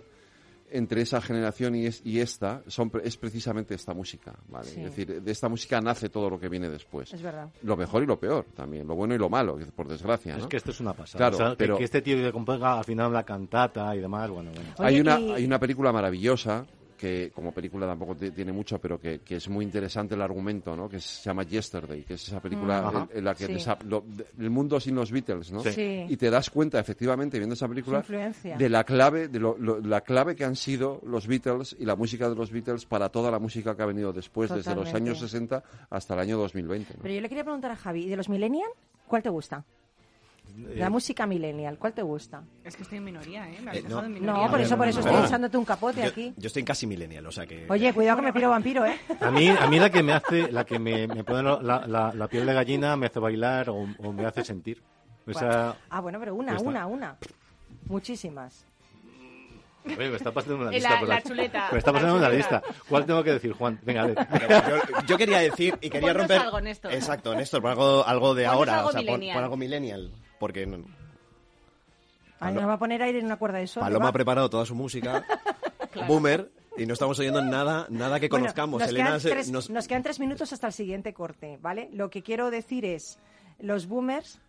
entre 0.71 1.01
esa 1.01 1.21
generación 1.21 1.75
y, 1.75 1.85
es- 1.85 2.01
y 2.03 2.19
esta 2.19 2.63
son, 2.67 2.89
pre- 2.89 3.07
es 3.07 3.15
precisamente 3.17 3.75
esta 3.75 3.93
música, 3.93 4.33
¿vale? 4.49 4.65
Sí. 4.67 4.79
Es 4.81 4.85
decir, 4.95 5.21
de 5.21 5.31
esta 5.31 5.47
música 5.47 5.79
nace 5.79 6.09
todo 6.09 6.29
lo 6.29 6.39
que 6.39 6.49
viene 6.49 6.69
después. 6.69 7.13
Es 7.13 7.21
verdad. 7.21 7.49
Lo 7.61 7.77
mejor 7.77 8.03
y 8.03 8.05
lo 8.07 8.19
peor 8.19 8.45
también, 8.55 8.87
lo 8.87 8.95
bueno 8.95 9.13
y 9.15 9.17
lo 9.17 9.29
malo, 9.29 9.57
por 9.75 9.87
desgracia, 9.87 10.35
es 10.35 10.43
¿no? 10.43 10.49
que 10.49 10.57
esto 10.57 10.71
es 10.71 10.79
una 10.79 10.93
pasada 10.93 11.17
Claro, 11.19 11.35
O 11.35 11.39
sea, 11.39 11.49
que- 11.51 11.55
pero- 11.57 11.77
que, 11.77 11.83
este 11.83 12.01
tío 12.01 12.17
le 12.17 12.31
componga 12.31 12.77
al 12.79 12.83
final 12.83 13.13
la 13.13 13.23
cantata 13.23 13.95
y 13.95 13.99
demás 13.99 14.29
bueno 14.29 14.51
bueno 14.53 14.69
Hay 14.79 14.95
Oye, 14.95 15.01
una, 15.01 15.19
y- 15.19 15.31
hay 15.33 15.45
una 15.45 15.59
película 15.59 15.91
maravillosa 15.91 16.65
que 16.95 17.31
como 17.33 17.51
película 17.51 17.85
tampoco 17.85 18.15
ti- 18.15 18.31
tiene 18.31 18.51
mucho, 18.51 18.79
pero 18.79 18.99
que, 18.99 19.19
que 19.19 19.35
es 19.37 19.49
muy 19.49 19.63
interesante 19.65 20.15
el 20.15 20.21
argumento, 20.21 20.75
¿no? 20.75 20.87
Que 20.89 20.99
se 20.99 21.23
llama 21.23 21.43
Yesterday, 21.43 22.03
que 22.03 22.15
es 22.15 22.27
esa 22.27 22.39
película 22.41 22.81
Mm. 22.81 22.85
Ajá. 22.85 23.07
en, 23.11 23.17
en 23.19 23.23
la 23.25 23.35
que 23.35 23.59
Sí. 23.59 23.69
lo- 23.85 24.03
de- 24.07 24.25
el 24.39 24.49
mundo 24.49 24.79
sin 24.79 24.95
los 24.95 25.11
Beatles, 25.11 25.51
¿no? 25.51 25.59
Sí. 25.61 25.71
Sí. 25.71 26.05
Y 26.09 26.17
te 26.17 26.29
das 26.29 26.49
cuenta, 26.49 26.79
efectivamente, 26.79 27.37
viendo 27.37 27.53
esa 27.53 27.67
película, 27.67 28.03
de 28.57 28.69
la 28.69 28.83
clave, 28.83 29.27
de 29.27 29.39
lo- 29.39 29.57
lo- 29.57 29.79
la 29.81 30.01
clave 30.01 30.35
que 30.35 30.45
han 30.45 30.55
sido 30.55 31.01
los 31.05 31.27
Beatles 31.27 31.75
y 31.79 31.85
la 31.85 31.95
música 31.95 32.29
de 32.29 32.35
los 32.35 32.51
Beatles 32.51 32.85
para 32.85 33.09
toda 33.09 33.29
la 33.31 33.39
música 33.39 33.75
que 33.75 33.83
ha 33.83 33.85
venido 33.85 34.13
después, 34.13 34.49
desde 34.51 34.73
los 34.75 34.93
años 34.93 35.19
60 35.19 35.63
hasta 35.89 36.13
el 36.13 36.19
año 36.21 36.37
2020. 36.37 36.93
¿no? 36.95 36.99
Pero 37.01 37.13
yo 37.13 37.21
le 37.21 37.29
quería 37.29 37.43
preguntar 37.43 37.71
a 37.71 37.75
Javi, 37.75 38.07
¿de 38.09 38.15
los 38.17 38.29
millennial 38.29 38.69
cuál 39.07 39.21
te 39.23 39.29
gusta? 39.29 39.63
Eh, 40.57 40.75
La 40.77 40.89
música 40.89 41.25
millennial, 41.27 41.77
¿cuál 41.77 41.93
te 41.93 42.01
gusta? 42.01 42.43
Es 42.63 42.75
que 42.77 42.83
estoy 42.83 42.99
en 42.99 43.03
minoría, 43.03 43.49
¿eh? 43.49 43.57
Me 43.61 43.71
habéis 43.71 43.83
Eh, 43.83 43.87
dejado 43.87 44.01
no. 44.01 44.07
en 44.07 44.13
minoría. 44.13 44.43
No, 44.45 44.49
por 44.51 44.61
eso, 44.61 44.77
por 44.77 44.87
eso 44.87 44.99
estoy 45.01 45.15
echándote 45.25 45.57
un 45.57 45.65
capote 45.65 46.01
yo, 46.01 46.07
aquí. 46.07 46.33
yo 46.37 46.47
estoy 46.47 46.63
casi 46.63 46.87
millennial, 46.87 47.25
o 47.27 47.31
sea 47.31 47.45
que. 47.45 47.65
Oye, 47.69 47.93
cuidado 47.93 48.17
que 48.17 48.21
me 48.23 48.33
piro 48.33 48.49
vampiro, 48.49 48.85
¿eh? 48.85 48.97
a 49.19 49.31
mí 49.31 49.49
a 49.49 49.67
mí 49.67 49.79
la 49.79 49.89
que 49.89 50.01
me 50.03 50.13
hace 50.13 50.51
la 50.51 50.63
que 50.65 50.79
me, 50.79 51.07
me 51.07 51.23
pone 51.23 51.43
la, 51.43 51.85
la- 51.87 52.13
la 52.13 52.27
piel 52.27 52.45
de 52.45 52.53
gallina 52.53 52.95
me 52.95 53.07
hace 53.07 53.19
bailar 53.19 53.69
o, 53.69 53.85
o 53.97 54.13
me 54.13 54.25
hace 54.25 54.43
sentir 54.45 54.81
esa 55.27 55.75
Ah, 55.89 55.99
bueno, 56.01 56.19
pero 56.19 56.33
una, 56.35 56.55
está. 56.55 56.69
una, 56.69 56.87
una. 56.87 57.17
Muchísimas. 57.87 58.65
Oye, 59.85 60.09
me 60.09 60.15
está 60.15 60.31
pasando 60.31 60.57
una 60.57 60.71
Eh, 60.71 60.75
lista. 60.75 60.89
la- 60.93 60.99
por 60.99 61.09
la 61.09 61.21
chuleta, 61.21 61.67
Me 61.71 61.77
está 61.77 61.91
la 61.91 61.99
pasando 61.99 62.17
una 62.17 62.29
lista. 62.29 62.63
¿Cuál 62.89 63.05
tengo 63.05 63.23
que 63.23 63.31
decir, 63.33 63.51
Juan? 63.53 63.79
Venga, 63.83 64.01
a 64.03 64.07
ver. 64.07 64.17
yo, 64.69 65.01
yo 65.05 65.17
quería 65.17 65.37
decir 65.39 65.77
y 65.81 65.89
quería 65.91 66.13
romper. 66.13 66.39
algo, 66.41 66.59
Néstor. 66.61 66.91
Exacto, 66.93 67.35
Néstor, 67.35 67.61
por 67.61 67.71
algo, 67.71 68.05
algo 68.05 68.33
de 68.33 68.45
ahora. 68.47 68.77
algo 68.77 68.89
o 68.89 68.91
sea, 68.91 69.01
pon 69.05 69.21
algo 69.23 69.57
millennial. 69.57 70.11
Porque 70.39 70.65
no- 70.65 70.83
Ay, 72.39 72.53
nos 72.53 72.67
va 72.67 72.73
a 72.73 72.79
poner 72.79 73.01
aire 73.01 73.19
en 73.19 73.25
una 73.25 73.37
cuerda 73.37 73.59
de 73.59 73.67
sol. 73.67 73.81
Paloma 73.81 74.05
¿va? 74.05 74.09
ha 74.09 74.13
preparado 74.13 74.49
toda 74.49 74.65
su 74.65 74.75
música. 74.75 75.25
Boomer. 76.07 76.51
Y 76.77 76.85
no 76.85 76.91
estamos 76.93 77.17
oyendo 77.19 77.41
nada, 77.41 77.87
nada 77.89 78.19
que 78.19 78.27
Bueno, 78.27 78.43
conozcamos. 78.43 78.81
nos, 78.81 78.89
Elena 78.89 79.05
quedan 79.07 79.19
se- 79.21 79.29
tres, 79.29 79.49
nos- 79.49 79.69
nos 79.69 79.87
quedan 79.87 80.03
tres 80.03 80.19
minutos 80.19 80.51
hasta 80.51 80.67
el 80.67 80.73
siguiente 80.73 81.13
corte, 81.13 81.57
¿vale? 81.61 81.89
Lo 81.93 82.09
que 82.09 82.21
quiero 82.21 82.51
decir 82.51 82.83
es, 82.83 83.17
los 83.59 83.87
boomers 83.87 84.41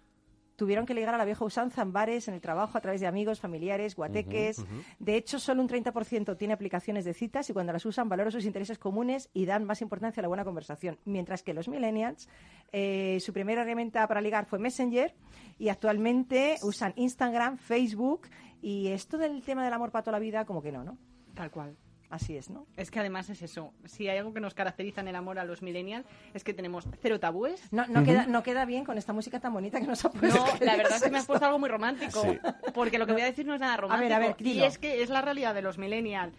tuvieron 0.56 0.86
que 0.86 0.94
ligar 0.94 1.14
a 1.14 1.18
la 1.18 1.24
vieja 1.24 1.44
usanza 1.44 1.82
en 1.82 1.92
bares, 1.92 2.28
en 2.28 2.34
el 2.34 2.40
trabajo, 2.40 2.76
a 2.76 2.80
través 2.80 3.00
de 3.00 3.06
amigos, 3.06 3.40
familiares, 3.40 3.94
guateques. 3.94 4.64
De 4.98 5.16
hecho, 5.16 5.38
solo 5.38 5.62
un 5.62 5.68
30% 5.68 6.36
tiene 6.36 6.54
aplicaciones 6.54 7.04
de 7.04 7.14
citas 7.14 7.48
y 7.50 7.52
cuando 7.52 7.72
las 7.72 7.84
usan 7.86 8.08
valoran 8.08 8.32
sus 8.32 8.44
intereses 8.44 8.78
comunes 8.78 9.30
y 9.32 9.46
dan 9.46 9.64
más 9.64 9.82
importancia 9.82 10.20
a 10.20 10.22
la 10.22 10.28
buena 10.28 10.44
conversación. 10.44 10.98
Mientras 11.04 11.42
que 11.42 11.54
los 11.54 11.68
millennials, 11.68 12.28
eh, 12.72 13.18
su 13.20 13.32
primera 13.32 13.62
herramienta 13.62 14.06
para 14.08 14.20
ligar 14.20 14.46
fue 14.46 14.58
Messenger 14.58 15.14
y 15.58 15.68
actualmente 15.68 16.56
usan 16.62 16.92
Instagram, 16.96 17.58
Facebook 17.58 18.28
y 18.62 18.88
esto 18.88 19.18
del 19.18 19.42
tema 19.42 19.64
del 19.64 19.72
amor 19.72 19.90
para 19.90 20.02
toda 20.02 20.18
la 20.18 20.20
vida, 20.20 20.44
como 20.44 20.62
que 20.62 20.72
no, 20.72 20.82
¿no? 20.82 20.98
Tal 21.34 21.50
cual. 21.50 21.76
Así 22.10 22.36
es, 22.36 22.50
¿no? 22.50 22.66
Es 22.76 22.90
que 22.90 23.00
además 23.00 23.28
es 23.30 23.42
eso. 23.42 23.72
Si 23.84 24.08
hay 24.08 24.18
algo 24.18 24.32
que 24.32 24.40
nos 24.40 24.54
caracteriza 24.54 25.00
en 25.00 25.08
el 25.08 25.16
amor 25.16 25.38
a 25.38 25.44
los 25.44 25.62
millennials 25.62 26.06
es 26.34 26.44
que 26.44 26.54
tenemos 26.54 26.86
cero 27.00 27.18
tabúes. 27.18 27.60
No, 27.72 27.86
no, 27.88 28.04
queda, 28.04 28.26
no 28.26 28.42
queda 28.42 28.64
bien 28.64 28.84
con 28.84 28.98
esta 28.98 29.12
música 29.12 29.40
tan 29.40 29.52
bonita 29.52 29.80
que 29.80 29.86
nos 29.86 30.04
ha 30.04 30.10
puesto. 30.10 30.38
No, 30.38 30.46
la 30.64 30.76
verdad 30.76 30.96
es 30.96 31.02
que 31.02 31.10
me 31.10 31.18
has 31.18 31.26
puesto 31.26 31.44
algo 31.44 31.58
muy 31.58 31.68
romántico. 31.68 32.22
Sí. 32.22 32.38
Porque 32.74 32.98
lo 32.98 33.06
que 33.06 33.12
voy 33.12 33.22
a 33.22 33.26
decir 33.26 33.46
no 33.46 33.54
es 33.54 33.60
nada 33.60 33.76
romántico. 33.76 34.14
a 34.14 34.18
ver, 34.18 34.36
y 34.38 34.44
dilo. 34.44 34.66
es 34.66 34.78
que 34.78 35.02
es 35.02 35.10
la 35.10 35.22
realidad 35.22 35.54
de 35.54 35.62
los 35.62 35.78
millennials. 35.78 36.34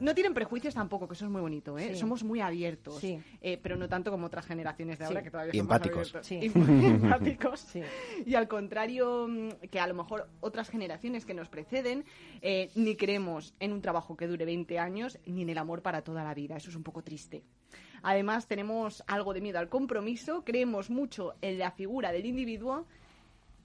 No 0.00 0.14
tienen 0.14 0.34
prejuicios 0.34 0.74
tampoco, 0.74 1.08
que 1.08 1.14
eso 1.14 1.24
es 1.24 1.30
muy 1.30 1.40
bonito, 1.40 1.76
¿eh? 1.78 1.90
Sí. 1.94 2.00
Somos 2.00 2.22
muy 2.24 2.40
abiertos, 2.40 2.98
Sí. 3.00 3.20
eh, 3.40 3.58
pero 3.62 3.76
no 3.76 3.88
tanto 3.88 4.10
como 4.10 4.26
otras 4.26 4.46
generaciones 4.46 4.98
de 4.98 5.04
Sí. 5.04 5.08
ahora 5.08 5.22
que 5.22 5.30
todavía 5.30 5.52
son 5.54 5.66
más 5.66 5.76
empáticos. 5.76 6.14
abiertos. 6.14 6.26
Sí. 6.26 6.40
Y 6.42 6.48
muy 6.50 6.86
empáticos. 7.46 7.60
Sí. 7.60 7.82
Y 8.26 8.34
al 8.34 8.48
contrario 8.48 9.26
mm, 9.28 9.48
que 9.70 9.80
a 9.80 9.86
lo 9.86 9.94
mejor 9.94 10.28
otras 10.40 10.70
generaciones 10.70 11.24
que 11.24 11.34
nos 11.34 11.48
preceden, 11.48 12.04
eh, 12.42 12.70
ni 12.74 12.96
creemos 12.96 13.54
en 13.60 13.72
un 13.72 13.82
trabajo 13.82 14.16
que 14.16 14.26
dure 14.26 14.44
20 14.44 14.78
años, 14.78 15.18
ni 15.26 15.42
en 15.42 15.48
el 15.50 15.58
amor 15.58 15.82
para 15.82 16.02
toda 16.02 16.22
la 16.24 16.34
vida. 16.34 16.56
Eso 16.56 16.70
es 16.70 16.76
un 16.76 16.82
poco 16.84 17.02
triste. 17.02 17.42
Además, 18.02 18.46
tenemos 18.46 19.02
algo 19.08 19.34
de 19.34 19.40
miedo 19.40 19.58
al 19.58 19.68
compromiso, 19.68 20.44
creemos 20.44 20.88
mucho 20.90 21.34
en 21.40 21.58
la 21.58 21.72
figura 21.72 22.12
del 22.12 22.26
individuo, 22.26 22.86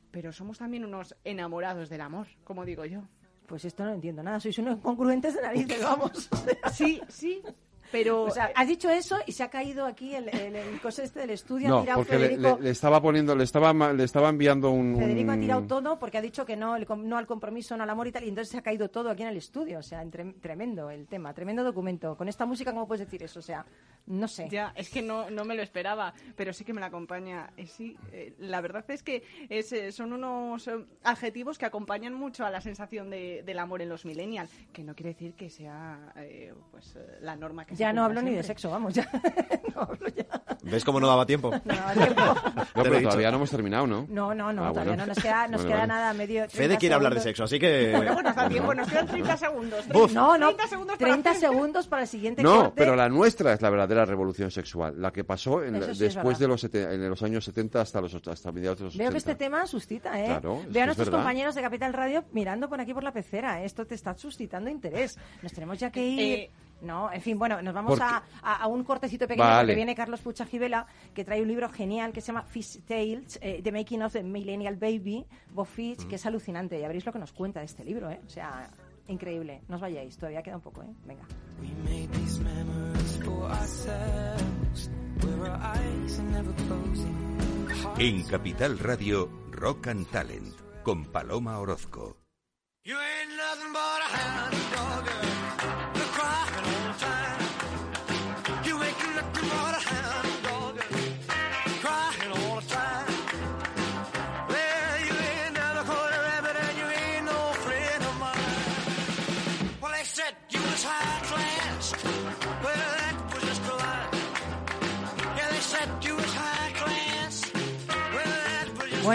pero 0.09 0.31
somos 0.31 0.57
también 0.57 0.85
unos 0.85 1.15
enamorados 1.23 1.89
del 1.89 2.01
amor, 2.01 2.27
como 2.43 2.65
digo 2.65 2.85
yo. 2.85 3.03
Pues 3.47 3.65
esto 3.65 3.83
no 3.83 3.93
entiendo 3.93 4.23
nada. 4.23 4.39
Sois 4.39 4.57
unos 4.59 4.79
congruentes 4.79 5.35
de 5.35 5.41
narices, 5.41 5.81
vamos. 5.83 6.29
Sí, 6.73 7.01
sí. 7.07 7.41
Pero 7.93 8.23
O 8.23 8.31
sea, 8.31 8.51
has 8.55 8.67
dicho 8.67 8.89
eso 8.89 9.17
y 9.27 9.31
se 9.33 9.43
ha 9.43 9.49
caído 9.49 9.85
aquí 9.85 10.15
el, 10.15 10.27
el, 10.29 10.55
el 10.55 10.81
coso 10.81 11.03
este 11.03 11.19
del 11.19 11.29
estudio. 11.29 11.67
ha 11.67 11.69
No, 11.69 11.81
tirado 11.81 11.99
porque 11.99 12.17
le, 12.17 12.27
Federico, 12.29 12.57
le- 12.57 12.63
le 12.63 12.69
estaba 12.71 12.99
poniendo, 13.01 13.35
le 13.35 13.43
estaba, 13.43 13.71
ma- 13.71 13.93
le 13.93 14.03
estaba 14.03 14.29
enviando 14.29 14.71
un... 14.71 14.97
Federico 14.97 15.31
ha 15.31 15.37
tirado 15.37 15.61
todo 15.67 15.99
porque 15.99 16.17
ha 16.17 16.21
dicho 16.21 16.43
que 16.43 16.55
no, 16.57 16.75
el 16.75 16.87
com- 16.87 17.07
no 17.07 17.17
al 17.17 17.27
compromiso, 17.27 17.77
no 17.77 17.83
al 17.83 17.89
amor 17.91 18.07
y 18.07 18.11
tal, 18.11 18.23
y 18.23 18.29
entonces 18.29 18.51
se 18.51 18.57
ha 18.57 18.61
caído 18.63 18.89
todo 18.89 19.11
aquí 19.11 19.21
en 19.21 19.29
el 19.29 19.37
estudio. 19.37 19.77
O 19.77 19.83
sea, 19.83 20.01
entre- 20.01 20.33
tremendo 20.41 20.89
el 20.89 21.05
tema, 21.07 21.33
tremendo 21.35 21.63
documento. 21.63 22.17
Con 22.17 22.27
esta 22.27 22.45
música, 22.47 22.71
¿cómo 22.73 22.87
puedes 22.87 23.05
decir 23.05 23.21
eso? 23.21 23.37
O 23.39 23.43
sea, 23.43 23.63
no 24.07 24.27
sé. 24.27 24.47
Ya, 24.49 24.73
es 24.75 24.89
que 24.89 25.03
no, 25.03 25.29
no 25.29 25.45
me 25.45 25.53
lo 25.55 25.61
esperaba, 25.61 26.13
pero 26.35 26.51
sí 26.51 26.65
que 26.65 26.73
me 26.73 26.81
la 26.81 26.87
acompaña. 26.87 27.51
Eh, 27.57 27.67
sí, 27.67 27.95
eh, 28.11 28.33
la 28.39 28.59
verdad 28.59 28.83
es 28.89 29.03
que 29.03 29.23
es, 29.49 29.71
eh, 29.71 29.91
son 29.91 30.13
unos 30.13 30.67
eh, 30.67 30.83
adjetivos 31.03 31.57
que 31.59 31.65
acompañan 31.67 32.13
mucho 32.15 32.43
a 32.43 32.49
la 32.49 32.59
sensación 32.59 33.11
de- 33.11 33.43
del 33.45 33.59
amor 33.59 33.81
en 33.83 33.89
los 33.89 34.03
millennials, 34.05 34.49
que 34.73 34.83
no 34.83 34.95
quiere 34.95 35.09
decir 35.13 35.33
que 35.35 35.49
sea 35.51 36.11
eh, 36.17 36.53
pues 36.71 36.95
eh, 36.95 37.19
la 37.21 37.35
norma 37.35 37.65
que 37.65 37.75
se 37.75 37.82
Ya 37.83 37.93
no 37.93 38.03
hablo 38.05 38.21
ni 38.21 38.27
de 38.31 38.43
siempre. 38.43 38.47
sexo, 38.47 38.69
vamos, 38.71 38.93
ya. 38.93 39.09
¿Ves 40.63 40.83
cómo 40.85 40.99
no 40.99 41.07
daba 41.07 41.25
tiempo? 41.25 41.51
No 41.65 41.73
daba 41.75 41.93
tiempo. 41.93 42.21
No, 42.75 42.81
pero 42.81 43.01
todavía 43.03 43.29
no 43.29 43.37
hemos 43.37 43.51
terminado, 43.51 43.85
¿no? 43.85 44.07
No, 44.09 44.33
no, 44.33 44.51
no, 44.51 44.65
Ah, 44.65 44.69
todavía 44.69 44.93
bueno. 44.93 45.03
no 45.05 45.07
nos 45.13 45.17
queda, 45.21 45.47
nos 45.47 45.61
Vale, 45.61 45.67
queda 45.67 45.77
vale. 45.81 45.87
nada, 45.87 46.13
medio. 46.13 46.41
Fede 46.49 46.49
30 46.69 46.77
quiere 46.79 46.95
hablar 46.95 47.13
de 47.13 47.19
sexo, 47.21 47.43
así 47.43 47.59
que... 47.59 47.93
Bueno, 47.95 48.19
nos 48.23 48.35
da 48.35 48.49
tiempo, 48.49 48.73
nos 48.73 48.89
quedan 48.89 49.05
30 49.07 49.37
segundos. 49.37 49.87
Buf. 49.89 50.11
No, 50.11 50.37
no, 50.39 50.47
30 50.47 50.67
segundos 50.67 50.97
para 50.97 51.11
30 51.11 51.33
segundos 51.35 51.87
para 51.87 52.01
el 52.01 52.07
siguiente 52.07 52.41
No, 52.41 52.55
corte. 52.55 52.73
pero 52.75 52.95
la 52.95 53.09
nuestra 53.09 53.53
es 53.53 53.61
la 53.61 53.69
verdadera 53.69 54.05
revolución 54.05 54.49
sexual, 54.49 54.99
la 54.99 55.11
que 55.11 55.23
pasó 55.23 55.63
en 55.63 55.73
la- 55.79 55.85
sí 55.85 55.91
es 55.91 55.99
después 55.99 56.39
de 56.39 56.47
los, 56.47 56.63
en 56.63 57.07
los 57.09 57.21
años 57.21 57.45
70 57.45 57.81
hasta 57.81 58.01
los 58.01 58.15
hasta 58.15 58.51
mediados 58.51 58.79
de 58.79 58.85
los 58.85 58.93
80. 58.95 59.03
Veo 59.03 59.11
que 59.11 59.17
este 59.19 59.35
tema 59.35 59.67
suscita, 59.67 60.19
¿eh? 60.19 60.25
Claro, 60.25 60.55
Veo 60.55 60.59
a 60.63 60.67
es 60.81 60.85
nuestros 60.87 60.97
verdad. 61.09 61.19
compañeros 61.19 61.53
de 61.55 61.61
Capital 61.61 61.93
Radio 61.93 62.23
mirando 62.31 62.67
por 62.69 62.81
aquí 62.81 62.93
por 62.95 63.03
la 63.03 63.11
pecera. 63.13 63.61
¿eh? 63.61 63.65
Esto 63.65 63.85
te 63.85 63.93
está 63.93 64.17
suscitando 64.17 64.69
interés. 64.71 65.17
Nos 65.43 65.53
tenemos 65.53 65.77
ya 65.77 65.91
que 65.91 66.03
ir. 66.03 66.39
Eh, 66.39 66.51
no, 66.83 67.11
en 67.11 67.21
fin, 67.21 67.39
bueno, 67.39 67.61
nos 67.61 67.73
vamos 67.73 67.99
a, 68.01 68.23
a- 68.41 68.55
a 68.63 68.67
un 68.67 68.83
cortecito 68.83 69.27
pequeño 69.27 69.43
Vale. 69.47 69.61
porque 69.63 69.75
viene 69.75 69.95
Carlos 69.95 70.21
Puchajivela, 70.21 70.85
que 71.13 71.23
trae 71.25 71.41
un 71.41 71.47
libro 71.47 71.69
genial 71.69 72.11
que 72.13 72.21
se 72.21 72.27
llama 72.27 72.43
Fish 72.43 72.81
Tales, 72.85 73.39
eh, 73.41 73.61
The 73.63 73.71
Making 73.71 74.03
of 74.03 74.13
the 74.13 74.23
Millennial 74.23 74.75
Baby, 74.75 75.25
Bob 75.51 75.65
Fish, 75.67 76.05
que 76.07 76.15
es 76.15 76.25
alucinante. 76.25 76.79
Ya 76.79 76.87
veréis 76.87 77.05
lo 77.05 77.11
que 77.13 77.19
nos 77.19 77.31
cuenta 77.33 77.59
de 77.61 77.65
este 77.65 77.83
libro, 77.83 78.09
¿eh? 78.11 78.19
O 78.25 78.29
sea, 78.29 78.69
increíble. 79.07 79.61
No 79.67 79.75
os 79.75 79.81
vayáis, 79.81 80.15
todavía 80.17 80.43
queda 80.43 80.55
un 80.57 80.61
poco, 80.61 80.83
¿eh? 80.83 80.93
Venga. 81.05 81.23
En 87.97 88.23
Capital 88.27 88.77
Radio, 88.79 89.29
Rock 89.51 89.87
and 89.87 90.07
Talent, 90.11 90.53
con 90.83 91.05
Paloma 91.05 91.59
Orozco. 91.59 92.17
You 92.85 92.95
ain't 92.97 93.33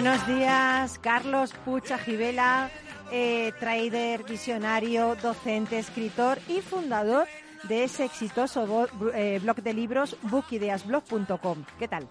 Buenos 0.01 0.25
días, 0.29 0.97
Carlos 1.01 1.53
Pucha 1.65 1.99
Gibela, 1.99 2.71
eh, 3.11 3.53
trader, 3.59 4.23
visionario, 4.23 5.17
docente, 5.17 5.77
escritor 5.77 6.39
y 6.47 6.61
fundador 6.61 7.27
de 7.65 7.83
ese 7.83 8.05
exitoso 8.05 8.87
eh, 9.13 9.41
blog 9.43 9.57
de 9.57 9.75
libros 9.75 10.17
bookideasblog.com. 10.23 11.65
¿Qué 11.81 11.89
tal? 11.89 12.07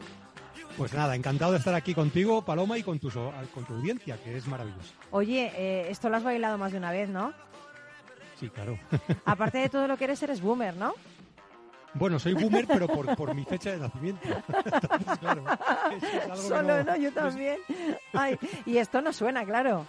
Pues 0.76 0.94
nada, 0.94 1.16
encantado 1.16 1.54
de 1.54 1.60
estar 1.60 1.76
aquí 1.76 1.94
contigo, 1.94 2.44
Paloma, 2.44 2.78
y 2.78 2.84
con 2.84 3.00
tu, 3.00 3.10
con 3.10 3.64
tu 3.66 3.76
audiencia, 3.76 4.22
que 4.22 4.36
es 4.36 4.46
maravilloso. 4.48 4.94
Oye, 5.12 5.54
eh, 5.56 5.90
esto 5.90 6.10
lo 6.10 6.18
has 6.18 6.24
bailado 6.26 6.58
más 6.58 6.74
de 6.74 6.80
una 6.80 6.92
vez, 6.92 7.08
¿no? 7.08 7.32
Sí, 8.38 8.50
claro. 8.50 8.78
Aparte 9.24 9.60
de 9.60 9.70
todo 9.70 9.88
lo 9.88 9.96
que 9.96 10.04
eres, 10.04 10.22
eres 10.22 10.42
boomer, 10.42 10.76
¿no? 10.76 10.94
Bueno, 11.98 12.20
soy 12.20 12.34
boomer, 12.34 12.68
pero 12.68 12.88
por, 12.88 13.16
por 13.16 13.34
mi 13.36 13.44
fecha 13.46 13.72
de 13.72 13.78
nacimiento. 13.80 14.28
Entonces, 14.48 15.18
claro, 15.20 15.44
es 16.32 16.40
Solo, 16.42 16.62
no- 16.64 16.84
no, 16.84 16.96
yo 16.98 17.12
también. 17.14 17.58
Ay, 18.14 18.38
y 18.66 18.78
esto 18.78 19.02
no 19.02 19.12
suena, 19.14 19.44
claro. 19.46 19.86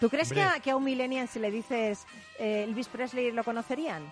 ¿Tú 0.00 0.08
crees 0.10 0.32
que 0.32 0.42
a, 0.42 0.60
que 0.60 0.70
a 0.70 0.76
un 0.76 0.84
millennial 0.84 1.26
si 1.28 1.38
le 1.38 1.50
dices 1.50 2.06
eh, 2.38 2.64
Elvis 2.64 2.88
Presley 2.88 3.32
lo 3.32 3.42
conocerían? 3.44 4.02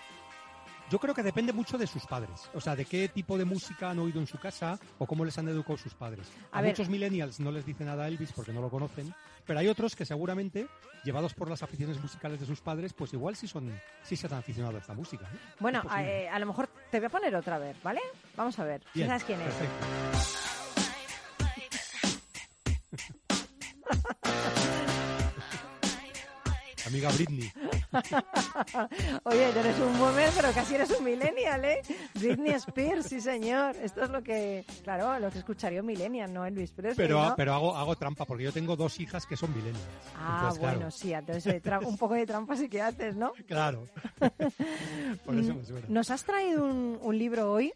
Yo 0.89 0.99
creo 1.01 1.15
que 1.15 1.23
depende 1.25 1.53
mucho 1.53 1.77
de 1.79 1.87
sus 1.89 2.07
padres. 2.07 2.49
O 2.55 2.61
sea, 2.61 2.77
de 2.77 2.85
qué 2.85 3.09
tipo 3.09 3.37
de 3.37 3.45
música 3.45 3.91
han 3.91 3.99
oído 3.99 4.21
en 4.21 4.27
su 4.27 4.39
casa 4.39 4.79
o 4.99 5.07
cómo 5.07 5.25
les 5.25 5.37
han 5.37 5.49
educado 5.49 5.77
sus 5.77 5.95
padres. 5.95 6.29
A 6.53 6.61
A, 6.61 6.63
muchos 6.63 6.89
millennials 6.89 7.41
no 7.41 7.51
les 7.51 7.67
dice 7.67 7.85
nada 7.85 8.05
a 8.05 8.09
Elvis 8.09 8.33
porque 8.33 8.53
no 8.53 8.61
lo 8.61 8.71
conocen, 8.71 9.13
pero 9.47 9.61
hay 9.61 9.69
otros 9.69 9.97
que 9.97 10.05
seguramente, 10.05 10.67
llevados 11.05 11.35
por 11.35 11.49
las 11.49 11.63
aficiones 11.63 12.01
musicales 12.01 12.41
de 12.41 12.47
sus 12.47 12.61
padres, 12.61 12.93
pues 12.93 13.13
igual 13.13 13.37
sí 13.37 13.47
son 13.47 13.81
sí 14.03 14.17
se 14.17 14.27
han 14.27 14.35
aficionado 14.35 14.77
a 14.77 14.81
esta 14.81 14.95
música. 14.95 15.27
¿eh? 15.33 15.39
Bueno, 15.61 15.83
eh, 15.99 16.29
a 16.29 16.39
lo 16.39 16.47
mejor 16.47 16.69
te 16.91 16.99
voy 16.99 17.07
a 17.07 17.11
poner 17.11 17.35
otra 17.37 17.59
vez, 17.59 17.77
¿vale? 17.83 18.01
Vamos 18.37 18.59
a 18.59 18.65
ver. 18.65 18.83
si 18.93 18.99
Bien, 18.99 19.09
sabes 19.09 19.25
quién 19.25 19.41
es? 19.41 19.55
Amiga 26.87 27.11
Britney. 27.13 27.53
Oye, 29.25 29.51
tú 29.53 29.59
eres 29.59 29.79
un 29.81 29.99
boomer, 29.99 30.31
pero 30.35 30.53
casi 30.53 30.75
eres 30.75 30.91
un 30.91 31.05
millennial, 31.05 31.65
¿eh? 31.65 31.81
Britney 32.15 32.53
Spears, 32.55 33.07
sí 33.07 33.21
señor. 33.21 33.77
Esto 33.77 34.03
es 34.05 34.11
lo 34.11 34.23
que, 34.23 34.65
claro, 34.85 35.19
lo 35.19 35.31
que 35.31 35.39
escucharía 35.39 35.81
un 35.81 35.87
millennial, 35.87 36.33
no 36.33 36.45
Elvis 36.45 36.73
Presley, 36.73 37.07
Pero, 37.07 37.23
¿no? 37.23 37.35
pero 37.37 37.55
hago, 37.55 37.77
hago 37.77 37.97
trampa 37.97 38.25
porque 38.25 38.45
yo 38.45 38.53
tengo 38.53 38.77
dos 38.77 38.99
hijas 39.01 39.27
que 39.27 39.37
son 39.37 39.51
millennials. 39.55 39.85
Ah, 40.17 40.37
Entonces, 40.39 40.59
claro, 40.61 40.77
bueno, 40.79 40.91
sí, 40.91 41.13
entonces 41.13 41.47
eh, 41.65 41.79
un 41.87 41.97
poco 41.99 42.15
de 42.15 42.27
trampa 42.27 42.57
sí 42.57 42.69
que 42.69 42.83
haces, 42.83 43.17
¿no? 43.17 43.33
Claro. 43.47 43.85
Por 45.25 45.37
eso 45.39 45.55
me 45.55 45.65
suena. 45.65 45.87
Nos 45.89 46.11
has 46.11 46.25
traído 46.25 46.65
un, 46.65 46.99
un 47.01 47.19
libro 47.19 47.51
hoy 47.53 47.73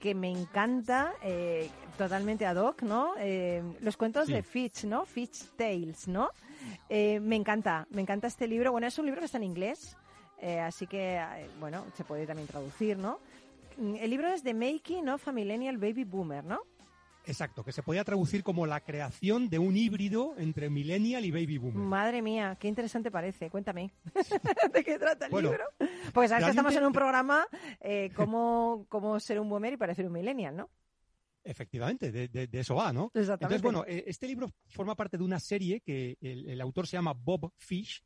que 0.00 0.14
me 0.14 0.30
encanta, 0.30 1.12
eh, 1.22 1.68
totalmente 1.98 2.46
ad 2.46 2.56
hoc, 2.56 2.82
¿no? 2.82 3.12
Eh, 3.18 3.62
los 3.80 3.96
cuentos 3.98 4.26
Sí. 4.26 4.32
de 4.32 4.42
Fitch, 4.42 4.84
¿no? 4.84 5.04
Fitch 5.04 5.44
Tales, 5.56 6.08
¿no? 6.08 6.30
Eh, 6.88 7.20
me 7.20 7.36
encanta, 7.36 7.86
me 7.90 8.02
encanta 8.02 8.26
este 8.26 8.46
libro. 8.46 8.72
Bueno, 8.72 8.86
es 8.86 8.98
un 8.98 9.06
libro 9.06 9.20
que 9.20 9.26
está 9.26 9.38
en 9.38 9.44
inglés, 9.44 9.96
eh, 10.38 10.60
así 10.60 10.86
que, 10.86 11.16
eh, 11.16 11.50
bueno, 11.58 11.84
se 11.94 12.04
puede 12.04 12.26
también 12.26 12.48
traducir, 12.48 12.98
¿no? 12.98 13.18
El 13.78 14.10
libro 14.10 14.28
es 14.28 14.42
The 14.42 14.54
Making 14.54 15.08
of 15.08 15.26
a 15.26 15.32
Millennial 15.32 15.78
Baby 15.78 16.04
Boomer, 16.04 16.44
¿no? 16.44 16.60
Exacto, 17.26 17.62
que 17.62 17.72
se 17.72 17.82
podía 17.82 18.02
traducir 18.02 18.42
como 18.42 18.66
la 18.66 18.80
creación 18.80 19.48
de 19.48 19.58
un 19.58 19.76
híbrido 19.76 20.34
entre 20.38 20.70
millennial 20.70 21.24
y 21.24 21.30
baby 21.30 21.58
boomer. 21.58 21.76
Madre 21.76 22.22
mía, 22.22 22.56
qué 22.58 22.66
interesante 22.68 23.10
parece. 23.10 23.50
Cuéntame. 23.50 23.92
¿De 24.72 24.82
qué 24.82 24.98
trata 24.98 25.26
el 25.26 25.30
Bueno, 25.30 25.50
libro? 25.50 25.64
Porque 26.12 26.28
sabes 26.28 26.44
que 26.44 26.50
estamos 26.50 26.74
en 26.74 26.84
un 26.84 26.92
programa 26.92 27.46
eh, 27.80 28.10
cómo, 28.16 28.86
cómo 28.88 29.20
ser 29.20 29.38
un 29.38 29.48
boomer 29.48 29.74
y 29.74 29.76
parecer 29.76 30.06
un 30.06 30.12
millennial, 30.12 30.56
¿no? 30.56 30.70
Efectivamente, 31.42 32.12
de, 32.12 32.28
de- 32.28 32.46
de 32.46 32.60
eso 32.60 32.74
va, 32.74 32.92
¿no? 32.92 33.10
Exactamente. 33.14 33.56
Entonces, 33.56 33.62
bueno, 33.62 33.84
eh, 33.88 34.04
este 34.06 34.26
libro 34.26 34.50
forma 34.66 34.94
parte 34.94 35.16
de 35.18 35.24
una 35.24 35.40
serie 35.40 35.80
que 35.80 36.16
el, 36.20 36.48
el 36.48 36.60
autor 36.60 36.86
se 36.86 36.96
llama 36.96 37.12
Bob 37.14 37.52
Fish 37.58 38.02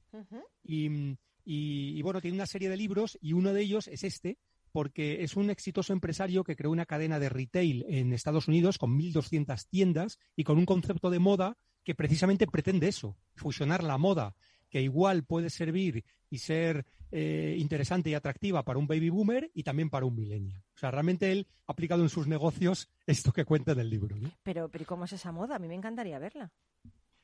y, 0.62 0.86
y- 0.86 1.98
y, 1.98 2.02
bueno, 2.02 2.20
tiene 2.20 2.36
una 2.36 2.46
serie 2.46 2.68
de 2.68 2.76
libros 2.76 3.18
y 3.20 3.32
uno 3.32 3.52
de 3.52 3.60
ellos 3.62 3.88
es 3.88 4.04
este, 4.04 4.38
porque 4.72 5.22
es 5.22 5.36
un 5.36 5.50
exitoso 5.50 5.92
empresario 5.92 6.42
que 6.44 6.56
creó 6.56 6.70
una 6.70 6.86
cadena 6.86 7.18
de 7.18 7.28
retail 7.28 7.84
en 7.88 8.12
Estados 8.12 8.48
Unidos 8.48 8.78
con 8.78 8.96
1.200 8.98 9.66
tiendas 9.68 10.18
y 10.36 10.44
con 10.44 10.58
un 10.58 10.64
concepto 10.66 11.10
de 11.10 11.18
moda 11.18 11.56
que 11.84 11.94
precisamente 11.94 12.46
pretende 12.46 12.88
eso, 12.88 13.16
fusionar 13.34 13.84
la 13.84 13.98
moda, 13.98 14.34
que 14.70 14.80
igual 14.80 15.24
puede 15.24 15.50
servir 15.50 16.04
y 16.30 16.38
ser 16.38 16.86
eh, 17.16 17.54
interesante 17.60 18.10
y 18.10 18.14
atractiva 18.14 18.64
para 18.64 18.76
un 18.80 18.88
baby 18.88 19.08
boomer 19.08 19.48
y 19.54 19.62
también 19.62 19.88
para 19.88 20.04
un 20.04 20.16
millennial. 20.16 20.64
O 20.74 20.78
sea, 20.78 20.90
realmente 20.90 21.30
él 21.30 21.46
ha 21.68 21.72
aplicado 21.72 22.02
en 22.02 22.08
sus 22.08 22.26
negocios 22.26 22.88
esto 23.06 23.32
que 23.32 23.44
cuenta 23.44 23.70
en 23.70 23.78
el 23.78 23.88
libro. 23.88 24.16
¿no? 24.16 24.32
Pero, 24.42 24.68
pero 24.68 24.82
¿y 24.82 24.86
¿cómo 24.86 25.04
es 25.04 25.12
esa 25.12 25.30
moda? 25.30 25.54
A 25.54 25.58
mí 25.60 25.68
me 25.68 25.74
encantaría 25.76 26.18
verla. 26.18 26.50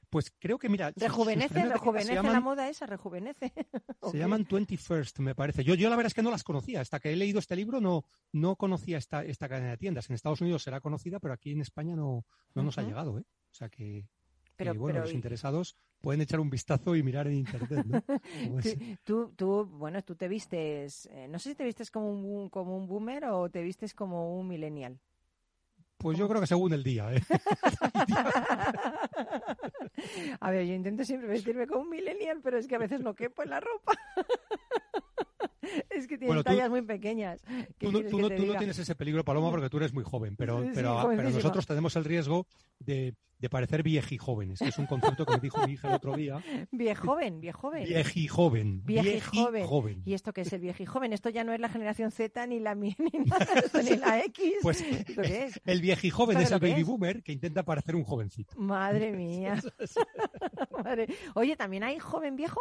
Pues 0.09 0.33
creo 0.41 0.59
que, 0.59 0.69
mira, 0.69 0.93
Rejuvenece, 0.97 1.65
rejuvenece 1.67 2.09
se 2.09 2.15
la 2.15 2.23
llaman- 2.23 2.43
moda 2.43 2.69
esa, 2.69 2.85
rejuvenece. 2.87 3.53
Se 4.11 4.19
llaman 4.19 4.45
21st, 4.47 5.19
me 5.21 5.35
parece. 5.37 5.63
Yo, 5.63 5.75
yo 5.75 5.89
la 5.89 5.95
verdad 5.97 6.09
es 6.09 6.15
que 6.15 6.23
no 6.23 6.31
las 6.33 6.43
conocía. 6.43 6.81
Hasta 6.81 6.99
que 6.99 7.13
he 7.13 7.17
leído 7.17 7.39
este 7.39 7.55
libro 7.55 7.81
no, 7.81 8.05
no 8.33 8.57
conocía 8.57 8.99
esta, 8.99 9.25
esta 9.25 9.49
cadena 9.49 9.71
de 9.71 9.77
tiendas. 9.77 10.09
En 10.11 10.15
Estados 10.15 10.41
Unidos 10.41 10.65
será 10.65 10.81
conocida, 10.81 11.21
pero 11.21 11.35
aquí 11.35 11.53
en 11.53 11.61
España 11.61 11.95
no, 11.95 12.25
no 12.55 12.63
nos 12.65 12.77
ha 12.79 12.83
llegado. 12.83 13.19
¿eh? 13.19 13.23
O 13.23 13.55
sea 13.55 13.69
que, 13.69 14.09
Pero- 14.57 14.75
bueno, 14.75 14.95
pero 14.97 15.05
los 15.07 15.15
interesados 15.15 15.77
pueden 16.01 16.21
echar 16.21 16.41
un 16.41 16.51
vistazo 16.51 16.97
y 16.97 17.03
mirar 17.03 17.27
en 17.27 17.35
internet. 17.35 17.87
¿no? 17.87 18.03
Tú, 19.05 19.33
tú, 19.37 19.67
bueno, 19.67 20.03
tú 20.03 20.15
te 20.15 20.29
vistes, 20.29 21.07
eh, 21.13 21.29
no 21.29 21.39
sé 21.39 21.51
si 21.51 21.55
te 21.55 21.65
vistes 21.65 21.91
como 21.91 22.11
un, 22.11 22.49
como 22.49 22.77
un 22.77 22.87
boomer 22.87 23.27
o 23.27 23.51
te 23.51 23.63
vistes 23.63 23.95
como 23.95 24.39
un 24.39 24.49
millennial. 24.49 24.99
Pues 25.99 26.17
yo 26.17 26.29
creo 26.29 26.41
que 26.41 26.47
según 26.47 26.73
el 26.73 26.83
día. 26.83 27.13
¿eh? 27.13 27.21
A 30.41 30.51
ver, 30.51 30.67
yo 30.67 30.75
intento 30.75 31.05
siempre 31.05 31.29
vestirme 31.29 31.67
como 31.67 31.83
un 31.83 31.91
millennial, 31.91 32.41
pero 32.43 32.59
es 32.59 32.67
que 32.67 32.77
a 32.77 32.79
veces 32.79 33.01
no 33.01 33.15
quepo 33.15 33.43
en 33.43 33.51
la 33.51 33.61
ropa. 33.61 33.93
Es 35.91 36.07
que 36.07 36.17
tienen 36.19 36.29
Bueno, 36.29 36.43
tú- 36.45 36.51
tallas 36.51 36.71
muy 36.71 36.83
pequeñas. 36.83 37.43
¿Qué 37.79 37.87
Tú 37.87 37.93
no, 37.93 38.01
tú 38.03 38.19
tú 38.29 38.55
tienes 38.57 38.79
ese 38.79 38.95
peligro, 38.95 39.25
Paloma, 39.25 39.51
porque 39.51 39.69
tú 39.69 39.77
eres 39.79 39.93
muy 39.93 40.05
joven, 40.05 40.37
pero, 40.37 40.61
Sí, 40.61 40.69
sí, 40.69 40.73
pero, 40.75 40.91
pero 40.91 41.03
jovencísima. 41.03 41.37
nosotros 41.39 41.67
tenemos 41.67 41.97
el 41.97 42.05
riesgo 42.05 42.47
de, 42.79 43.15
de 43.39 43.49
parecer 43.51 43.83
viejijóvenes, 43.83 44.59
que 44.59 44.69
es 44.69 44.79
un 44.79 44.87
concepto 44.87 45.25
que 45.27 45.33
me 45.35 45.41
dijo 45.41 45.67
mi 45.67 45.73
hija 45.75 45.89
el 45.89 45.95
otro 45.95 46.15
día. 46.17 46.43
Viejoven, 46.73 47.41
viejoven. 47.41 47.85
Viejijoven. 47.85 48.83
Viejijoven. 48.85 49.53
Viejijoven. 49.55 50.03
¿Y 50.05 50.15
esto 50.15 50.33
qué 50.33 50.43
es 50.43 50.53
el 50.53 50.61
viejijoven? 50.61 51.13
Esto 51.13 51.29
ya 51.31 51.45
no 51.45 51.53
es 51.53 51.61
la 51.61 51.69
generación 51.69 52.11
Z, 52.11 52.47
ni 52.47 52.61
la 52.61 52.75
ni 52.75 52.95
nada, 53.27 53.47
esto, 53.65 53.83
ni 53.83 53.97
la 53.97 54.21
X. 54.25 54.53
Pues 54.63 54.81
¿Esto 54.81 55.23
qué 55.23 55.45
es? 55.45 55.61
el 55.65 55.81
viejijoven 55.81 56.35
¿Sabes 56.35 56.49
es 56.49 56.53
el 56.53 56.61
baby 56.61 56.81
es? 56.83 56.87
boomer 56.87 57.23
que 57.23 57.33
intenta 57.33 57.63
parecer 57.65 57.97
un 57.97 58.05
jovencito. 58.05 58.55
Madre 58.59 59.13
mía. 59.17 59.61
Madre- 60.83 61.09
Oye, 61.35 61.57
¿también 61.57 61.83
hay 61.85 61.99
joven 61.99 62.37
viejo? 62.37 62.61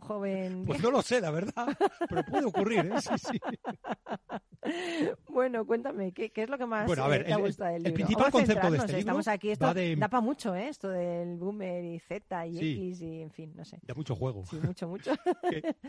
Joven 0.00 0.64
Pues 0.64 0.80
no 0.82 0.90
lo 0.90 1.02
sé, 1.02 1.20
la 1.20 1.30
verdad, 1.30 1.76
pero 2.08 2.22
puede 2.24 2.44
ocurrir, 2.46 2.80
¿eh? 2.86 3.00
Sí, 3.00 3.10
sí. 3.18 3.38
Bueno, 5.28 5.64
cuéntame, 5.66 6.12
¿qué, 6.12 6.30
qué 6.30 6.42
es 6.42 6.50
lo 6.50 6.58
que 6.58 6.66
más 6.66 6.86
Bueno, 6.86 7.04
a 7.04 7.06
eh, 7.06 7.10
ver, 7.10 7.24
te 7.26 7.32
el- 7.32 7.38
gustado 7.38 7.72
del 7.72 7.76
el 7.78 7.82
libro? 7.84 7.94
principal 7.94 8.22
Vamos 8.24 8.28
a 8.28 8.38
concepto 8.38 8.70
de 8.70 8.76
este 8.78 8.92
¿eh? 8.92 8.98
Estamos 8.98 9.26
libro 9.26 9.34
aquí, 9.34 9.50
esto 9.50 9.74
de- 9.74 9.96
da 9.96 10.08
para 10.08 10.20
mucho, 10.20 10.54
¿eh? 10.54 10.68
Esto 10.68 10.88
del 10.90 11.36
boomer 11.36 11.84
y 11.84 11.98
Z 12.00 12.46
y 12.48 12.58
Sí. 12.58 12.72
X 12.72 13.02
y, 13.02 13.22
en 13.22 13.30
fin, 13.30 13.52
no 13.54 13.64
sé. 13.64 13.78
Da 13.82 13.94
mucho 13.94 14.14
juego. 14.14 14.44
Sí, 14.46 14.56
mucho, 14.62 14.88
mucho. 14.88 15.12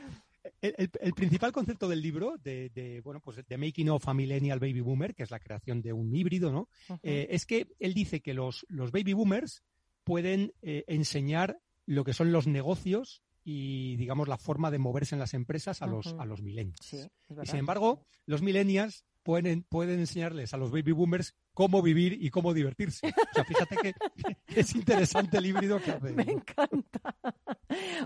El, 0.62 0.74
el- 0.78 0.90
el 1.02 1.14
principal 1.14 1.52
concepto 1.52 1.88
del 1.90 2.02
libro, 2.02 2.36
de, 2.42 2.70
de, 2.70 3.02
bueno, 3.02 3.20
pues 3.20 3.46
de 3.46 3.58
Making 3.58 3.90
of 3.90 4.08
a 4.08 4.14
Millennial 4.14 4.60
Baby 4.60 4.80
Boomer, 4.82 5.14
que 5.14 5.24
es 5.24 5.32
la 5.32 5.40
creación 5.40 5.82
de 5.82 5.92
un 5.94 6.14
híbrido, 6.16 6.52
¿no? 6.52 6.70
Eh, 7.04 7.28
es 7.32 7.46
que 7.46 7.68
él 7.80 7.94
dice 7.94 8.22
que 8.22 8.34
los, 8.34 8.66
los 8.70 8.92
baby 8.92 9.14
boomers 9.14 9.64
pueden 10.04 10.54
enseñar 10.62 11.60
lo 11.86 12.04
que 12.04 12.14
son 12.14 12.32
los 12.32 12.48
negocios 12.48 13.22
y, 13.52 13.96
digamos, 13.96 14.28
la 14.28 14.38
forma 14.38 14.70
de 14.70 14.78
moverse 14.78 15.16
en 15.16 15.20
las 15.20 15.34
empresas 15.34 15.82
a 15.82 15.88
los, 15.88 16.06
Ujú. 16.06 16.22
a 16.22 16.26
los 16.26 16.44
millennials. 16.44 16.78
Sí, 16.84 17.00
y 17.42 17.48
sin 17.48 17.58
embargo, 17.58 18.06
los 18.28 18.44
millennials 18.44 19.06
pueden, 19.24 19.64
pueden 19.64 20.00
enseñarles 20.00 20.54
a 20.54 20.58
los 20.58 20.70
baby 20.70 20.92
boomers 20.92 21.34
cómo 21.60 21.82
vivir 21.82 22.14
y 22.24 22.30
cómo 22.30 22.54
divertirse. 22.54 23.08
O 23.08 23.34
sea, 23.34 23.44
fíjate 23.44 23.76
que, 23.76 23.94
que 23.94 24.38
es 24.62 24.74
interesante 24.76 25.40
el 25.40 25.46
híbrido 25.48 25.78
que 25.82 25.92
hace. 25.92 26.14
Me 26.14 26.24
encanta. 26.24 27.14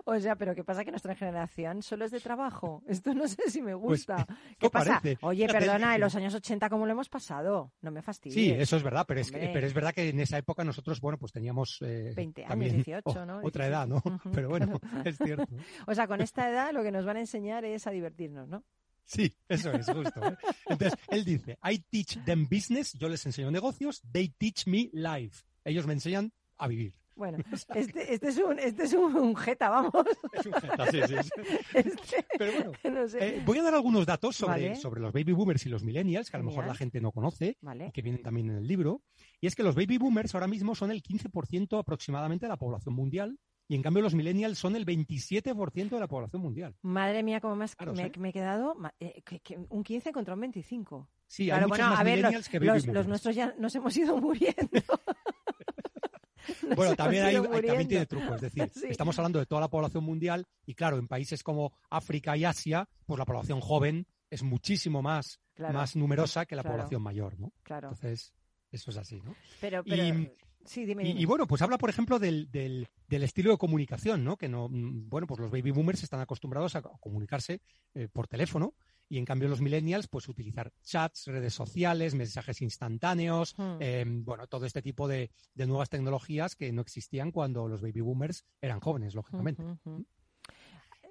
O 0.05 0.19
sea, 0.19 0.35
pero 0.35 0.55
¿qué 0.55 0.63
pasa? 0.63 0.83
Que 0.83 0.89
nuestra 0.89 1.13
generación 1.13 1.83
solo 1.83 2.05
es 2.05 2.09
de 2.11 2.19
trabajo. 2.19 2.81
Esto 2.87 3.13
no 3.13 3.27
sé 3.27 3.51
si 3.51 3.61
me 3.61 3.77
Pues, 3.77 4.07
gusta. 4.07 4.25
¿Qué 4.57 4.71
pasa? 4.71 4.99
parece. 4.99 5.19
Oye, 5.23 5.45
Fíjate, 5.45 5.65
perdona, 5.67 5.93
en 5.93 6.01
los 6.01 6.15
años 6.15 6.33
80, 6.33 6.67
¿cómo 6.67 6.87
lo 6.87 6.93
hemos 6.93 7.09
pasado? 7.09 7.71
No 7.81 7.91
me 7.91 8.01
fastidies. 8.01 8.33
Sí, 8.33 8.49
eso 8.49 8.75
es 8.75 8.81
verdad, 8.81 9.05
pero 9.07 9.19
es, 9.21 9.31
que, 9.31 9.51
pero 9.53 9.67
es 9.67 9.73
verdad 9.75 9.93
que 9.93 10.09
en 10.09 10.19
esa 10.19 10.39
época 10.39 10.63
nosotros, 10.63 10.99
bueno, 10.99 11.19
pues 11.19 11.31
teníamos 11.31 11.77
eh, 11.81 12.11
20 12.15 12.41
años, 12.41 12.49
también 12.49 12.73
18, 12.83 13.03
o- 13.05 13.25
¿no? 13.27 13.37
otra 13.43 13.67
17. 13.67 13.69
edad, 13.69 13.87
¿no? 13.87 14.01
Pero 14.33 14.49
bueno, 14.49 14.79
claro. 14.79 15.07
es 15.11 15.17
cierto. 15.17 15.45
O 15.85 15.93
sea, 15.93 16.07
con 16.07 16.21
esta 16.21 16.49
edad 16.49 16.73
lo 16.73 16.81
que 16.81 16.91
nos 16.91 17.05
van 17.05 17.17
a 17.17 17.19
enseñar 17.19 17.65
es 17.65 17.85
a 17.85 17.91
divertirnos, 17.91 18.47
¿no? 18.49 18.63
Sí, 19.05 19.35
eso 19.47 19.71
es 19.71 19.85
justo. 19.85 20.25
¿eh? 20.25 20.37
Entonces, 20.67 20.97
él 21.09 21.25
dice, 21.25 21.57
I 21.69 21.79
teach 21.79 22.23
them 22.25 22.47
business, 22.49 22.93
yo 22.93 23.09
les 23.09 23.25
enseño 23.25 23.51
negocios, 23.51 24.01
they 24.11 24.29
teach 24.29 24.65
me 24.67 24.89
life. 24.93 25.43
Ellos 25.65 25.85
me 25.85 25.93
enseñan 25.93 26.31
a 26.57 26.67
vivir. 26.67 26.93
Bueno, 27.15 27.37
este, 27.75 28.13
este 28.13 28.29
es 28.29 28.37
un, 28.37 28.57
este 28.57 28.83
es 28.83 28.93
un, 28.93 29.15
un 29.15 29.35
jeta, 29.35 29.69
vamos. 29.69 29.91
Es 30.33 30.45
un 30.47 30.53
jeta, 30.53 30.91
sí, 30.91 30.99
sí, 31.07 31.15
sí. 31.21 31.29
Este, 31.73 32.25
Pero 32.39 32.51
bueno, 32.53 33.01
no 33.01 33.07
sé. 33.07 33.37
eh, 33.37 33.43
voy 33.45 33.59
a 33.59 33.63
dar 33.63 33.75
algunos 33.75 34.05
datos 34.05 34.35
sobre, 34.35 34.69
Vale. 34.69 34.75
sobre 34.77 34.99
los 35.01 35.13
baby 35.13 35.31
boomers 35.33 35.65
y 35.65 35.69
los 35.69 35.83
millennials, 35.83 36.31
que 36.31 36.37
a 36.37 36.39
lo 36.39 36.45
mejor 36.45 36.65
la 36.65 36.73
gente 36.73 36.99
no 37.01 37.11
conoce 37.11 37.57
Vale. 37.61 37.87
y 37.87 37.91
que 37.91 38.01
vienen 38.01 38.23
también 38.23 38.49
en 38.49 38.57
el 38.57 38.67
libro. 38.67 39.03
Y 39.39 39.47
es 39.47 39.55
que 39.55 39.61
los 39.63 39.75
baby 39.75 39.99
boomers 39.99 40.33
ahora 40.33 40.47
mismo 40.47 40.73
son 40.73 40.89
el 40.89 41.03
15% 41.03 41.77
aproximadamente 41.79 42.45
de 42.45 42.49
la 42.49 42.57
población 42.57 42.95
mundial 42.95 43.37
y 43.67 43.75
en 43.75 43.81
cambio 43.81 44.03
los 44.03 44.13
millennials 44.15 44.57
son 44.57 44.75
el 44.75 44.85
27% 44.85 45.89
de 45.89 45.99
la 45.99 46.07
población 46.07 46.41
mundial. 46.41 46.75
Madre 46.81 47.23
mía, 47.23 47.39
cómo 47.41 47.55
Claro, 47.77 47.93
me, 47.93 48.11
me 48.19 48.29
he 48.29 48.33
quedado 48.33 48.75
eh, 48.99 49.21
que- 49.25 49.39
que 49.39 49.57
un 49.69 49.83
15 49.83 50.11
contra 50.11 50.33
un 50.33 50.41
25. 50.41 51.09
Sí, 51.27 51.43
hay 51.43 51.49
Claro, 51.49 51.67
muchos 51.67 51.77
bueno, 51.79 51.89
más 51.91 51.99
a 51.99 52.03
ver, 52.03 52.15
millennials 52.17 52.35
los, 52.45 52.49
que 52.49 52.59
los- 52.59 52.87
los 52.87 53.07
nuestros 53.07 53.35
ya 53.35 53.55
nos 53.57 53.73
hemos 53.75 53.95
ido 53.97 54.17
muriendo. 54.19 54.81
Nos 56.61 56.75
Bueno, 56.75 56.95
también, 56.95 57.23
hay, 57.23 57.35
hay- 57.37 57.41
también 57.41 57.87
tiene 57.87 58.05
truco, 58.05 58.35
es 58.35 58.41
decir, 58.41 58.69
Sí. 58.73 58.87
estamos 58.89 59.17
hablando 59.17 59.39
de 59.39 59.45
toda 59.45 59.61
la 59.61 59.69
población 59.69 60.03
mundial 60.03 60.45
y 60.65 60.75
claro, 60.75 60.97
en 60.97 61.07
países 61.07 61.41
como 61.41 61.71
África 61.89 62.35
y 62.35 62.43
Asia, 62.43 62.89
pues 63.05 63.17
la 63.17 63.25
población 63.25 63.61
joven 63.61 64.05
es 64.29 64.43
muchísimo 64.43 65.01
más, 65.01 65.39
Claro. 65.53 65.73
más 65.75 65.95
numerosa 65.95 66.45
que 66.45 66.55
la 66.57 66.63
Claro. 66.63 66.77
población 66.77 67.01
mayor, 67.01 67.39
¿no? 67.39 67.53
Claro. 67.63 67.89
Entonces, 67.89 68.33
eso 68.71 68.91
es 68.91 68.97
así, 68.97 69.21
¿no? 69.21 69.35
Pero, 69.61 69.83
Y- 69.85 69.89
pero 69.89 70.03
sí, 70.65 70.85
dime, 70.85 71.03
Y, 71.03 71.07
dime. 71.07 71.21
y 71.21 71.25
bueno, 71.25 71.47
pues 71.47 71.61
habla, 71.61 71.77
por 71.77 71.89
ejemplo, 71.89 72.19
del, 72.19 72.49
del- 72.51 72.87
del 73.07 73.23
estilo 73.23 73.51
de 73.51 73.57
comunicación, 73.57 74.23
¿no? 74.23 74.37
Que 74.37 74.47
no, 74.49 74.69
mm, 74.69 75.09
bueno, 75.09 75.27
pues 75.27 75.39
los 75.39 75.51
baby 75.51 75.71
boomers 75.71 76.03
están 76.03 76.19
acostumbrados 76.21 76.75
a 76.75 76.81
co- 76.81 76.97
comunicarse 76.99 77.61
eh, 77.93 78.07
por 78.11 78.27
teléfono 78.27 78.75
y 79.09 79.17
en 79.17 79.25
cambio 79.25 79.49
los 79.49 79.61
millennials, 79.61 80.07
pues 80.07 80.27
utilizar 80.29 80.71
chats, 80.81 81.27
redes 81.27 81.53
sociales, 81.53 82.15
mensajes 82.15 82.61
instantáneos, 82.61 83.53
Hmm. 83.57 83.77
eh, 83.79 84.05
bueno, 84.07 84.47
todo 84.47 84.65
este 84.65 84.81
tipo 84.81 85.07
de, 85.07 85.29
de 85.53 85.67
nuevas 85.67 85.89
tecnologías 85.89 86.55
que 86.55 86.71
no 86.71 86.81
existían 86.81 87.31
cuando 87.31 87.67
los 87.67 87.81
baby 87.81 88.01
boomers 88.01 88.45
eran 88.61 88.79
jóvenes, 88.79 89.13
lógicamente. 89.13 89.63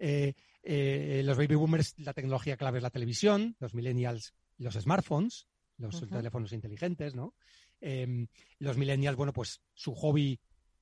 Eh, 0.01 0.35
eh, 0.65 1.23
los 1.25 1.37
baby 1.37 1.55
boomers, 1.55 1.95
la 1.99 2.13
tecnología 2.13 2.57
clave 2.57 2.79
es 2.79 2.83
la 2.83 2.91
televisión, 2.91 3.57
los 3.61 3.75
millennials, 3.75 4.35
los 4.59 4.75
smartphones, 4.75 5.47
los 5.79 6.09
teléfonos 6.09 6.53
inteligentes, 6.53 7.15
¿no? 7.15 7.35
Eh, 7.83 8.27
los 8.61 8.79
millennials, 8.79 9.17
bueno, 9.17 9.33
pues 9.35 9.61
su 9.75 9.95
hobby 9.95 10.39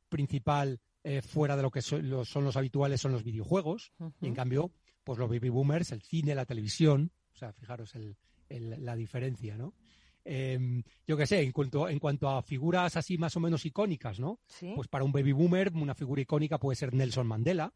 principal 0.08 0.80
eh, 1.02 1.22
fuera 1.22 1.56
de 1.56 1.62
lo 1.62 1.70
que 1.70 1.80
so- 1.80 2.24
son 2.26 2.44
los 2.44 2.56
habituales 2.56 3.00
son 3.00 3.12
los 3.12 3.24
videojuegos, 3.24 3.90
y 4.20 4.26
en 4.26 4.34
cambio, 4.34 4.70
pues 5.02 5.18
los 5.18 5.30
baby 5.30 5.48
boomers, 5.48 5.92
el 5.92 6.02
cine, 6.02 6.34
la 6.34 6.44
televisión, 6.44 7.10
o 7.34 7.38
sea, 7.38 7.52
fijaros 7.54 7.94
el- 7.94 8.16
el- 8.50 8.84
la 8.84 8.94
diferencia, 8.96 9.56
¿no? 9.56 9.72
Eh, 10.26 10.82
yo 11.06 11.16
qué 11.16 11.26
sé, 11.26 11.40
en 11.40 11.52
cuanto, 11.52 11.88
en 11.88 11.98
cuanto 11.98 12.28
a 12.28 12.42
figuras 12.42 12.96
así 12.96 13.16
más 13.16 13.34
o 13.36 13.40
menos 13.40 13.64
icónicas, 13.64 14.20
¿no? 14.20 14.40
Sí. 14.46 14.72
Pues 14.76 14.88
para 14.88 15.04
un 15.04 15.12
baby 15.12 15.32
boomer, 15.32 15.72
una 15.72 15.94
figura 15.94 16.20
icónica 16.20 16.58
puede 16.58 16.76
ser 16.76 16.92
Nelson 16.92 17.26
Mandela, 17.26 17.72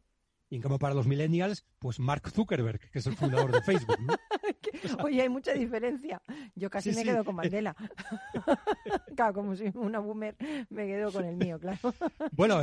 y 0.49 0.55
en 0.57 0.61
cambio 0.61 0.77
para 0.79 0.93
los 0.93 1.07
millennials, 1.07 1.65
pues 1.79 1.99
Mark 1.99 2.29
Zuckerberg, 2.29 2.79
que 2.91 2.99
es 2.99 3.07
el 3.07 3.15
fundador 3.15 3.51
de 3.51 3.61
Facebook, 3.61 3.99
¿no? 4.01 4.13
Oye, 5.03 5.21
hay 5.21 5.29
mucha 5.29 5.53
diferencia. 5.53 6.21
Yo 6.55 6.69
casi 6.69 6.91
Sí, 6.91 6.95
me 6.97 7.01
sí. 7.03 7.07
quedo 7.09 7.25
con 7.25 7.35
Mandela. 7.35 7.75
claro, 9.15 9.33
como 9.33 9.55
soy 9.55 9.71
una 9.75 9.99
boomer, 9.99 10.35
me 10.69 10.85
quedo 10.87 11.11
con 11.11 11.25
el 11.25 11.35
mío, 11.35 11.59
claro. 11.59 11.93
Bueno, 12.31 12.61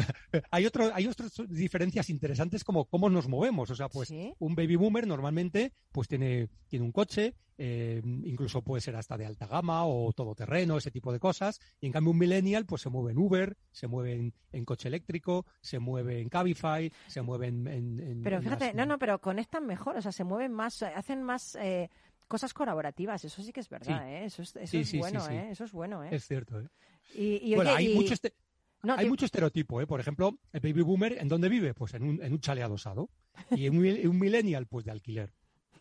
hay 0.51 0.67
otro, 0.67 0.91
hay 0.95 1.07
otras 1.07 1.33
diferencias 1.49 2.11
interesantes 2.11 2.65
como 2.65 2.85
cómo 2.87 3.09
nos 3.11 3.29
movemos. 3.29 3.71
O 3.71 3.75
sea, 3.75 3.89
pues 3.89 4.09
Sí. 4.09 4.33
un 4.39 4.55
baby 4.55 4.77
boomer 4.77 5.07
normalmente 5.07 5.73
pues 5.93 6.09
tiene, 6.09 6.49
tiene 6.69 6.85
un 6.85 6.93
coche, 6.93 7.35
eh, 7.65 8.03
incluso 8.25 8.61
puede 8.63 8.81
ser 8.81 8.97
hasta 8.97 9.17
de 9.17 9.25
alta 9.25 9.47
gama 9.47 9.85
o 9.87 10.13
todoterreno, 10.13 10.77
ese 10.79 10.91
tipo 10.91 11.13
de 11.13 11.21
cosas. 11.21 11.61
Y 11.81 11.87
en 11.87 11.93
cambio 11.93 12.11
un 12.11 12.19
millennial 12.19 12.67
pues 12.67 12.83
se 12.83 12.89
mueve 12.91 13.13
en 13.13 13.19
Uber, 13.19 13.57
se 13.71 13.87
mueve 13.87 14.15
en, 14.15 14.35
en 14.51 14.65
coche 14.65 14.89
eléctrico, 14.89 15.47
se 15.61 15.79
mueve 15.79 16.21
en 16.21 16.29
Cabify, 16.29 16.93
se 17.07 17.23
mueve 17.23 17.47
en... 17.47 18.21
Pero 18.25 18.37
en 18.39 18.43
fíjate, 18.43 18.65
las- 18.67 18.75
no, 18.75 18.85
no, 18.87 18.99
pero 18.99 19.21
conectan 19.21 19.65
mejor, 19.65 19.97
o 19.97 20.03
sea, 20.03 20.11
se 20.11 20.25
mueven 20.25 20.53
más, 20.53 20.83
eh, 20.83 20.87
hacen 20.87 21.23
más 21.23 21.55
eh, 21.61 21.89
cosas 22.27 22.53
colaborativas, 22.53 23.25
eso 23.25 23.43
sí 23.43 23.53
que 23.53 23.61
es 23.61 23.69
verdad, 23.69 24.03
Sí. 24.05 24.11
¿eh? 24.13 24.25
Eso 24.25 24.43
es, 24.43 24.57
eso 24.57 24.67
Sí, 24.67 24.79
es 24.79 24.89
sí, 24.89 24.99
bueno. 24.99 25.25
¿eh? 25.31 25.51
Eso 25.53 25.65
es 25.65 25.71
bueno, 25.73 26.03
¿eh? 26.03 26.09
Es 26.11 26.27
cierto, 26.27 26.61
¿eh? 26.61 26.67
Y, 27.15 27.53
y, 27.53 27.55
bueno, 27.55 27.71
oye, 27.71 27.79
hay, 27.79 27.93
y- 27.93 27.95
mucho, 27.95 28.15
este- 28.15 28.35
No, 28.83 28.95
hay 28.95 29.09
mucho 29.09 29.27
estereotipo, 29.27 29.81
¿eh? 29.81 29.87
Por 29.87 30.01
ejemplo, 30.01 30.37
el 30.53 30.61
baby 30.61 30.83
boomer, 30.83 31.13
¿en 31.21 31.29
dónde 31.29 31.49
vive? 31.49 31.75
Pues 31.75 31.95
en 31.95 32.03
un, 32.03 32.21
en 32.23 32.33
un 32.33 32.41
chale 32.41 32.63
adosado. 32.65 33.09
Y 33.53 33.69
un, 33.69 33.77
un 33.77 34.19
millennial, 34.19 34.67
pues 34.67 34.85
de 34.85 34.91
alquiler. 34.91 35.33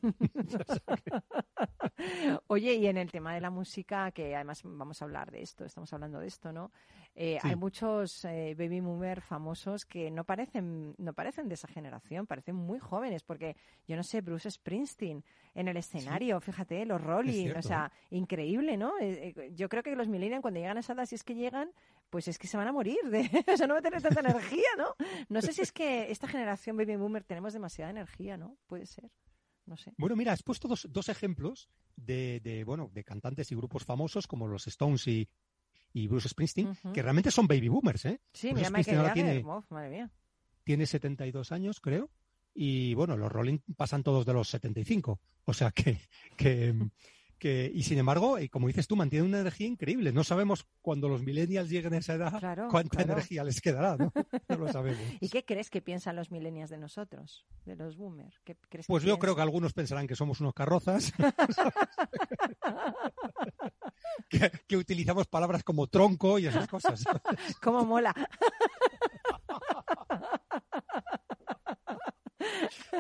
Oye, 2.48 2.74
y 2.76 2.88
en 2.88 2.98
el 2.98 3.12
tema 3.12 3.34
de 3.34 3.42
la 3.42 3.50
música, 3.50 4.12
que 4.12 4.36
además 4.36 4.62
vamos 4.64 5.02
a 5.02 5.06
hablar 5.06 5.32
de 5.32 5.42
esto, 5.42 5.66
estamos 5.66 5.92
hablando 5.94 6.20
de 6.20 6.28
esto, 6.28 6.52
¿no? 6.52 6.72
Eh, 7.16 7.40
Sí. 7.42 7.48
Hay 7.48 7.56
muchos 7.56 8.26
eh, 8.26 8.56
baby 8.58 8.82
boomer 8.82 9.22
famosos 9.22 9.86
que 9.86 10.12
no 10.12 10.24
parecen, 10.24 10.94
no 10.98 11.14
parecen 11.14 11.48
de 11.48 11.56
esa 11.56 11.68
generación, 11.68 12.28
parecen 12.28 12.56
muy 12.56 12.80
jóvenes, 12.80 13.24
porque 13.24 13.56
yo 13.88 13.96
no 13.96 14.04
sé, 14.04 14.22
Bruce 14.22 14.52
Springsteen 14.52 15.24
en 15.54 15.68
el 15.68 15.78
escenario, 15.78 16.40
fíjate, 16.40 16.86
los 16.86 17.02
Rolling, 17.02 17.44
cierto, 17.44 17.60
o 17.60 17.62
sea, 17.62 17.92
increíble, 18.10 18.78
¿no? 18.78 18.98
Eh, 19.00 19.34
eh, 19.36 19.52
yo 19.54 19.70
creo 19.70 19.84
que 19.84 19.96
los 19.96 20.08
millennials 20.08 20.42
cuando 20.42 20.60
llegan 20.60 20.78
a 20.78 20.82
esa 20.82 20.94
edad, 20.94 21.06
si 21.06 21.16
es 21.16 21.24
que 21.24 21.36
llegan, 21.36 21.72
pues 22.10 22.28
es 22.28 22.38
que 22.38 22.48
se 22.48 22.58
van 22.58 22.68
a 22.68 22.72
morir, 22.72 22.98
de, 23.06 23.22
o 23.54 23.58
sea, 23.58 23.68
no 23.68 23.74
va 23.74 23.80
a 23.80 23.84
tener 23.84 24.02
tanta 24.02 24.20
energía, 24.22 24.68
¿no? 24.78 24.96
No 25.30 25.42
sé 25.42 25.54
si 25.54 25.62
es 25.62 25.72
que 25.72 26.12
esta 26.12 26.28
generación 26.28 26.78
baby 26.78 26.96
boomer 26.96 27.24
tenemos 27.24 27.54
demasiada 27.54 27.92
energía, 27.92 28.38
¿no? 28.38 28.58
Puede 28.68 28.86
ser, 28.86 29.10
no 29.66 29.78
sé. 29.78 29.94
Bueno, 29.98 30.16
mira, 30.16 30.34
has 30.34 30.44
puesto 30.44 30.68
dos, 30.68 30.88
dos 30.90 31.10
ejemplos 31.10 31.70
de, 31.96 32.40
de, 32.42 32.64
bueno, 32.64 32.90
de 32.94 33.04
cantantes 33.04 33.52
y 33.52 33.56
grupos 33.56 33.86
famosos 33.86 34.28
como 34.28 34.48
los 34.48 34.68
Stones 34.68 35.08
y, 35.08 35.30
y 35.94 36.08
Bruce 36.08 36.30
Springsteen, 36.30 36.78
que 36.94 37.02
realmente 37.02 37.32
son 37.32 37.48
baby 37.48 37.68
boomers, 37.68 38.06
¿eh? 38.06 38.22
Sí, 38.34 38.52
Bruce 38.52 38.72
mira 38.72 39.00
ahora 39.00 39.14
tiene, 39.14 39.44
uf, 39.46 39.70
madre 39.72 39.90
mía. 39.90 40.12
tiene 40.64 40.86
72 40.86 41.52
años, 41.52 41.80
creo, 41.80 42.10
y 42.54 42.94
bueno, 42.94 43.18
los 43.18 43.32
Rolling 43.32 43.60
pasan 43.76 44.04
todos 44.04 44.26
de 44.26 44.34
los 44.34 44.50
75. 44.50 45.20
O 45.46 45.54
sea 45.54 45.72
que, 45.72 46.00
que, 46.38 46.76
que, 47.42 47.72
y 47.74 47.82
sin 47.82 47.98
embargo, 47.98 48.38
eh, 48.38 48.50
como 48.50 48.68
dices 48.68 48.88
tú, 48.88 48.96
mantienen 48.96 49.28
una 49.30 49.40
energía 49.40 49.66
increíble. 49.66 50.12
No 50.14 50.24
sabemos 50.24 50.68
cuando 50.84 51.10
los 51.10 51.24
millennials 51.24 51.72
lleguen 51.72 51.96
a 51.96 51.98
esa 51.98 52.14
edad 52.14 52.38
Claro, 52.38 52.68
cuánta 52.70 52.98
claro. 52.98 53.14
energía 53.14 53.44
les 53.44 53.60
quedará, 53.62 53.98
¿no? 53.98 54.14
No 54.48 54.58
lo 54.58 54.72
sabemos. 54.72 55.02
¿Y 55.20 55.28
qué 55.30 55.44
crees 55.44 55.72
que 55.72 55.82
piensan 55.82 56.16
los 56.16 56.30
millennials 56.30 56.70
de 56.70 56.78
nosotros, 56.78 57.48
de 57.66 57.76
los 57.76 57.98
boomers? 57.98 58.40
¿Qué 58.44 58.56
crees 58.70 58.86
Pues 58.86 59.02
que 59.02 59.10
yo 59.10 59.18
creo 59.18 59.36
que 59.36 59.42
algunos 59.42 59.74
pensarán 59.74 60.06
que 60.06 60.16
somos 60.16 60.40
unos 60.40 60.54
carrozas, 60.54 61.12
que, 64.30 64.52
que 64.68 64.78
utilizamos 64.78 65.26
palabras 65.26 65.64
como 65.64 65.88
tronco 65.88 66.38
y 66.38 66.46
esas 66.46 66.68
cosas. 66.68 67.04
¿Cómo 67.60 67.84
mola? 67.86 68.14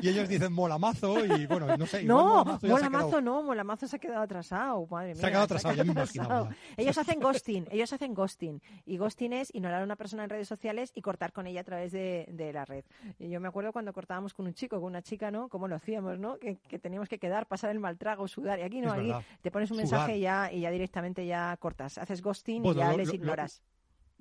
Y 0.01 0.09
ellos 0.09 0.27
dicen 0.29 0.53
molamazo 0.53 1.23
y 1.25 1.45
bueno, 1.47 1.75
no 1.77 1.85
sé. 1.85 2.03
No, 2.03 2.45
molamazo 2.61 3.07
quedado- 3.07 3.21
no, 3.21 3.43
molamazo 3.43 3.87
se 3.87 3.95
ha 3.95 3.99
quedado 3.99 4.21
atrasado, 4.21 4.87
madre 4.89 5.15
Se 5.15 5.21
ha 5.21 5.23
mía, 5.23 5.29
quedado 5.31 5.43
atrasado, 5.45 5.73
ya 5.75 5.83
me 5.83 5.91
imaginaba. 5.91 6.49
Ellos 6.77 6.97
hacen 6.97 7.19
ghosting, 7.19 7.67
ellos 7.71 7.91
hacen 7.93 8.13
ghosting. 8.13 8.61
Y 8.85 8.97
ghosting 8.97 9.33
es 9.33 9.53
ignorar 9.53 9.81
a 9.81 9.83
una 9.85 9.95
persona 9.95 10.23
en 10.23 10.29
redes 10.29 10.47
sociales 10.47 10.91
y 10.95 11.01
cortar 11.01 11.31
con 11.33 11.47
ella 11.47 11.61
a 11.61 11.63
través 11.63 11.91
de, 11.91 12.27
de 12.31 12.53
la 12.53 12.65
red. 12.65 12.83
Y 13.19 13.29
yo 13.29 13.39
me 13.39 13.47
acuerdo 13.47 13.71
cuando 13.71 13.93
cortábamos 13.93 14.33
con 14.33 14.45
un 14.47 14.53
chico, 14.53 14.77
con 14.77 14.85
una 14.85 15.01
chica, 15.01 15.31
¿no? 15.31 15.49
¿Cómo 15.49 15.67
lo 15.67 15.75
hacíamos, 15.75 16.17
no? 16.19 16.37
Que, 16.37 16.57
que 16.57 16.79
teníamos 16.79 17.09
que 17.09 17.19
quedar, 17.19 17.47
pasar 17.47 17.69
el 17.71 17.79
mal 17.79 17.97
trago, 17.97 18.27
sudar. 18.27 18.59
Y 18.59 18.63
aquí 18.63 18.81
no, 18.81 18.87
Es 18.89 18.93
aquí 18.99 19.07
verdad. 19.07 19.23
te 19.41 19.51
pones 19.51 19.71
un 19.71 19.77
Sudar. 19.77 19.89
mensaje 19.91 20.17
y 20.17 20.21
ya, 20.21 20.51
y 20.51 20.61
ya 20.61 20.71
directamente 20.71 21.25
ya 21.25 21.55
cortas. 21.57 21.97
Haces 21.97 22.21
ghosting 22.21 22.63
Bueno, 22.63 22.79
y 22.79 22.83
ya 22.83 22.91
lo- 22.91 22.97
les 22.97 23.07
lo- 23.07 23.13
lo- 23.13 23.19
ignoras. 23.19 23.61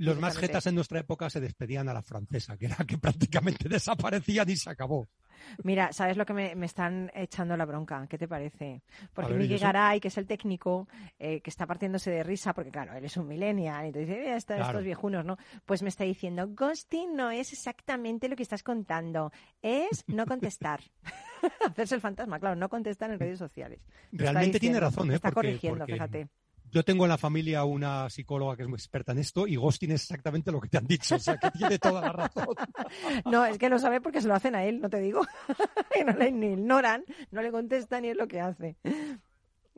Los 0.01 0.19
más 0.19 0.37
jetas 0.39 0.67
en 0.67 0.75
nuestra 0.75 1.01
época 1.01 1.29
se 1.31 1.41
despedían 1.41 1.89
a 1.89 1.95
la 1.95 2.03
francesa, 2.03 2.57
que 2.57 2.67
era 2.67 2.77
que 2.87 2.99
prácticamente 2.99 3.69
desaparecían 3.69 4.49
y 4.49 4.57
se 4.57 4.71
acabó. 4.71 5.09
Mira, 5.65 5.91
¿sabes 5.93 6.17
lo 6.19 6.27
que 6.27 6.35
me, 6.35 6.55
me 6.55 6.67
están 6.67 7.11
echando 7.15 7.57
la 7.57 7.65
bronca? 7.65 8.07
¿Qué 8.09 8.19
te 8.19 8.29
parece? 8.29 8.83
Porque 9.15 9.33
ver, 9.33 9.41
¿y 9.41 9.45
Miguel? 9.45 9.59
Garay, 9.61 9.99
que 10.01 10.09
es 10.09 10.19
el 10.19 10.27
técnico, 10.27 10.87
eh, 11.19 11.41
que 11.41 11.49
está 11.51 11.67
partiéndose 11.67 12.11
de 12.11 12.23
risa, 12.23 12.53
porque 12.53 12.71
claro, 12.71 12.95
él 12.95 13.05
es 13.05 13.17
un 13.17 13.27
millennial, 13.27 13.87
entonces 13.87 14.09
dice, 14.09 14.21
"Mira, 14.21 14.37
estos, 14.37 14.57
Claro. 14.57 14.71
estos 14.71 14.85
viejunos, 14.85 15.25
¿no? 15.25 15.39
Pues 15.65 15.83
me 15.83 15.89
está 15.89 16.05
diciendo, 16.05 16.47
ghosting 16.49 17.17
no 17.17 17.31
es 17.31 17.53
exactamente 17.55 18.29
lo 18.29 18.37
que 18.37 18.43
estás 18.43 18.63
contando, 18.63 19.33
es 19.63 20.05
no 20.09 20.27
contestar. 20.27 20.81
Hacerse 21.75 21.95
el 21.95 22.01
fantasma, 22.03 22.39
claro, 22.39 22.57
no 22.57 22.69
contestar 22.69 23.11
en 23.11 23.19
redes 23.19 23.39
sociales. 23.39 23.81
Realmente 24.13 24.61
tiene 24.61 24.79
razón, 24.79 25.11
¿eh? 25.11 25.15
Está 25.15 25.31
Porque- 25.31 25.49
corrigiendo, 25.49 25.79
porque 25.81 25.93
fíjate. 25.95 26.29
Yo 26.71 26.85
tengo 26.85 27.05
en 27.05 27.09
la 27.09 27.19
familia 27.19 27.65
una 27.65 28.09
psicóloga 28.09 28.57
que 28.57 28.63
es 28.63 28.69
muy 28.69 28.77
experta 28.77 29.13
en 29.13 29.19
esto 29.19 29.47
y 29.47 29.57
ghosting 29.57 29.91
es 29.91 30.03
exactamente 30.03 30.53
lo 30.53 30.61
que 30.61 30.69
te 30.69 30.79
han 30.79 30.87
dicho, 30.87 31.17
o 31.17 31.19
sea, 31.19 31.37
que 31.37 31.51
tiene 31.51 31.79
toda 31.79 32.01
la 32.01 32.13
razón. 32.13 32.47
No, 33.25 33.45
es 33.45 33.59
que 33.59 33.69
lo 33.69 33.79
sabe 33.79 34.01
porque 34.01 34.21
se 34.21 34.29
lo 34.29 34.35
hacen 34.35 34.55
a 34.55 34.65
él, 34.65 34.81
no 34.81 34.89
te 34.89 35.01
digo. 35.01 35.23
y 36.01 36.05
no 36.05 36.13
le 36.13 36.31
ni 36.33 36.53
ignoran, 36.53 37.05
no 37.31 37.43
le 37.43 37.51
contestan 37.51 38.05
y 38.05 38.09
es 38.09 38.17
lo 38.17 38.27
que 38.27 38.41
hace. 38.41 38.77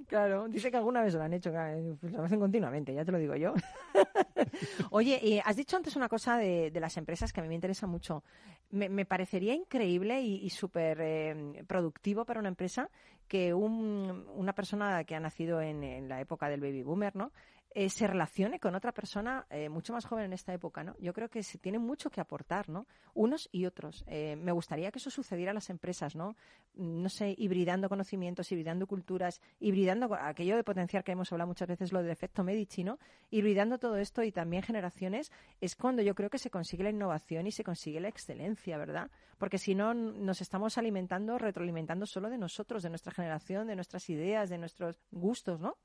Claro, 0.08 0.48
dice 0.48 0.70
que 0.70 0.76
alguna 0.76 1.02
vez 1.02 1.14
lo 1.14 1.22
han 1.22 1.32
hecho, 1.32 1.50
claro, 1.50 1.96
pues 2.00 2.12
lo 2.12 2.22
hacen 2.24 2.40
continuamente, 2.40 2.94
ya 2.94 3.04
te 3.04 3.12
lo 3.12 3.18
digo 3.18 3.36
yo. 3.36 3.54
Oye, 4.90 5.18
y 5.22 5.38
has 5.44 5.56
dicho 5.56 5.76
antes 5.76 5.96
una 5.96 6.08
cosa 6.08 6.36
de, 6.36 6.70
las 6.80 6.96
empresas 6.96 7.32
que 7.32 7.40
a 7.40 7.42
mí 7.42 7.48
me 7.48 7.54
interesa 7.54 7.86
mucho. 7.86 8.24
Me, 8.70 8.88
me 8.88 9.04
parecería 9.04 9.54
increíble 9.54 10.20
y, 10.22 10.36
y 10.44 10.50
súper 10.50 10.98
eh, 11.00 11.64
productivo 11.66 12.24
para 12.24 12.40
una 12.40 12.48
empresa 12.48 12.90
que 13.28 13.54
un- 13.54 14.26
una 14.34 14.54
persona 14.54 15.04
que 15.04 15.14
ha 15.14 15.20
nacido 15.20 15.60
en, 15.60 15.82
en 15.84 16.08
la 16.08 16.20
época 16.20 16.48
del 16.48 16.60
baby 16.60 16.82
boomer, 16.82 17.14
¿no? 17.16 17.32
Eh, 17.74 17.88
se 17.88 18.06
relacione 18.06 18.60
con 18.60 18.74
otra 18.74 18.92
persona 18.92 19.46
eh, 19.48 19.70
mucho 19.70 19.94
más 19.94 20.04
joven 20.04 20.26
en 20.26 20.32
esta 20.34 20.52
época, 20.52 20.84
¿no? 20.84 20.94
Yo 20.98 21.14
creo 21.14 21.30
que 21.30 21.42
se 21.42 21.56
tiene 21.56 21.78
mucho 21.78 22.10
que 22.10 22.20
aportar, 22.20 22.68
¿no? 22.68 22.86
Unos 23.14 23.48
y 23.50 23.64
otros. 23.64 24.04
Eh, 24.06 24.36
me 24.36 24.52
gustaría 24.52 24.90
que 24.90 24.98
eso 24.98 25.10
sucediera 25.10 25.52
en 25.52 25.54
las 25.54 25.70
empresas, 25.70 26.14
¿no? 26.14 26.36
No 26.74 27.08
sé, 27.08 27.34
hibridando 27.38 27.88
conocimientos, 27.88 28.52
hibridando 28.52 28.86
culturas, 28.86 29.40
hibridando 29.58 30.14
aquello 30.14 30.56
de 30.56 30.64
potenciar 30.64 31.02
que 31.02 31.12
hemos 31.12 31.32
hablado 31.32 31.48
muchas 31.48 31.66
veces, 31.66 31.92
lo 31.92 32.02
del 32.02 32.10
efecto 32.10 32.44
Medici, 32.44 32.84
¿no? 32.84 32.98
Hibridando 33.30 33.78
todo 33.78 33.96
esto 33.96 34.22
y 34.22 34.32
también 34.32 34.62
generaciones, 34.62 35.32
es 35.62 35.74
cuando 35.74 36.02
yo 36.02 36.14
creo 36.14 36.28
que 36.28 36.38
se 36.38 36.50
consigue 36.50 36.84
la 36.84 36.90
innovación 36.90 37.46
y 37.46 37.52
se 37.52 37.64
consigue 37.64 38.00
la 38.00 38.08
excelencia, 38.08 38.76
¿verdad? 38.76 39.10
Porque 39.38 39.56
si 39.56 39.74
no, 39.74 39.94
nos 39.94 40.42
estamos 40.42 40.76
alimentando, 40.76 41.38
retroalimentando 41.38 42.04
solo 42.04 42.28
de 42.28 42.36
nosotros, 42.36 42.82
de 42.82 42.90
nuestra 42.90 43.12
generación, 43.12 43.66
de 43.66 43.76
nuestras 43.76 44.10
ideas, 44.10 44.50
de 44.50 44.58
nuestros 44.58 45.00
gustos, 45.10 45.58
¿no? 45.58 45.78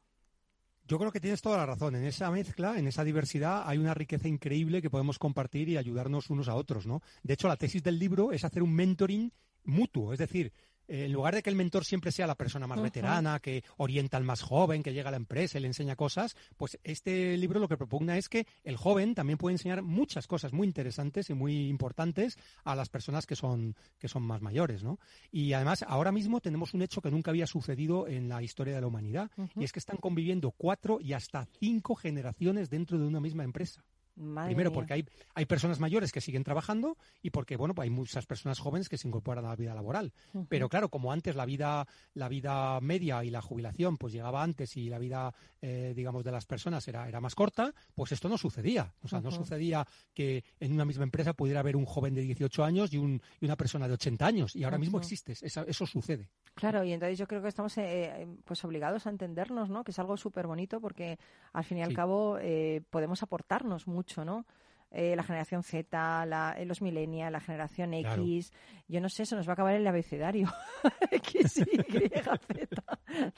Yo 0.87 0.97
creo 0.97 1.11
que 1.11 1.19
tienes 1.19 1.41
toda 1.41 1.57
la 1.57 1.65
razón. 1.65 1.95
En 1.95 2.05
esa 2.05 2.31
mezcla, 2.31 2.79
en 2.79 2.87
esa 2.87 3.03
diversidad, 3.03 3.63
hay 3.65 3.77
una 3.77 3.93
riqueza 3.93 4.29
increíble 4.29 4.81
que 4.81 4.89
podemos 4.89 5.19
compartir 5.19 5.67
y 5.67 5.75
ayudarnos 5.75 6.29
unos 6.29 6.47
a 6.47 6.55
otros, 6.55 6.87
¿no? 6.87 7.01
De 7.23 7.33
hecho, 7.33 7.49
la 7.49 7.57
tesis 7.57 7.83
del 7.83 7.99
libro 7.99 8.31
es 8.31 8.45
hacer 8.45 8.63
un 8.63 8.73
mentoring 8.73 9.33
mutuo, 9.65 10.13
es 10.13 10.19
decir, 10.19 10.53
eh, 10.87 11.05
en 11.05 11.11
lugar 11.11 11.35
de 11.35 11.43
que 11.43 11.49
el 11.49 11.55
mentor 11.55 11.85
siempre 11.85 12.11
sea 12.11 12.27
la 12.27 12.35
persona 12.35 12.67
más 12.67 12.81
veterana, 12.81 13.39
que 13.39 13.63
orienta 13.77 14.17
al 14.17 14.23
más 14.23 14.41
joven, 14.41 14.83
que 14.83 14.93
llega 14.93 15.09
a 15.09 15.11
la 15.11 15.17
empresa 15.17 15.57
y 15.57 15.61
le 15.61 15.67
enseña 15.67 15.95
cosas, 15.95 16.35
pues 16.57 16.79
este 16.83 17.37
libro 17.37 17.59
lo 17.59 17.67
que 17.67 17.77
propugna 17.77 18.17
es 18.17 18.29
que 18.29 18.47
el 18.63 18.77
joven 18.77 19.15
también 19.15 19.37
puede 19.37 19.55
enseñar 19.55 19.81
muchas 19.81 20.27
cosas 20.27 20.53
muy 20.53 20.67
interesantes 20.67 21.29
y 21.29 21.33
muy 21.33 21.67
importantes 21.67 22.37
a 22.63 22.75
las 22.75 22.89
personas 22.89 23.25
que 23.25 23.35
son, 23.35 23.75
que 23.99 24.07
son 24.07 24.23
más 24.23 24.41
mayores, 24.41 24.83
¿no? 24.83 24.99
Y 25.31 25.53
además, 25.53 25.83
ahora 25.87 26.11
mismo 26.11 26.39
tenemos 26.41 26.73
un 26.73 26.81
hecho 26.81 27.01
que 27.01 27.11
nunca 27.11 27.31
había 27.31 27.47
sucedido 27.47 28.07
en 28.07 28.29
la 28.29 28.41
historia 28.41 28.75
de 28.75 28.81
la 28.81 28.87
humanidad, 28.87 29.31
y 29.55 29.63
es 29.63 29.71
que 29.71 29.79
están 29.79 29.97
conviviendo 29.97 30.51
cuatro 30.51 30.99
y 31.01 31.13
hasta 31.13 31.47
cinco 31.59 31.95
generaciones 31.95 32.69
dentro 32.69 32.97
de 32.97 33.07
una 33.07 33.19
misma 33.19 33.43
empresa. 33.43 33.83
Madre 34.17 34.49
Primero, 34.49 34.71
mía. 34.71 34.75
porque 34.75 34.93
hay, 34.93 35.05
hay 35.35 35.45
personas 35.45 35.79
mayores 35.79 36.11
que 36.11 36.21
siguen 36.21 36.43
trabajando 36.43 36.97
y 37.21 37.29
porque, 37.29 37.55
bueno, 37.55 37.75
pues 37.75 37.85
hay 37.85 37.89
muchas 37.91 38.25
personas 38.25 38.59
jóvenes 38.59 38.89
que 38.89 38.97
se 38.97 39.07
incorporan 39.07 39.45
a 39.45 39.49
la 39.49 39.55
vida 39.55 39.75
laboral. 39.75 40.11
Pero 40.49 40.69
claro, 40.69 40.89
como 40.89 41.11
antes 41.11 41.35
la 41.35 41.45
vida, 41.45 41.87
la 42.13 42.27
vida 42.27 42.79
media 42.81 43.23
y 43.23 43.29
la 43.29 43.41
jubilación 43.41 43.97
pues 43.97 44.13
llegaba 44.13 44.41
antes 44.41 44.75
y 44.75 44.89
la 44.89 44.97
vida, 44.97 45.33
eh, 45.61 45.93
digamos, 45.95 46.23
de 46.23 46.31
las 46.31 46.45
personas 46.45 46.87
era, 46.87 47.07
era 47.07 47.21
más 47.21 47.35
corta, 47.35 47.73
pues 47.93 48.11
esto 48.11 48.27
no 48.27 48.37
sucedía. 48.37 48.93
O 49.01 49.07
sea, 49.07 49.21
no 49.21 49.31
sucedía 49.31 49.85
que 50.13 50.43
en 50.59 50.73
una 50.73 50.85
misma 50.85 51.03
empresa 51.03 51.33
pudiera 51.33 51.59
haber 51.59 51.75
un 51.75 51.85
joven 51.85 52.15
de 52.15 52.21
18 52.21 52.63
años 52.63 52.93
y, 52.93 52.97
un, 52.97 53.21
y 53.39 53.45
una 53.45 53.55
persona 53.55 53.87
de 53.87 53.93
80 53.93 54.25
años. 54.25 54.55
Y 54.55 54.63
ahora 54.63 54.77
mismo 54.79 54.97
existe, 54.97 55.33
eso, 55.39 55.65
eso 55.67 55.85
sucede. 55.85 56.29
Claro, 56.57 56.83
y 56.83 56.91
entonces 56.91 57.17
yo 57.19 57.27
creo 57.27 57.41
que 57.41 57.47
estamos 57.49 57.77
eh, 57.77 58.27
pues 58.43 58.65
obligados 58.65 59.05
a 59.05 59.11
entendernos, 59.11 59.69
¿no? 59.69 59.83
Que 59.83 59.91
es 59.91 59.99
algo 59.99 60.17
súper 60.17 60.47
bonito 60.47 60.81
porque 60.81 61.19
al 61.53 61.63
fin 61.63 61.77
y 61.77 61.83
al 61.83 61.89
Sí. 61.89 61.95
cabo 61.95 62.37
eh, 62.41 62.81
podemos 62.89 63.21
aportarnos 63.21 63.87
mucho, 63.87 64.25
¿no? 64.25 64.45
Eh, 64.89 65.15
la 65.15 65.23
generación 65.23 65.63
Z, 65.63 66.25
la, 66.25 66.55
eh, 66.57 66.65
los 66.65 66.81
millennials, 66.81 67.31
la 67.31 67.41
generación 67.41 67.91
Claro. 67.91 68.23
X, 68.23 68.53
yo 68.87 69.01
no 69.01 69.09
sé, 69.09 69.25
se 69.25 69.35
nos 69.35 69.45
va 69.47 69.51
a 69.51 69.53
acabar 69.53 69.75
el 69.75 69.85
abecedario. 69.85 70.47
X, 71.11 71.57
Y, 71.57 71.77
Z. 72.09 72.39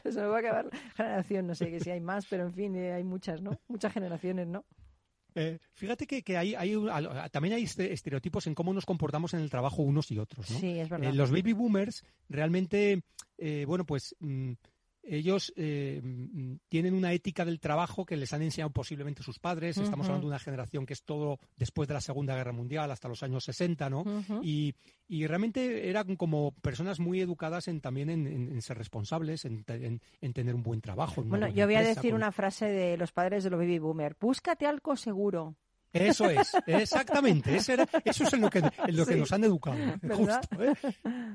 Se 0.04 0.10
nos 0.22 0.32
va 0.32 0.36
a 0.36 0.40
acabar 0.40 0.66
la 0.66 0.80
generación, 0.96 1.48
no 1.48 1.56
sé 1.56 1.72
que 1.72 1.80
si 1.80 1.90
hay 1.90 2.00
más, 2.02 2.26
pero 2.28 2.44
en 2.44 2.54
fin, 2.54 2.76
eh, 2.76 2.94
hay 2.94 3.04
muchas, 3.04 3.42
¿no? 3.42 3.52
Muchas 3.68 3.92
generaciones, 3.92 4.48
¿no? 4.48 4.64
Eh, 5.36 5.60
fíjate 5.74 6.08
que, 6.08 6.24
que 6.24 6.38
hay, 6.38 6.56
hay 6.56 6.76
también 7.32 7.56
hay 7.56 7.64
este- 7.64 7.94
estereotipos 7.94 8.48
en 8.48 8.56
cómo 8.56 8.74
nos 8.74 8.86
comportamos 8.86 9.34
en 9.34 9.42
el 9.42 9.50
trabajo 9.50 9.82
unos 9.82 10.12
y 10.12 10.18
otros. 10.20 10.50
¿no? 10.50 10.60
Sí, 10.60 10.80
es 10.80 10.90
verdad. 10.90 11.10
Eh, 11.10 11.14
los 11.14 11.32
baby 11.32 11.54
boomers 11.54 12.04
realmente, 12.30 13.04
eh, 13.38 13.66
bueno, 13.68 13.86
pues 13.86 14.16
mm, 14.20 14.54
ellos 15.04 15.52
eh, 15.56 16.02
tienen 16.68 16.94
una 16.94 17.14
ética 17.14 17.46
del 17.46 17.60
trabajo 17.60 18.06
que 18.06 18.16
les 18.18 18.32
han 18.34 18.42
enseñado 18.42 18.72
posiblemente 18.72 19.24
sus 19.24 19.40
padres. 19.40 19.78
Estamos 19.78 20.06
hablando 20.08 20.28
de 20.28 20.32
una 20.32 20.40
generación 20.40 20.86
que 20.86 20.94
es 20.94 21.04
todo 21.04 21.40
después 21.58 21.88
de 21.88 21.94
la 21.96 22.02
Segunda 22.02 22.36
Guerra 22.36 22.52
Mundial, 22.52 22.92
hasta 22.92 23.08
los 23.08 23.24
años 23.24 23.44
60, 23.46 23.90
¿no? 23.90 24.04
Y, 24.44 24.76
y 25.08 25.26
realmente 25.28 25.90
eran 25.90 26.16
como 26.16 26.52
personas 26.62 27.00
muy 27.00 27.22
educadas 27.22 27.68
en 27.68 27.82
también 27.82 28.10
en, 28.10 28.28
en- 28.28 28.52
en 28.52 28.62
ser 28.62 28.78
responsables, 28.78 29.46
en, 29.46 29.64
en- 29.68 30.02
en 30.22 30.34
tener 30.34 30.54
un 30.56 30.64
buen 30.64 30.82
trabajo. 30.82 31.24
Bueno, 31.24 31.48
yo 31.48 31.66
voy 31.66 31.76
a 31.76 31.82
decir 31.82 32.12
con- 32.12 32.18
una 32.22 32.32
frase 32.32 32.66
de 32.66 32.98
los 32.98 33.12
padres 33.12 33.44
de 33.44 33.50
los 33.50 33.60
baby 33.60 33.80
boomer. 33.80 34.16
Búscate 34.20 34.66
algo 34.68 34.96
seguro. 34.96 35.56
Eso 35.92 36.30
es, 36.30 36.52
exactamente. 36.68 37.56
Eso, 37.56 37.74
era- 37.74 37.88
eso 38.06 38.24
es 38.24 38.34
en 38.34 38.42
lo 38.42 38.50
que, 38.52 38.60
en 38.60 38.96
lo 38.96 39.06
que 39.08 39.14
Sí. 39.14 39.20
nos 39.20 39.32
han 39.32 39.44
educado. 39.44 39.78
¿eh? 39.80 39.98
Justo, 40.14 40.64
¿eh? 40.64 40.74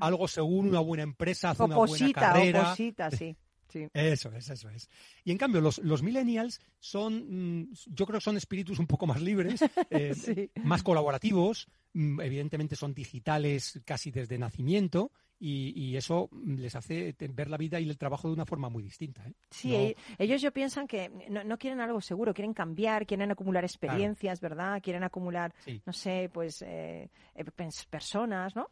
Algo 0.01 0.29
seguro, 0.29 0.69
una 0.69 0.79
buena 0.81 1.03
empresa, 1.03 1.51
hace 1.51 1.65
una 1.65 1.77
buena 1.77 2.13
carrera. 2.13 2.61
o 2.61 2.65
posita, 2.71 3.11
sí. 3.11 3.37
Sí. 3.83 3.89
Eso 3.93 4.33
es, 4.33 4.49
eso 4.51 4.69
es. 4.71 4.89
Y 5.25 5.31
en 5.33 5.39
cambio, 5.39 5.61
los, 5.61 5.79
los 5.79 6.03
millennials 6.03 6.61
son, 6.79 7.61
mm, 7.63 7.73
yo 7.87 8.07
creo 8.07 8.19
que 8.21 8.25
son 8.25 8.37
espíritus 8.37 8.79
un 8.79 8.87
poco 8.87 9.07
más 9.07 9.21
libres, 9.21 9.61
eh, 9.91 10.15
Sí. 10.15 10.51
más 10.63 10.83
colaborativos, 10.83 11.69
mm, 11.93 12.21
evidentemente 12.21 12.77
son 12.77 12.95
digitales 12.95 13.81
casi 13.85 14.11
desde 14.11 14.39
nacimiento 14.39 15.11
y, 15.39 15.73
y 15.79 15.97
eso 15.97 16.29
mm, 16.33 16.55
les 16.57 16.75
hace 16.77 17.15
ver 17.33 17.51
la 17.51 17.57
vida 17.57 17.81
y 17.81 17.89
el 17.91 17.99
trabajo 17.99 18.29
de 18.29 18.35
una 18.35 18.47
forma 18.47 18.69
muy 18.69 18.83
distinta. 18.83 19.27
¿eh? 19.27 19.35
Sí, 19.51 19.69
No- 19.73 19.79
e- 19.79 19.97
ellos 20.19 20.41
yo 20.41 20.53
piensan 20.53 20.87
que 20.87 21.11
no, 21.29 21.43
no 21.45 21.59
quieren 21.59 21.81
algo 21.81 22.01
seguro, 22.01 22.33
quieren 22.33 22.55
cambiar, 22.55 23.07
quieren 23.07 23.31
acumular 23.31 23.65
experiencias, 23.65 24.41
¿verdad? 24.41 24.81
Quieren 24.83 25.03
acumular, 25.05 25.53
Sí. 25.65 25.83
no 25.85 25.93
sé, 25.93 26.31
pues 26.33 26.63
eh, 26.63 27.11
eh, 27.35 27.45
personas, 27.91 28.55
¿no? 28.57 28.69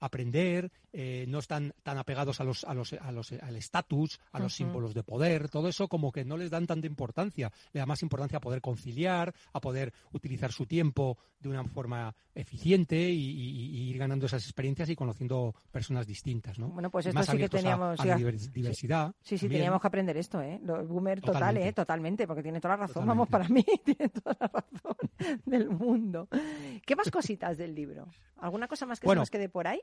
Aprender, 0.00 0.70
eh, 0.92 1.24
no 1.28 1.38
están 1.38 1.72
tan 1.82 1.98
apegados 1.98 2.40
a 2.40 2.44
los, 2.44 2.64
a 2.64 2.74
los, 2.74 2.92
a 2.92 3.10
los, 3.12 3.32
al 3.32 3.56
estatus, 3.56 4.20
a 4.32 4.38
los 4.38 4.54
símbolos 4.54 4.94
de 4.94 5.02
poder, 5.02 5.48
todo 5.48 5.68
eso 5.68 5.88
como 5.88 6.12
que 6.12 6.24
no 6.24 6.36
les 6.36 6.50
dan 6.50 6.66
tanta 6.66 6.86
importancia. 6.86 7.50
Le 7.72 7.80
da 7.80 7.86
más 7.86 8.02
importancia 8.02 8.38
a 8.38 8.40
poder 8.40 8.60
conciliar, 8.60 9.34
a 9.52 9.60
poder 9.60 9.92
utilizar 10.12 10.52
su 10.52 10.66
tiempo 10.66 11.18
de 11.40 11.48
una 11.48 11.64
forma 11.64 12.14
eficiente 12.34 12.96
y, 13.10 13.30
y- 13.30 13.66
y 13.76 13.90
ir 13.90 13.98
ganando 13.98 14.26
esas 14.26 14.42
experiencias 14.44 14.88
y 14.90 14.96
conociendo 14.96 15.54
personas 15.70 16.06
distintas, 16.06 16.58
¿no? 16.58 16.68
Bueno, 16.68 16.90
pues 16.90 17.06
esto 17.06 17.18
más 17.18 17.26
sí 17.26 17.36
que 17.36 17.44
a- 17.44 17.48
teníamos- 17.48 18.00
a, 18.00 18.18
sí, 18.18 18.50
diversidad. 18.52 19.14
Sí, 19.20 19.36
sí, 19.38 19.44
también. 19.46 19.60
teníamos 19.60 19.80
que 19.80 19.86
aprender 19.86 20.16
esto, 20.16 20.40
¿eh? 20.40 20.60
Lo- 20.62 20.84
boomer 20.86 21.20
total, 21.20 21.34
Totalmente. 21.34 21.68
¿eh? 21.68 21.72
Totalmente, 21.72 22.26
porque 22.26 22.42
tiene 22.42 22.60
toda 22.60 22.76
la 22.76 22.86
razón. 22.86 23.06
Vamos, 23.06 23.28
para 23.28 23.48
mí 23.48 23.64
tiene 23.84 24.08
toda 24.08 24.36
la 24.40 24.48
razón 24.48 24.96
del 25.46 25.70
mundo. 25.70 26.28
¿Qué 26.84 26.96
más 26.96 27.10
cositas 27.10 27.56
del 27.56 27.74
libro? 27.74 28.08
¿Alguna 28.38 28.68
cosa 28.68 28.84
más 28.86 29.00
que 29.00 29.06
Bueno. 29.06 29.20
se 29.20 29.22
nos 29.22 29.30
quede 29.30 29.48
por 29.48 29.66
ahí? 29.68 29.80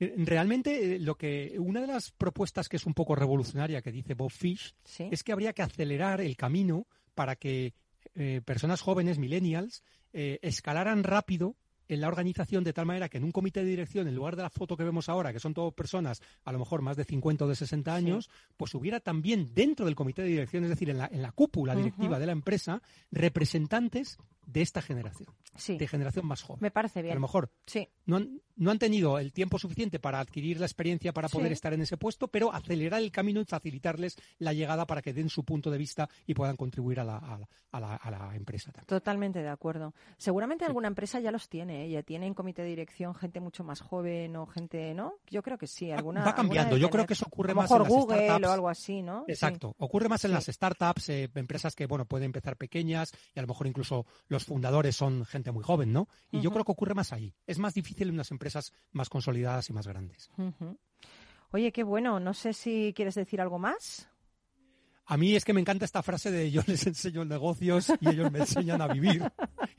Realmente, 0.00 0.94
eh, 0.94 0.98
lo 1.00 1.16
que 1.16 1.56
una 1.58 1.80
de 1.80 1.88
las 1.88 2.12
propuestas 2.12 2.68
que 2.68 2.76
es 2.76 2.86
un 2.86 2.94
poco 2.94 3.14
revolucionaria 3.16 3.82
que 3.82 3.90
dice 3.92 4.14
Bob 4.14 4.30
Fish 4.30 4.74
Sí. 4.84 5.08
es 5.10 5.24
que 5.24 5.32
habría 5.32 5.52
que 5.52 5.62
acelerar 5.62 6.20
el 6.20 6.36
camino 6.36 6.86
para 7.14 7.34
que 7.36 7.74
eh, 8.14 8.40
personas 8.44 8.80
jóvenes, 8.80 9.18
millennials, 9.18 9.82
eh, 10.12 10.38
escalaran 10.42 11.02
rápido 11.04 11.56
en 11.88 12.00
la 12.00 12.08
organización 12.08 12.64
de 12.64 12.72
tal 12.72 12.86
manera 12.86 13.08
que 13.08 13.16
en 13.18 13.24
un 13.24 13.32
comité 13.32 13.60
de 13.60 13.70
dirección, 13.70 14.06
en 14.08 14.14
lugar 14.14 14.36
de 14.36 14.42
la 14.42 14.50
foto 14.50 14.76
que 14.76 14.84
vemos 14.84 15.08
ahora, 15.08 15.32
que 15.32 15.40
son 15.40 15.54
todo 15.54 15.72
personas 15.72 16.20
a 16.44 16.52
lo 16.52 16.58
mejor 16.58 16.82
más 16.82 16.96
de 16.96 17.04
50 17.04 17.44
o 17.44 17.48
de 17.48 17.56
60 17.56 17.94
años, 17.94 18.30
pues 18.56 18.74
hubiera 18.74 19.00
también 19.00 19.52
dentro 19.54 19.86
del 19.86 19.94
comité 19.94 20.22
de 20.22 20.28
dirección, 20.28 20.64
es 20.64 20.70
decir, 20.70 20.90
en 20.90 20.98
la, 20.98 21.08
en 21.10 21.22
la 21.22 21.32
cúpula 21.32 21.74
directiva 21.74 22.18
de 22.18 22.26
la 22.26 22.32
empresa, 22.32 22.82
representantes 23.10 24.18
de 24.48 24.62
esta 24.62 24.80
generación, 24.80 25.28
Sí. 25.56 25.76
de 25.76 25.86
generación 25.86 26.26
más 26.26 26.42
joven. 26.42 26.60
Me 26.62 26.70
parece 26.70 27.00
A 27.00 27.02
bien. 27.02 27.14
lo 27.16 27.20
mejor 27.20 27.50
Sí. 27.66 27.86
no 28.06 28.16
han, 28.16 28.40
no 28.56 28.70
han 28.70 28.78
tenido 28.78 29.18
el 29.18 29.30
tiempo 29.32 29.58
suficiente 29.58 29.98
para 30.00 30.20
adquirir 30.20 30.58
la 30.58 30.64
experiencia 30.66 31.12
para 31.12 31.28
poder 31.28 31.48
Sí. 31.48 31.52
estar 31.52 31.74
en 31.74 31.82
ese 31.82 31.98
puesto, 31.98 32.28
pero 32.28 32.52
acelerar 32.52 33.00
el 33.02 33.12
camino 33.12 33.40
y 33.42 33.44
facilitarles 33.44 34.16
la 34.38 34.54
llegada 34.54 34.86
para 34.86 35.02
que 35.02 35.12
den 35.12 35.28
su 35.28 35.44
punto 35.44 35.70
de 35.70 35.76
vista 35.76 36.08
y 36.26 36.32
puedan 36.32 36.56
contribuir 36.56 36.98
a 37.00 37.04
la, 37.04 37.18
a 37.18 37.36
la- 37.38 37.48
a 37.72 37.80
la- 37.80 37.96
a 37.96 38.10
la 38.10 38.34
empresa 38.36 38.72
también. 38.72 38.86
Totalmente 38.86 39.42
de 39.42 39.48
acuerdo. 39.50 39.92
Seguramente 40.16 40.64
alguna 40.64 40.88
empresa 40.88 41.20
ya 41.20 41.30
los 41.30 41.50
tiene, 41.50 41.84
¿eh? 41.84 41.90
ya 41.90 42.02
tiene 42.02 42.26
en 42.26 42.32
comité 42.34 42.62
de 42.62 42.68
dirección 42.70 43.14
gente 43.14 43.40
mucho 43.40 43.64
más 43.64 43.80
joven 43.82 44.34
o 44.36 44.46
gente, 44.46 44.94
¿no? 44.94 45.16
Yo 45.28 45.42
creo 45.42 45.58
que 45.58 45.66
sí. 45.66 45.90
Alguna, 45.90 46.24
va 46.24 46.34
cambiando. 46.34 46.74
alguna 46.74 46.80
Yo 46.80 46.90
creo 46.90 47.06
que 47.06 47.12
eso 47.12 47.26
ocurre 47.26 47.52
A 47.52 47.54
más 47.54 47.70
en 47.70 47.78
las 47.80 47.88
Google 47.88 48.24
startups. 48.24 48.48
o 48.48 48.52
algo 48.52 48.68
así, 48.70 49.02
¿no? 49.02 49.24
Exacto. 49.28 49.74
Ocurre 49.78 50.08
más 50.08 50.24
en 50.24 50.32
las 50.32 50.46
startups, 50.46 51.10
eh, 51.10 51.30
empresas 51.34 51.74
que 51.76 51.84
bueno 51.86 52.06
pueden 52.06 52.26
empezar 52.26 52.56
pequeñas 52.56 53.12
y 53.34 53.38
a 53.38 53.42
lo 53.42 53.48
mejor 53.48 53.66
incluso 53.66 54.06
los 54.28 54.37
fundadores 54.44 54.96
son 54.96 55.24
gente 55.24 55.52
muy 55.52 55.62
joven, 55.62 55.92
¿no? 55.92 56.08
Y 56.30 56.40
yo 56.40 56.50
creo 56.50 56.64
que 56.64 56.72
ocurre 56.72 56.94
más 56.94 57.12
ahí. 57.12 57.34
Es 57.46 57.58
más 57.58 57.74
difícil 57.74 58.08
en 58.08 58.14
unas 58.14 58.30
empresas 58.30 58.72
más 58.92 59.08
consolidadas 59.08 59.68
y 59.70 59.72
más 59.72 59.86
grandes. 59.86 60.30
Oye, 61.50 61.72
qué 61.72 61.82
bueno. 61.82 62.20
No 62.20 62.34
sé 62.34 62.52
si 62.52 62.92
quieres 62.94 63.14
decir 63.14 63.40
algo 63.40 63.58
más. 63.58 64.08
A 65.10 65.16
mí 65.16 65.34
es 65.34 65.44
que 65.46 65.54
me 65.54 65.60
encanta 65.62 65.86
esta 65.86 66.02
frase 66.02 66.30
de 66.30 66.50
yo 66.50 66.60
les 66.66 66.86
enseño 66.86 67.24
negocios 67.24 67.90
y 68.00 68.10
ellos 68.10 68.30
me 68.30 68.40
enseñan 68.40 68.82
a 68.82 68.88
vivir. 68.88 69.22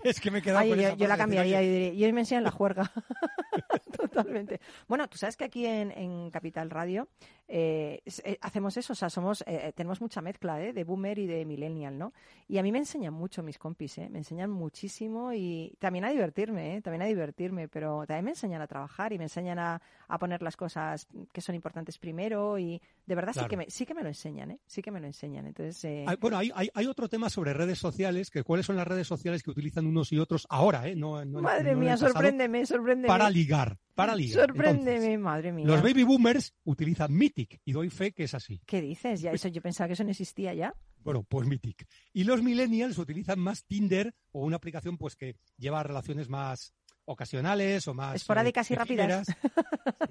Es 0.04 0.20
que 0.20 0.32
me 0.32 0.42
Ay, 0.44 0.70
con 0.70 0.80
yo, 0.80 0.88
esa 0.88 0.96
yo 0.96 1.08
la 1.08 1.18
cambiaría 1.18 1.60
"Oye, 1.60 1.68
y 1.68 1.72
diría, 1.72 1.94
y 1.94 2.04
hoy 2.06 2.14
me 2.14 2.22
enseñan 2.22 2.44
la 2.46 2.52
juerga. 2.52 2.92
Totalmente. 3.96 4.60
Bueno, 4.88 5.08
tú 5.08 5.20
sabes 5.20 5.38
que 5.38 5.44
aquí 5.46 5.68
en, 5.68 5.92
en 5.92 6.32
Capital 6.32 6.72
Radio 6.72 7.10
eh, 7.52 8.02
eh, 8.24 8.38
hacemos 8.42 8.78
eso, 8.78 8.94
o 8.94 8.96
sea, 8.96 9.10
somos, 9.10 9.44
eh, 9.48 9.74
tenemos 9.76 10.00
mucha 10.02 10.22
mezcla 10.22 10.62
¿eh? 10.64 10.72
de 10.72 10.84
boomer 10.84 11.18
y 11.18 11.26
de 11.26 11.46
millennial, 11.46 11.98
¿no? 11.98 12.14
Y 12.48 12.60
a 12.60 12.64
mí 12.64 12.72
me 12.72 12.78
enseñan 12.78 13.14
mucho 13.14 13.42
mis 13.42 13.58
compis, 13.58 13.98
¿eh? 13.98 14.08
Me 14.10 14.20
enseñan 14.20 14.52
muchísimo 14.52 15.34
y 15.34 15.74
también 15.80 16.06
a 16.06 16.10
divertirme, 16.12 16.78
¿eh? 16.78 16.82
También 16.82 17.02
a 17.02 17.06
divertirme, 17.06 17.68
pero 17.68 18.06
también 18.06 18.26
me 18.26 18.32
enseñan 18.32 18.62
a 18.62 18.68
trabajar 18.68 19.12
y 19.14 19.18
me 19.18 19.24
enseñan 19.26 19.58
a, 19.60 19.82
a 20.08 20.20
poner 20.20 20.42
las 20.44 20.56
cosas 20.56 21.08
que 21.34 21.42
son 21.42 21.56
importantes 21.56 21.98
primero 21.98 22.58
y 22.60 22.80
de 23.08 23.16
verdad 23.16 23.34
sí, 23.34 23.48
que 23.48 23.58
me, 23.58 23.70
sí 23.70 23.86
que 23.86 23.96
me 23.96 24.04
lo 24.04 24.10
enseñan, 24.10 24.52
¿eh? 24.52 24.60
Sí 24.68 24.82
que 24.84 24.92
me 24.92 25.00
lo 25.00 25.08
enseñan. 25.08 25.48
Entonces, 25.48 25.84
eh, 25.86 26.06
Hay- 26.08 26.18
bueno, 26.18 26.38
hay, 26.38 26.52
hay, 26.54 26.70
hay 26.74 26.86
otro 26.86 27.10
tema 27.10 27.30
sobre 27.32 27.54
redes 27.54 27.80
sociales, 27.80 28.30
que 28.30 28.44
cuáles 28.44 28.68
son 28.68 28.76
las 28.76 28.88
redes 28.88 29.08
sociales 29.08 29.42
que 29.42 29.50
utilizan 29.50 29.88
unos 29.88 30.12
y 30.12 30.20
otros 30.20 30.46
ahora, 30.52 30.88
¿eh? 30.88 30.96
No, 30.96 31.26
no- 31.26 31.42
madre 31.42 31.74
no 31.74 31.80
mía, 31.80 31.98
sorpréndeme, 31.98 32.66
sorpréndeme. 32.68 33.08
Para 33.08 33.30
ligar, 33.32 33.78
para 34.00 34.16
ligar. 34.16 34.46
Sorpréndeme, 34.48 34.96
Entonces, 34.96 35.20
madre 35.20 35.52
mía. 35.52 35.66
los 35.68 35.82
baby 35.82 36.04
boomers 36.04 36.54
utilizan 36.64 37.14
Mythic 37.14 37.60
y 37.66 37.74
doy 37.74 37.90
fe 37.90 38.14
que 38.14 38.24
es 38.24 38.34
así. 38.34 38.62
¿Qué 38.66 38.82
dices? 38.82 39.22
Ya 39.22 39.32
eso 39.32 39.48
yo 39.50 39.62
pensaba 39.62 39.88
que 39.88 39.94
eso 39.94 40.04
no 40.06 40.12
existía 40.12 40.54
ya. 40.54 40.74
Bueno, 41.04 41.24
pues 41.24 41.48
Mythic. 41.48 41.86
Y 42.14 42.24
los 42.24 42.42
millennials 42.42 42.98
utilizan 42.98 43.40
más 43.40 43.66
Tinder 43.66 44.14
o 44.32 44.46
una 44.46 44.56
aplicación 44.56 44.98
pues 44.98 45.16
que 45.16 45.36
lleva 45.58 45.84
relaciones 45.84 46.30
más 46.30 46.74
ocasionales 47.06 47.88
o 47.88 47.94
más 47.94 48.16
Esporádicas 48.16 48.70
eh, 48.70 48.74
y 48.74 48.78
rápidas. 48.78 49.30
efímeras. 49.30 49.38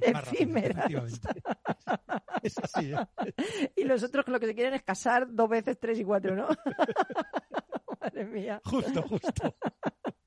Sí, 0.00 0.12
más 0.12 0.24
rápidas, 0.24 1.12
Efímeras. 1.12 1.20
Es 2.42 2.58
así, 2.58 2.92
¿eh? 2.92 3.72
Y 3.76 3.84
los 3.84 4.02
otros 4.02 4.28
lo 4.28 4.38
que 4.38 4.46
se 4.46 4.54
quieren 4.54 4.74
es 4.74 4.82
casar 4.82 5.26
dos 5.30 5.48
veces, 5.48 5.78
tres 5.80 5.98
y 5.98 6.04
cuatro, 6.04 6.36
¿no? 6.36 6.48
Madre 8.00 8.24
mía. 8.26 8.60
Justo, 8.64 9.02
justo. 9.02 9.56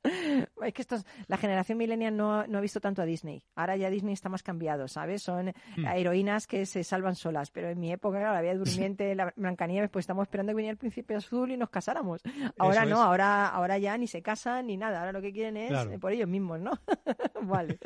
Es 0.64 0.74
que 0.74 0.82
estos, 0.82 1.06
la 1.28 1.38
generación 1.38 1.78
millennial 1.78 2.16
no, 2.16 2.40
ha- 2.42 2.48
no 2.48 2.58
ha 2.58 2.62
visto 2.62 2.80
tanto 2.80 3.02
a 3.02 3.06
Disney. 3.06 3.44
Ahora 3.56 3.76
ya 3.78 3.90
Disney 3.90 4.14
está 4.14 4.30
más 4.30 4.44
cambiado, 4.44 4.88
¿sabes? 4.88 5.22
Son 5.24 5.54
Hmm. 5.78 5.86
heroínas 5.88 6.48
que 6.48 6.66
se 6.66 6.84
salvan 6.84 7.16
solas. 7.16 7.52
Pero 7.52 7.70
en 7.70 7.80
mi 7.80 7.92
época, 7.92 8.20
claro, 8.20 8.34
la 8.34 8.42
Bella 8.42 8.56
Durmiente, 8.58 9.14
la 9.16 9.34
Blancanieves, 9.36 9.90
pues 9.90 10.04
estamos 10.04 10.24
esperando 10.24 10.52
que 10.52 10.56
viniera 10.58 10.72
el 10.74 10.78
Príncipe 10.78 11.16
Azul 11.16 11.52
y 11.52 11.58
nos 11.58 11.70
casáramos. 11.70 12.22
Ahora 12.58 12.82
Eso 12.82 12.90
no, 12.90 12.96
es. 12.98 13.02
ahora, 13.02 13.48
ahora 13.48 13.78
ya 13.78 13.98
ni 13.98 14.08
se 14.08 14.22
casan 14.22 14.68
ni 14.68 14.78
nada. 14.78 15.00
Ahora 15.00 15.12
lo 15.12 15.22
que 15.22 15.32
quieren 15.34 15.58
es 15.58 15.70
Claro. 15.70 15.92
eh, 15.92 16.00
por 16.00 16.12
ellos 16.12 16.28
mismos, 16.28 16.60
¿no? 16.60 16.72
vale. 17.42 17.78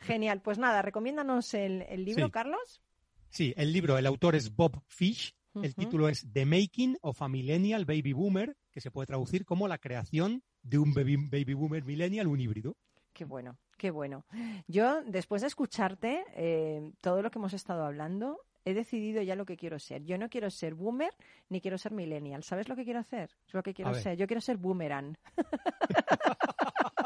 Genial. 0.00 0.40
Pues 0.40 0.58
nada, 0.58 0.82
recomiéndanos 0.82 1.54
el, 1.54 1.82
el 1.88 2.04
libro, 2.04 2.26
Sí. 2.26 2.30
Carlos. 2.32 2.82
Sí, 3.28 3.54
el 3.56 3.72
libro, 3.72 3.96
el 3.96 4.06
autor 4.06 4.34
es 4.34 4.54
Bob 4.54 4.82
Fish. 4.88 5.34
El 5.54 5.74
título 5.74 6.08
es 6.08 6.26
The 6.32 6.46
Making 6.46 6.98
of 7.02 7.20
a 7.22 7.28
Millennial 7.28 7.84
Baby 7.84 8.12
Boomer, 8.12 8.56
que 8.70 8.80
se 8.80 8.90
puede 8.90 9.06
traducir 9.06 9.44
como 9.44 9.66
la 9.66 9.78
creación 9.78 10.42
de 10.62 10.78
un 10.78 10.94
baby, 10.94 11.16
baby 11.16 11.54
boomer 11.54 11.84
millennial, 11.84 12.28
un 12.28 12.40
híbrido. 12.40 12.76
Qué 13.12 13.24
bueno, 13.24 13.58
qué 13.76 13.90
bueno. 13.90 14.24
Yo, 14.68 15.02
después 15.02 15.42
de 15.42 15.48
escucharte 15.48 16.24
eh, 16.34 16.92
todo 17.00 17.22
lo 17.22 17.30
que 17.30 17.38
hemos 17.38 17.52
estado 17.52 17.84
hablando, 17.84 18.38
he 18.64 18.74
decidido 18.74 19.22
ya 19.22 19.34
lo 19.34 19.44
que 19.44 19.56
quiero 19.56 19.78
ser. 19.78 20.04
Yo 20.04 20.18
no 20.18 20.28
quiero 20.28 20.50
ser 20.50 20.74
boomer 20.74 21.12
ni 21.48 21.60
quiero 21.60 21.78
ser 21.78 21.92
millennial. 21.92 22.44
¿Sabes 22.44 22.68
lo 22.68 22.76
que 22.76 22.84
quiero 22.84 23.00
hacer? 23.00 23.30
Es 23.46 23.54
lo 23.54 23.62
que 23.62 23.74
quiero 23.74 23.92
ser. 23.94 24.16
Yo 24.16 24.26
quiero 24.26 24.40
ser 24.40 24.56
boomerang. 24.56 25.16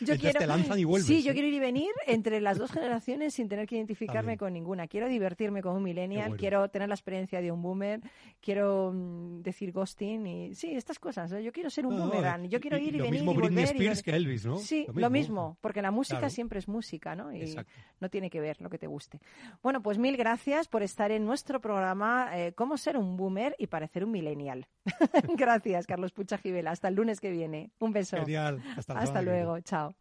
yo 0.00 0.14
Entonces 0.14 0.34
te 0.34 0.46
lanzan 0.46 0.78
y 0.78 0.84
vuelves, 0.84 1.06
Sí, 1.06 1.22
yo 1.22 1.30
¿eh? 1.30 1.34
quiero 1.34 1.48
ir 1.48 1.54
y 1.54 1.60
venir 1.60 1.90
entre 2.06 2.40
las 2.40 2.58
dos 2.58 2.70
generaciones 2.72 3.34
sin 3.34 3.48
tener 3.48 3.66
que 3.66 3.76
identificarme 3.76 4.36
con 4.36 4.52
ninguna. 4.52 4.86
Quiero 4.88 5.08
divertirme 5.08 5.62
con 5.62 5.76
un 5.76 5.82
millennial, 5.82 6.28
bueno. 6.28 6.40
quiero 6.40 6.68
tener 6.68 6.88
la 6.88 6.94
experiencia 6.94 7.40
de 7.40 7.50
un 7.52 7.62
boomer, 7.62 8.00
quiero 8.40 8.92
mm, 8.94 9.42
decir 9.42 9.72
ghosting 9.72 10.26
y 10.26 10.54
sí, 10.54 10.74
estas 10.74 10.98
cosas. 10.98 11.30
¿eh? 11.32 11.42
Yo 11.42 11.52
quiero 11.52 11.70
ser 11.70 11.86
un 11.86 11.94
No, 11.96 12.06
no, 12.06 12.10
boomerang. 12.12 12.48
Yo 12.48 12.60
quiero 12.60 12.78
y- 12.78 12.88
ir 12.88 12.94
y 12.94 12.98
lo 12.98 13.04
venir 13.04 13.20
mismo 13.20 13.32
y 13.32 13.36
Britney 13.36 13.50
volver 13.64 13.64
y 13.64 13.78
Spears 13.78 13.98
volver. 13.98 14.04
que 14.04 14.16
Elvis, 14.16 14.46
¿no? 14.46 14.56
Sí, 14.58 14.84
Lo 14.88 15.00
lo 15.00 15.10
mismo. 15.10 15.58
porque 15.60 15.82
la 15.82 15.90
música 15.90 16.18
Claro. 16.18 16.30
siempre 16.30 16.58
es 16.58 16.68
música, 16.68 17.14
¿no? 17.14 17.32
Y 17.32 17.40
Exacto. 17.42 17.72
no 18.00 18.08
tiene 18.10 18.30
que 18.30 18.40
ver 18.40 18.60
lo 18.60 18.68
que 18.70 18.78
te 18.78 18.86
guste. 18.86 19.20
Bueno, 19.62 19.82
pues 19.82 19.98
mil 19.98 20.16
gracias 20.16 20.68
por 20.68 20.82
estar 20.82 21.10
en 21.10 21.24
nuestro 21.24 21.60
programa 21.60 22.30
eh, 22.34 22.52
Cómo 22.54 22.76
ser 22.76 22.96
un 22.96 23.16
boomer 23.16 23.54
y 23.58 23.66
parecer 23.66 24.04
un 24.04 24.10
millennial. 24.12 24.66
gracias, 25.36 25.86
Carlos 25.86 26.12
Pucha 26.12 26.38
Givela. 26.38 26.70
Hasta 26.70 26.88
el 26.88 26.94
lunes 26.94 27.20
que 27.20 27.30
viene. 27.30 27.70
Un 27.78 27.92
beso. 27.92 28.16
Genial. 28.18 28.62
Hasta 28.76 28.98
Hasta 28.98 29.22
luego. 29.22 29.58
Chao. 29.66 29.94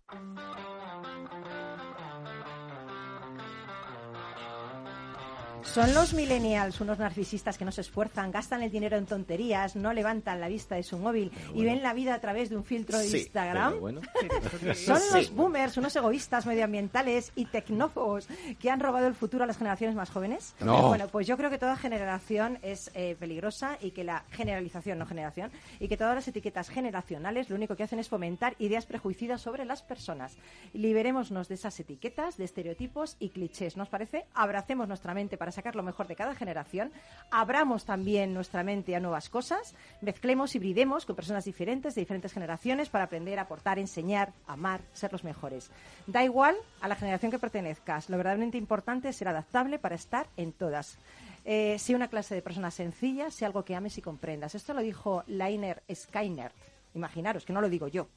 Son 5.74 5.94
los 5.94 6.14
millennials, 6.14 6.80
unos 6.80 7.00
narcisistas 7.00 7.58
que 7.58 7.66
no 7.66 7.72
se 7.72 7.82
esfuerzan, 7.82 8.32
gastan 8.32 8.64
el 8.64 8.72
dinero 8.72 8.96
en 8.96 9.06
tonterías, 9.06 9.76
no 9.76 9.92
levantan 9.92 10.40
la 10.40 10.48
vista 10.48 10.76
de 10.76 10.84
su 10.84 10.98
móvil 10.98 11.32
y 11.54 11.66
ven 11.66 11.84
la 11.84 11.94
vida 11.94 12.14
a 12.14 12.22
través 12.22 12.50
de 12.50 12.56
un 12.56 12.64
filtro 12.64 12.98
de 12.98 13.06
Sí, 13.06 13.18
Instagram. 13.18 13.72
Pero 13.72 13.82
bueno. 13.82 14.02
Son 14.76 14.98
Sí. 15.02 15.10
los 15.14 15.32
boomers, 15.36 15.76
unos 15.76 15.94
egoístas 15.98 16.46
medioambientales 16.46 17.34
y 17.36 17.46
tecnófobos 17.46 18.28
que 18.62 18.70
han 18.70 18.80
robado 18.80 19.08
el 19.08 19.16
futuro 19.16 19.44
a 19.44 19.48
las 19.48 19.58
generaciones 19.58 19.98
más 19.98 20.10
jóvenes. 20.12 20.56
No. 20.62 20.88
Bueno, 20.88 21.10
pues 21.10 21.28
yo 21.28 21.36
creo 21.36 21.50
que 21.50 21.58
toda 21.58 21.76
generación 21.76 22.58
es 22.62 22.90
eh, 22.94 23.18
peligrosa 23.20 23.78
y 23.82 23.92
que 23.92 24.06
la 24.06 24.24
generalización, 24.32 24.98
no 24.98 25.06
generación, 25.06 25.52
y 25.82 25.90
que 25.90 25.98
todas 25.98 26.16
las 26.16 26.28
etiquetas 26.28 26.70
generacionales 26.70 27.50
lo 27.50 27.56
único 27.58 27.76
que 27.76 27.84
hacen 27.84 28.00
es 28.00 28.08
fomentar 28.08 28.56
ideas 28.60 28.86
prejuicidas 28.86 29.42
sobre 29.42 29.66
las 29.66 29.82
personas. 29.82 30.38
Liberémonos 30.74 31.50
de 31.50 31.56
esas 31.56 31.78
etiquetas, 31.82 32.38
de 32.38 32.46
estereotipos 32.46 33.18
y 33.20 33.30
clichés. 33.30 33.76
¿Nos 33.76 33.90
parece? 33.90 34.26
Abracemos 34.34 34.88
nuestra 34.88 35.14
mente 35.14 35.38
para 35.38 35.52
sacar 35.56 35.76
lo 35.76 35.84
mejor 35.84 36.08
de 36.08 36.16
cada 36.16 36.36
generación, 36.36 36.92
abramos 37.32 37.86
también 37.86 38.34
nuestra 38.34 38.64
mente 38.64 38.96
a 38.96 39.00
nuevas 39.00 39.30
cosas, 39.30 39.74
mezclemos, 40.02 40.56
hibridemos 40.56 41.06
con 41.06 41.16
personas 41.16 41.46
diferentes 41.46 41.96
de 41.96 42.02
diferentes 42.02 42.34
generaciones 42.34 42.90
para 42.90 43.06
aprender, 43.06 43.40
aportar, 43.40 43.80
enseñar, 43.80 44.34
amar, 44.46 44.82
ser 44.94 45.12
los 45.12 45.24
mejores. 45.24 45.72
Da 46.06 46.24
igual 46.24 46.56
a 46.82 46.88
la 46.88 46.96
generación 46.96 47.32
que 47.32 47.40
pertenezcas, 47.40 48.10
lo 48.10 48.18
verdaderamente 48.18 48.58
importante 48.58 49.10
es 49.10 49.16
ser 49.16 49.28
adaptable 49.28 49.80
para 49.80 49.96
estar 49.96 50.28
en 50.38 50.52
todas. 50.52 50.98
Eh, 51.46 51.78
una 51.96 52.08
clase 52.08 52.36
de 52.36 52.42
persona 52.42 52.72
sencilla, 52.72 53.30
sé 53.30 53.46
algo 53.46 53.64
que 53.64 53.76
ames 53.76 53.98
y 53.98 54.02
comprendas. 54.02 54.56
Esto 54.56 54.74
lo 54.74 54.82
dijo 54.82 55.24
Lainer 55.28 55.84
Skyner. 55.94 56.52
Imaginaros, 56.96 57.46
que 57.46 57.54
no 57.54 57.62
lo 57.62 57.70
digo 57.70 57.88
yo. 57.88 58.08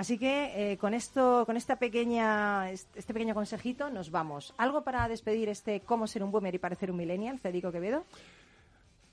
Así 0.00 0.16
que 0.16 0.72
eh, 0.72 0.78
con 0.78 0.94
esto, 0.94 1.44
con 1.44 1.58
esta 1.58 1.76
pequeña, 1.76 2.70
este 2.70 3.12
pequeño 3.12 3.34
consejito, 3.34 3.90
nos 3.90 4.10
vamos. 4.10 4.54
¿Algo 4.56 4.82
para 4.82 5.06
despedir 5.08 5.50
este 5.50 5.80
cómo 5.80 6.06
ser 6.06 6.22
un 6.22 6.30
boomer 6.30 6.54
y 6.54 6.58
parecer 6.58 6.90
un 6.90 6.96
millennial, 6.96 7.38
Federico 7.38 7.70
Quevedo? 7.70 8.06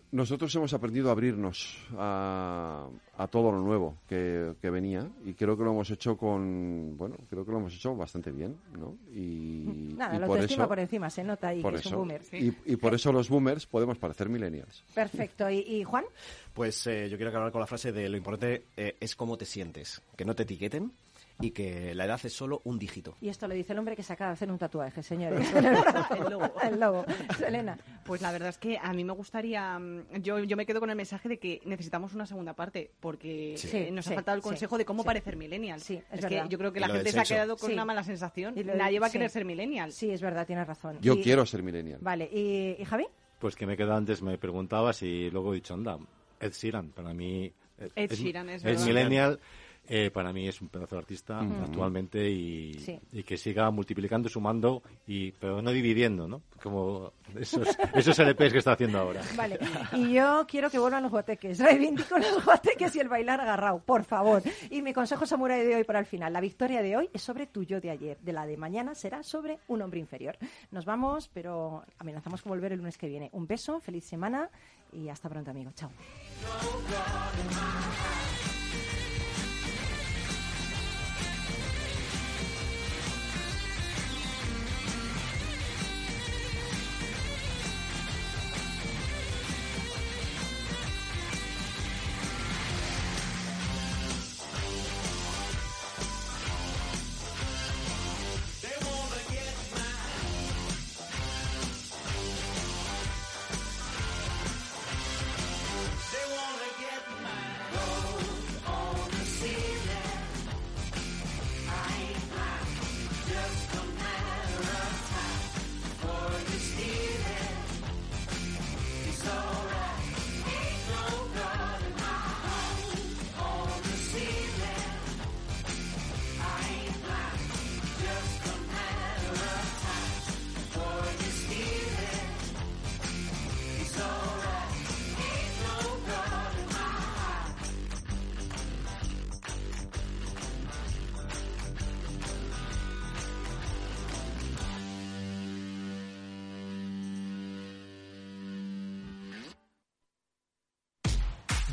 Nosotros 0.09 0.55
hemos 0.55 0.73
aprendido 0.73 1.09
a 1.09 1.11
abrirnos 1.11 1.77
a, 1.97 2.87
a 3.17 3.27
todo 3.27 3.51
lo 3.51 3.59
nuevo 3.59 3.97
que, 4.07 4.53
que 4.61 4.69
venía 4.69 5.05
y 5.25 5.33
creo 5.33 5.57
que 5.57 5.63
lo 5.65 5.71
hemos 5.71 5.89
hecho 5.91 6.15
con, 6.15 6.97
bueno, 6.97 7.17
creo 7.29 7.43
que 7.45 7.51
lo 7.51 7.57
hemos 7.57 7.75
hecho 7.75 7.93
bastante 7.93 8.31
bien, 8.31 8.55
¿no? 8.79 8.95
Y, 9.13 9.93
Nada, 9.97 10.15
y 10.15 10.19
lo 10.19 10.27
por 10.27 10.37
autoestima 10.37 10.63
eso, 10.63 10.69
por 10.69 10.79
encima, 10.79 11.09
se 11.09 11.23
nota 11.25 11.49
ahí 11.49 11.61
por 11.61 11.73
que 11.73 11.79
es 11.79 11.85
un 11.87 11.91
eso. 11.91 11.97
boomer. 11.99 12.21
y, 12.31 12.53
y 12.65 12.75
por 12.77 12.93
eso 12.93 13.11
los 13.11 13.27
boomers 13.27 13.65
podemos 13.65 13.97
parecer 13.97 14.29
millennials. 14.29 14.81
Perfecto. 14.95 15.49
¿Y, 15.49 15.57
y 15.59 15.83
Juan? 15.83 16.05
Pues 16.53 16.87
eh, 16.87 17.09
yo 17.09 17.17
quiero 17.17 17.29
acabar 17.29 17.51
con 17.51 17.59
la 17.59 17.67
frase 17.67 17.91
de 17.91 18.07
lo 18.07 18.15
importante 18.15 18.63
eh, 18.77 18.95
es 18.99 19.13
cómo 19.15 19.37
te 19.37 19.45
sientes, 19.45 20.01
que 20.15 20.23
no 20.23 20.33
te 20.35 20.43
etiqueten 20.43 20.91
y 21.39 21.51
que 21.51 21.93
la 21.93 22.05
edad 22.05 22.19
es 22.23 22.33
solo 22.33 22.61
un 22.63 22.79
dígito. 22.79 23.15
Y 23.21 23.29
esto 23.29 23.47
lo 23.47 23.53
dice 23.53 23.73
el 23.73 23.79
hombre 23.79 23.95
que 23.95 24.03
se 24.03 24.13
acaba 24.13 24.29
de 24.31 24.33
hacer 24.33 24.51
un 24.51 24.57
tatuaje, 24.57 25.03
señores. 25.03 25.47
el 26.17 26.29
lobo. 26.31 26.51
El 26.63 26.79
lobo. 26.79 27.05
Selena. 27.37 27.77
Pues 28.05 28.21
la 28.21 28.31
verdad 28.31 28.49
es 28.49 28.57
que 28.57 28.77
a 28.81 28.91
mí 28.93 29.03
me 29.03 29.13
gustaría. 29.13 29.77
mm, 29.77 30.21
Yo, 30.21 30.39
yo 30.39 30.57
me 30.57 30.65
quedo 30.65 30.79
con 30.79 30.89
el 30.89 30.95
mensaje 30.95 31.29
de 31.29 31.37
que 31.39 31.61
necesitamos 31.65 32.13
una 32.13 32.25
segunda 32.25 32.53
parte, 32.53 32.91
porque 32.99 33.53
Sí. 33.57 33.69
eh, 33.77 33.91
nos 33.91 34.05
Sí, 34.05 34.13
ha 34.13 34.15
faltado 34.15 34.35
el 34.37 34.41
sí, 34.41 34.49
consejo 34.49 34.77
de 34.77 34.85
cómo 34.85 35.03
sí. 35.03 35.07
parecer 35.07 35.35
millennial. 35.35 35.79
Sí, 35.81 36.01
es 36.11 36.19
que 36.25 36.35
verdad. 36.35 36.49
yo 36.49 36.57
creo 36.57 36.73
que 36.73 36.79
la 36.79 36.89
gente 36.89 37.11
se 37.11 37.19
ha 37.19 37.23
quedado 37.23 37.55
con 37.57 37.67
Sí. 37.67 37.73
una 37.73 37.85
mala 37.85 38.03
sensación. 38.03 38.57
Y 38.57 38.63
lo- 38.63 38.75
Nadie 38.75 38.99
va 38.99 39.07
a 39.07 39.09
sí. 39.09 39.13
querer 39.13 39.29
ser 39.29 39.45
millennial. 39.45 39.91
Sí, 39.91 40.09
es 40.11 40.21
verdad, 40.21 40.45
tienes 40.47 40.65
razón. 40.67 40.97
Yo 41.01 41.13
Y- 41.15 41.21
quiero 41.23 41.45
ser 41.45 41.61
millennial. 41.63 41.99
Vale, 42.01 42.29
¿y, 42.31 42.81
y 42.81 42.85
Javi? 42.85 43.05
Pues 43.39 43.55
que 43.55 43.67
me 43.67 43.77
queda 43.77 43.95
antes, 43.95 44.21
me 44.23 44.37
preguntabas 44.39 45.03
y 45.03 45.29
luego 45.29 45.51
he 45.53 45.57
dicho, 45.57 45.75
anda, 45.75 45.99
Ed 46.39 46.51
Sheeran, 46.53 46.89
para 46.89 47.13
mí... 47.13 47.51
eh, 47.79 47.89
Ed 47.95 48.11
Sheeran, 48.11 48.49
es 48.49 48.55
es 48.57 48.63
verdad. 48.63 48.85
millennial, 48.85 49.39
eh, 49.87 50.11
para 50.11 50.31
mí 50.33 50.47
es 50.47 50.61
un 50.61 50.69
pedazo 50.69 50.95
de 50.95 50.99
artista 50.99 51.39
actualmente 51.39 52.29
y, 52.29 52.73
Sí. 52.75 52.99
y 53.11 53.23
que 53.23 53.37
siga 53.37 53.69
multiplicando, 53.71 54.29
sumando, 54.29 54.83
y 55.07 55.31
pero 55.33 55.61
no 55.61 55.71
dividiendo, 55.71 56.27
¿no? 56.27 56.41
Como 56.61 57.13
esos, 57.39 57.67
esos 57.95 58.17
LPs 58.19 58.51
que 58.51 58.57
está 58.59 58.73
haciendo 58.73 58.99
ahora. 58.99 59.21
Vale, 59.35 59.59
y 59.93 60.13
yo 60.13 60.45
quiero 60.47 60.69
que 60.69 60.79
vuelvan 60.79 61.03
los 61.03 61.11
guateques. 61.11 61.59
Reivindico 61.59 62.17
los 62.17 62.43
guateques 62.43 62.95
y 62.95 62.99
el 62.99 63.07
bailar 63.09 63.39
agarrado, 63.41 63.79
por 63.79 64.03
favor. 64.03 64.41
Y 64.69 64.81
mi 64.81 64.93
consejo 64.93 65.25
samurai 65.25 65.65
de 65.65 65.75
hoy 65.75 65.83
para 65.83 65.99
el 65.99 66.05
final. 66.05 66.33
La 66.33 66.41
victoria 66.41 66.81
de 66.81 66.97
hoy 66.97 67.09
es 67.13 67.21
sobre 67.21 67.47
tu 67.47 67.63
yo 67.63 67.79
de 67.81 67.89
ayer. 67.91 68.17
De 68.21 68.33
la 68.33 68.45
de 68.45 68.57
mañana 68.57 68.95
será 68.95 69.23
sobre 69.23 69.59
un 69.67 69.81
hombre 69.81 69.99
inferior. 69.99 70.37
Nos 70.71 70.85
vamos, 70.85 71.29
pero 71.33 71.83
amenazamos 71.99 72.41
con 72.41 72.51
volver 72.51 72.71
el 72.73 72.79
lunes 72.79 72.97
que 72.97 73.07
viene. 73.07 73.29
Un 73.33 73.47
beso, 73.47 73.79
feliz 73.79 74.03
semana 74.05 74.49
y 74.91 75.09
hasta 75.09 75.29
pronto, 75.29 75.51
amigo. 75.51 75.71
Chao. 75.75 75.91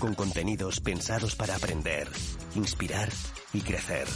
con 0.00 0.14
contenidos 0.14 0.80
pensados 0.80 1.36
para 1.36 1.54
aprender, 1.54 2.08
inspirar 2.56 3.10
y 3.52 3.60
crecer. 3.60 4.08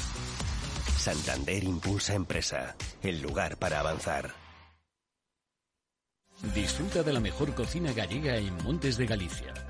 Santander 0.98 1.62
Impulsa 1.62 2.14
Empresa, 2.14 2.74
el 3.02 3.20
lugar 3.22 3.58
para 3.58 3.78
avanzar. 3.78 4.32
Disfruta 6.54 7.02
de 7.02 7.12
la 7.12 7.20
mejor 7.20 7.54
cocina 7.54 7.92
gallega 7.92 8.36
en 8.36 8.56
Montes 8.64 8.96
de 8.96 9.06
Galicia. 9.06 9.54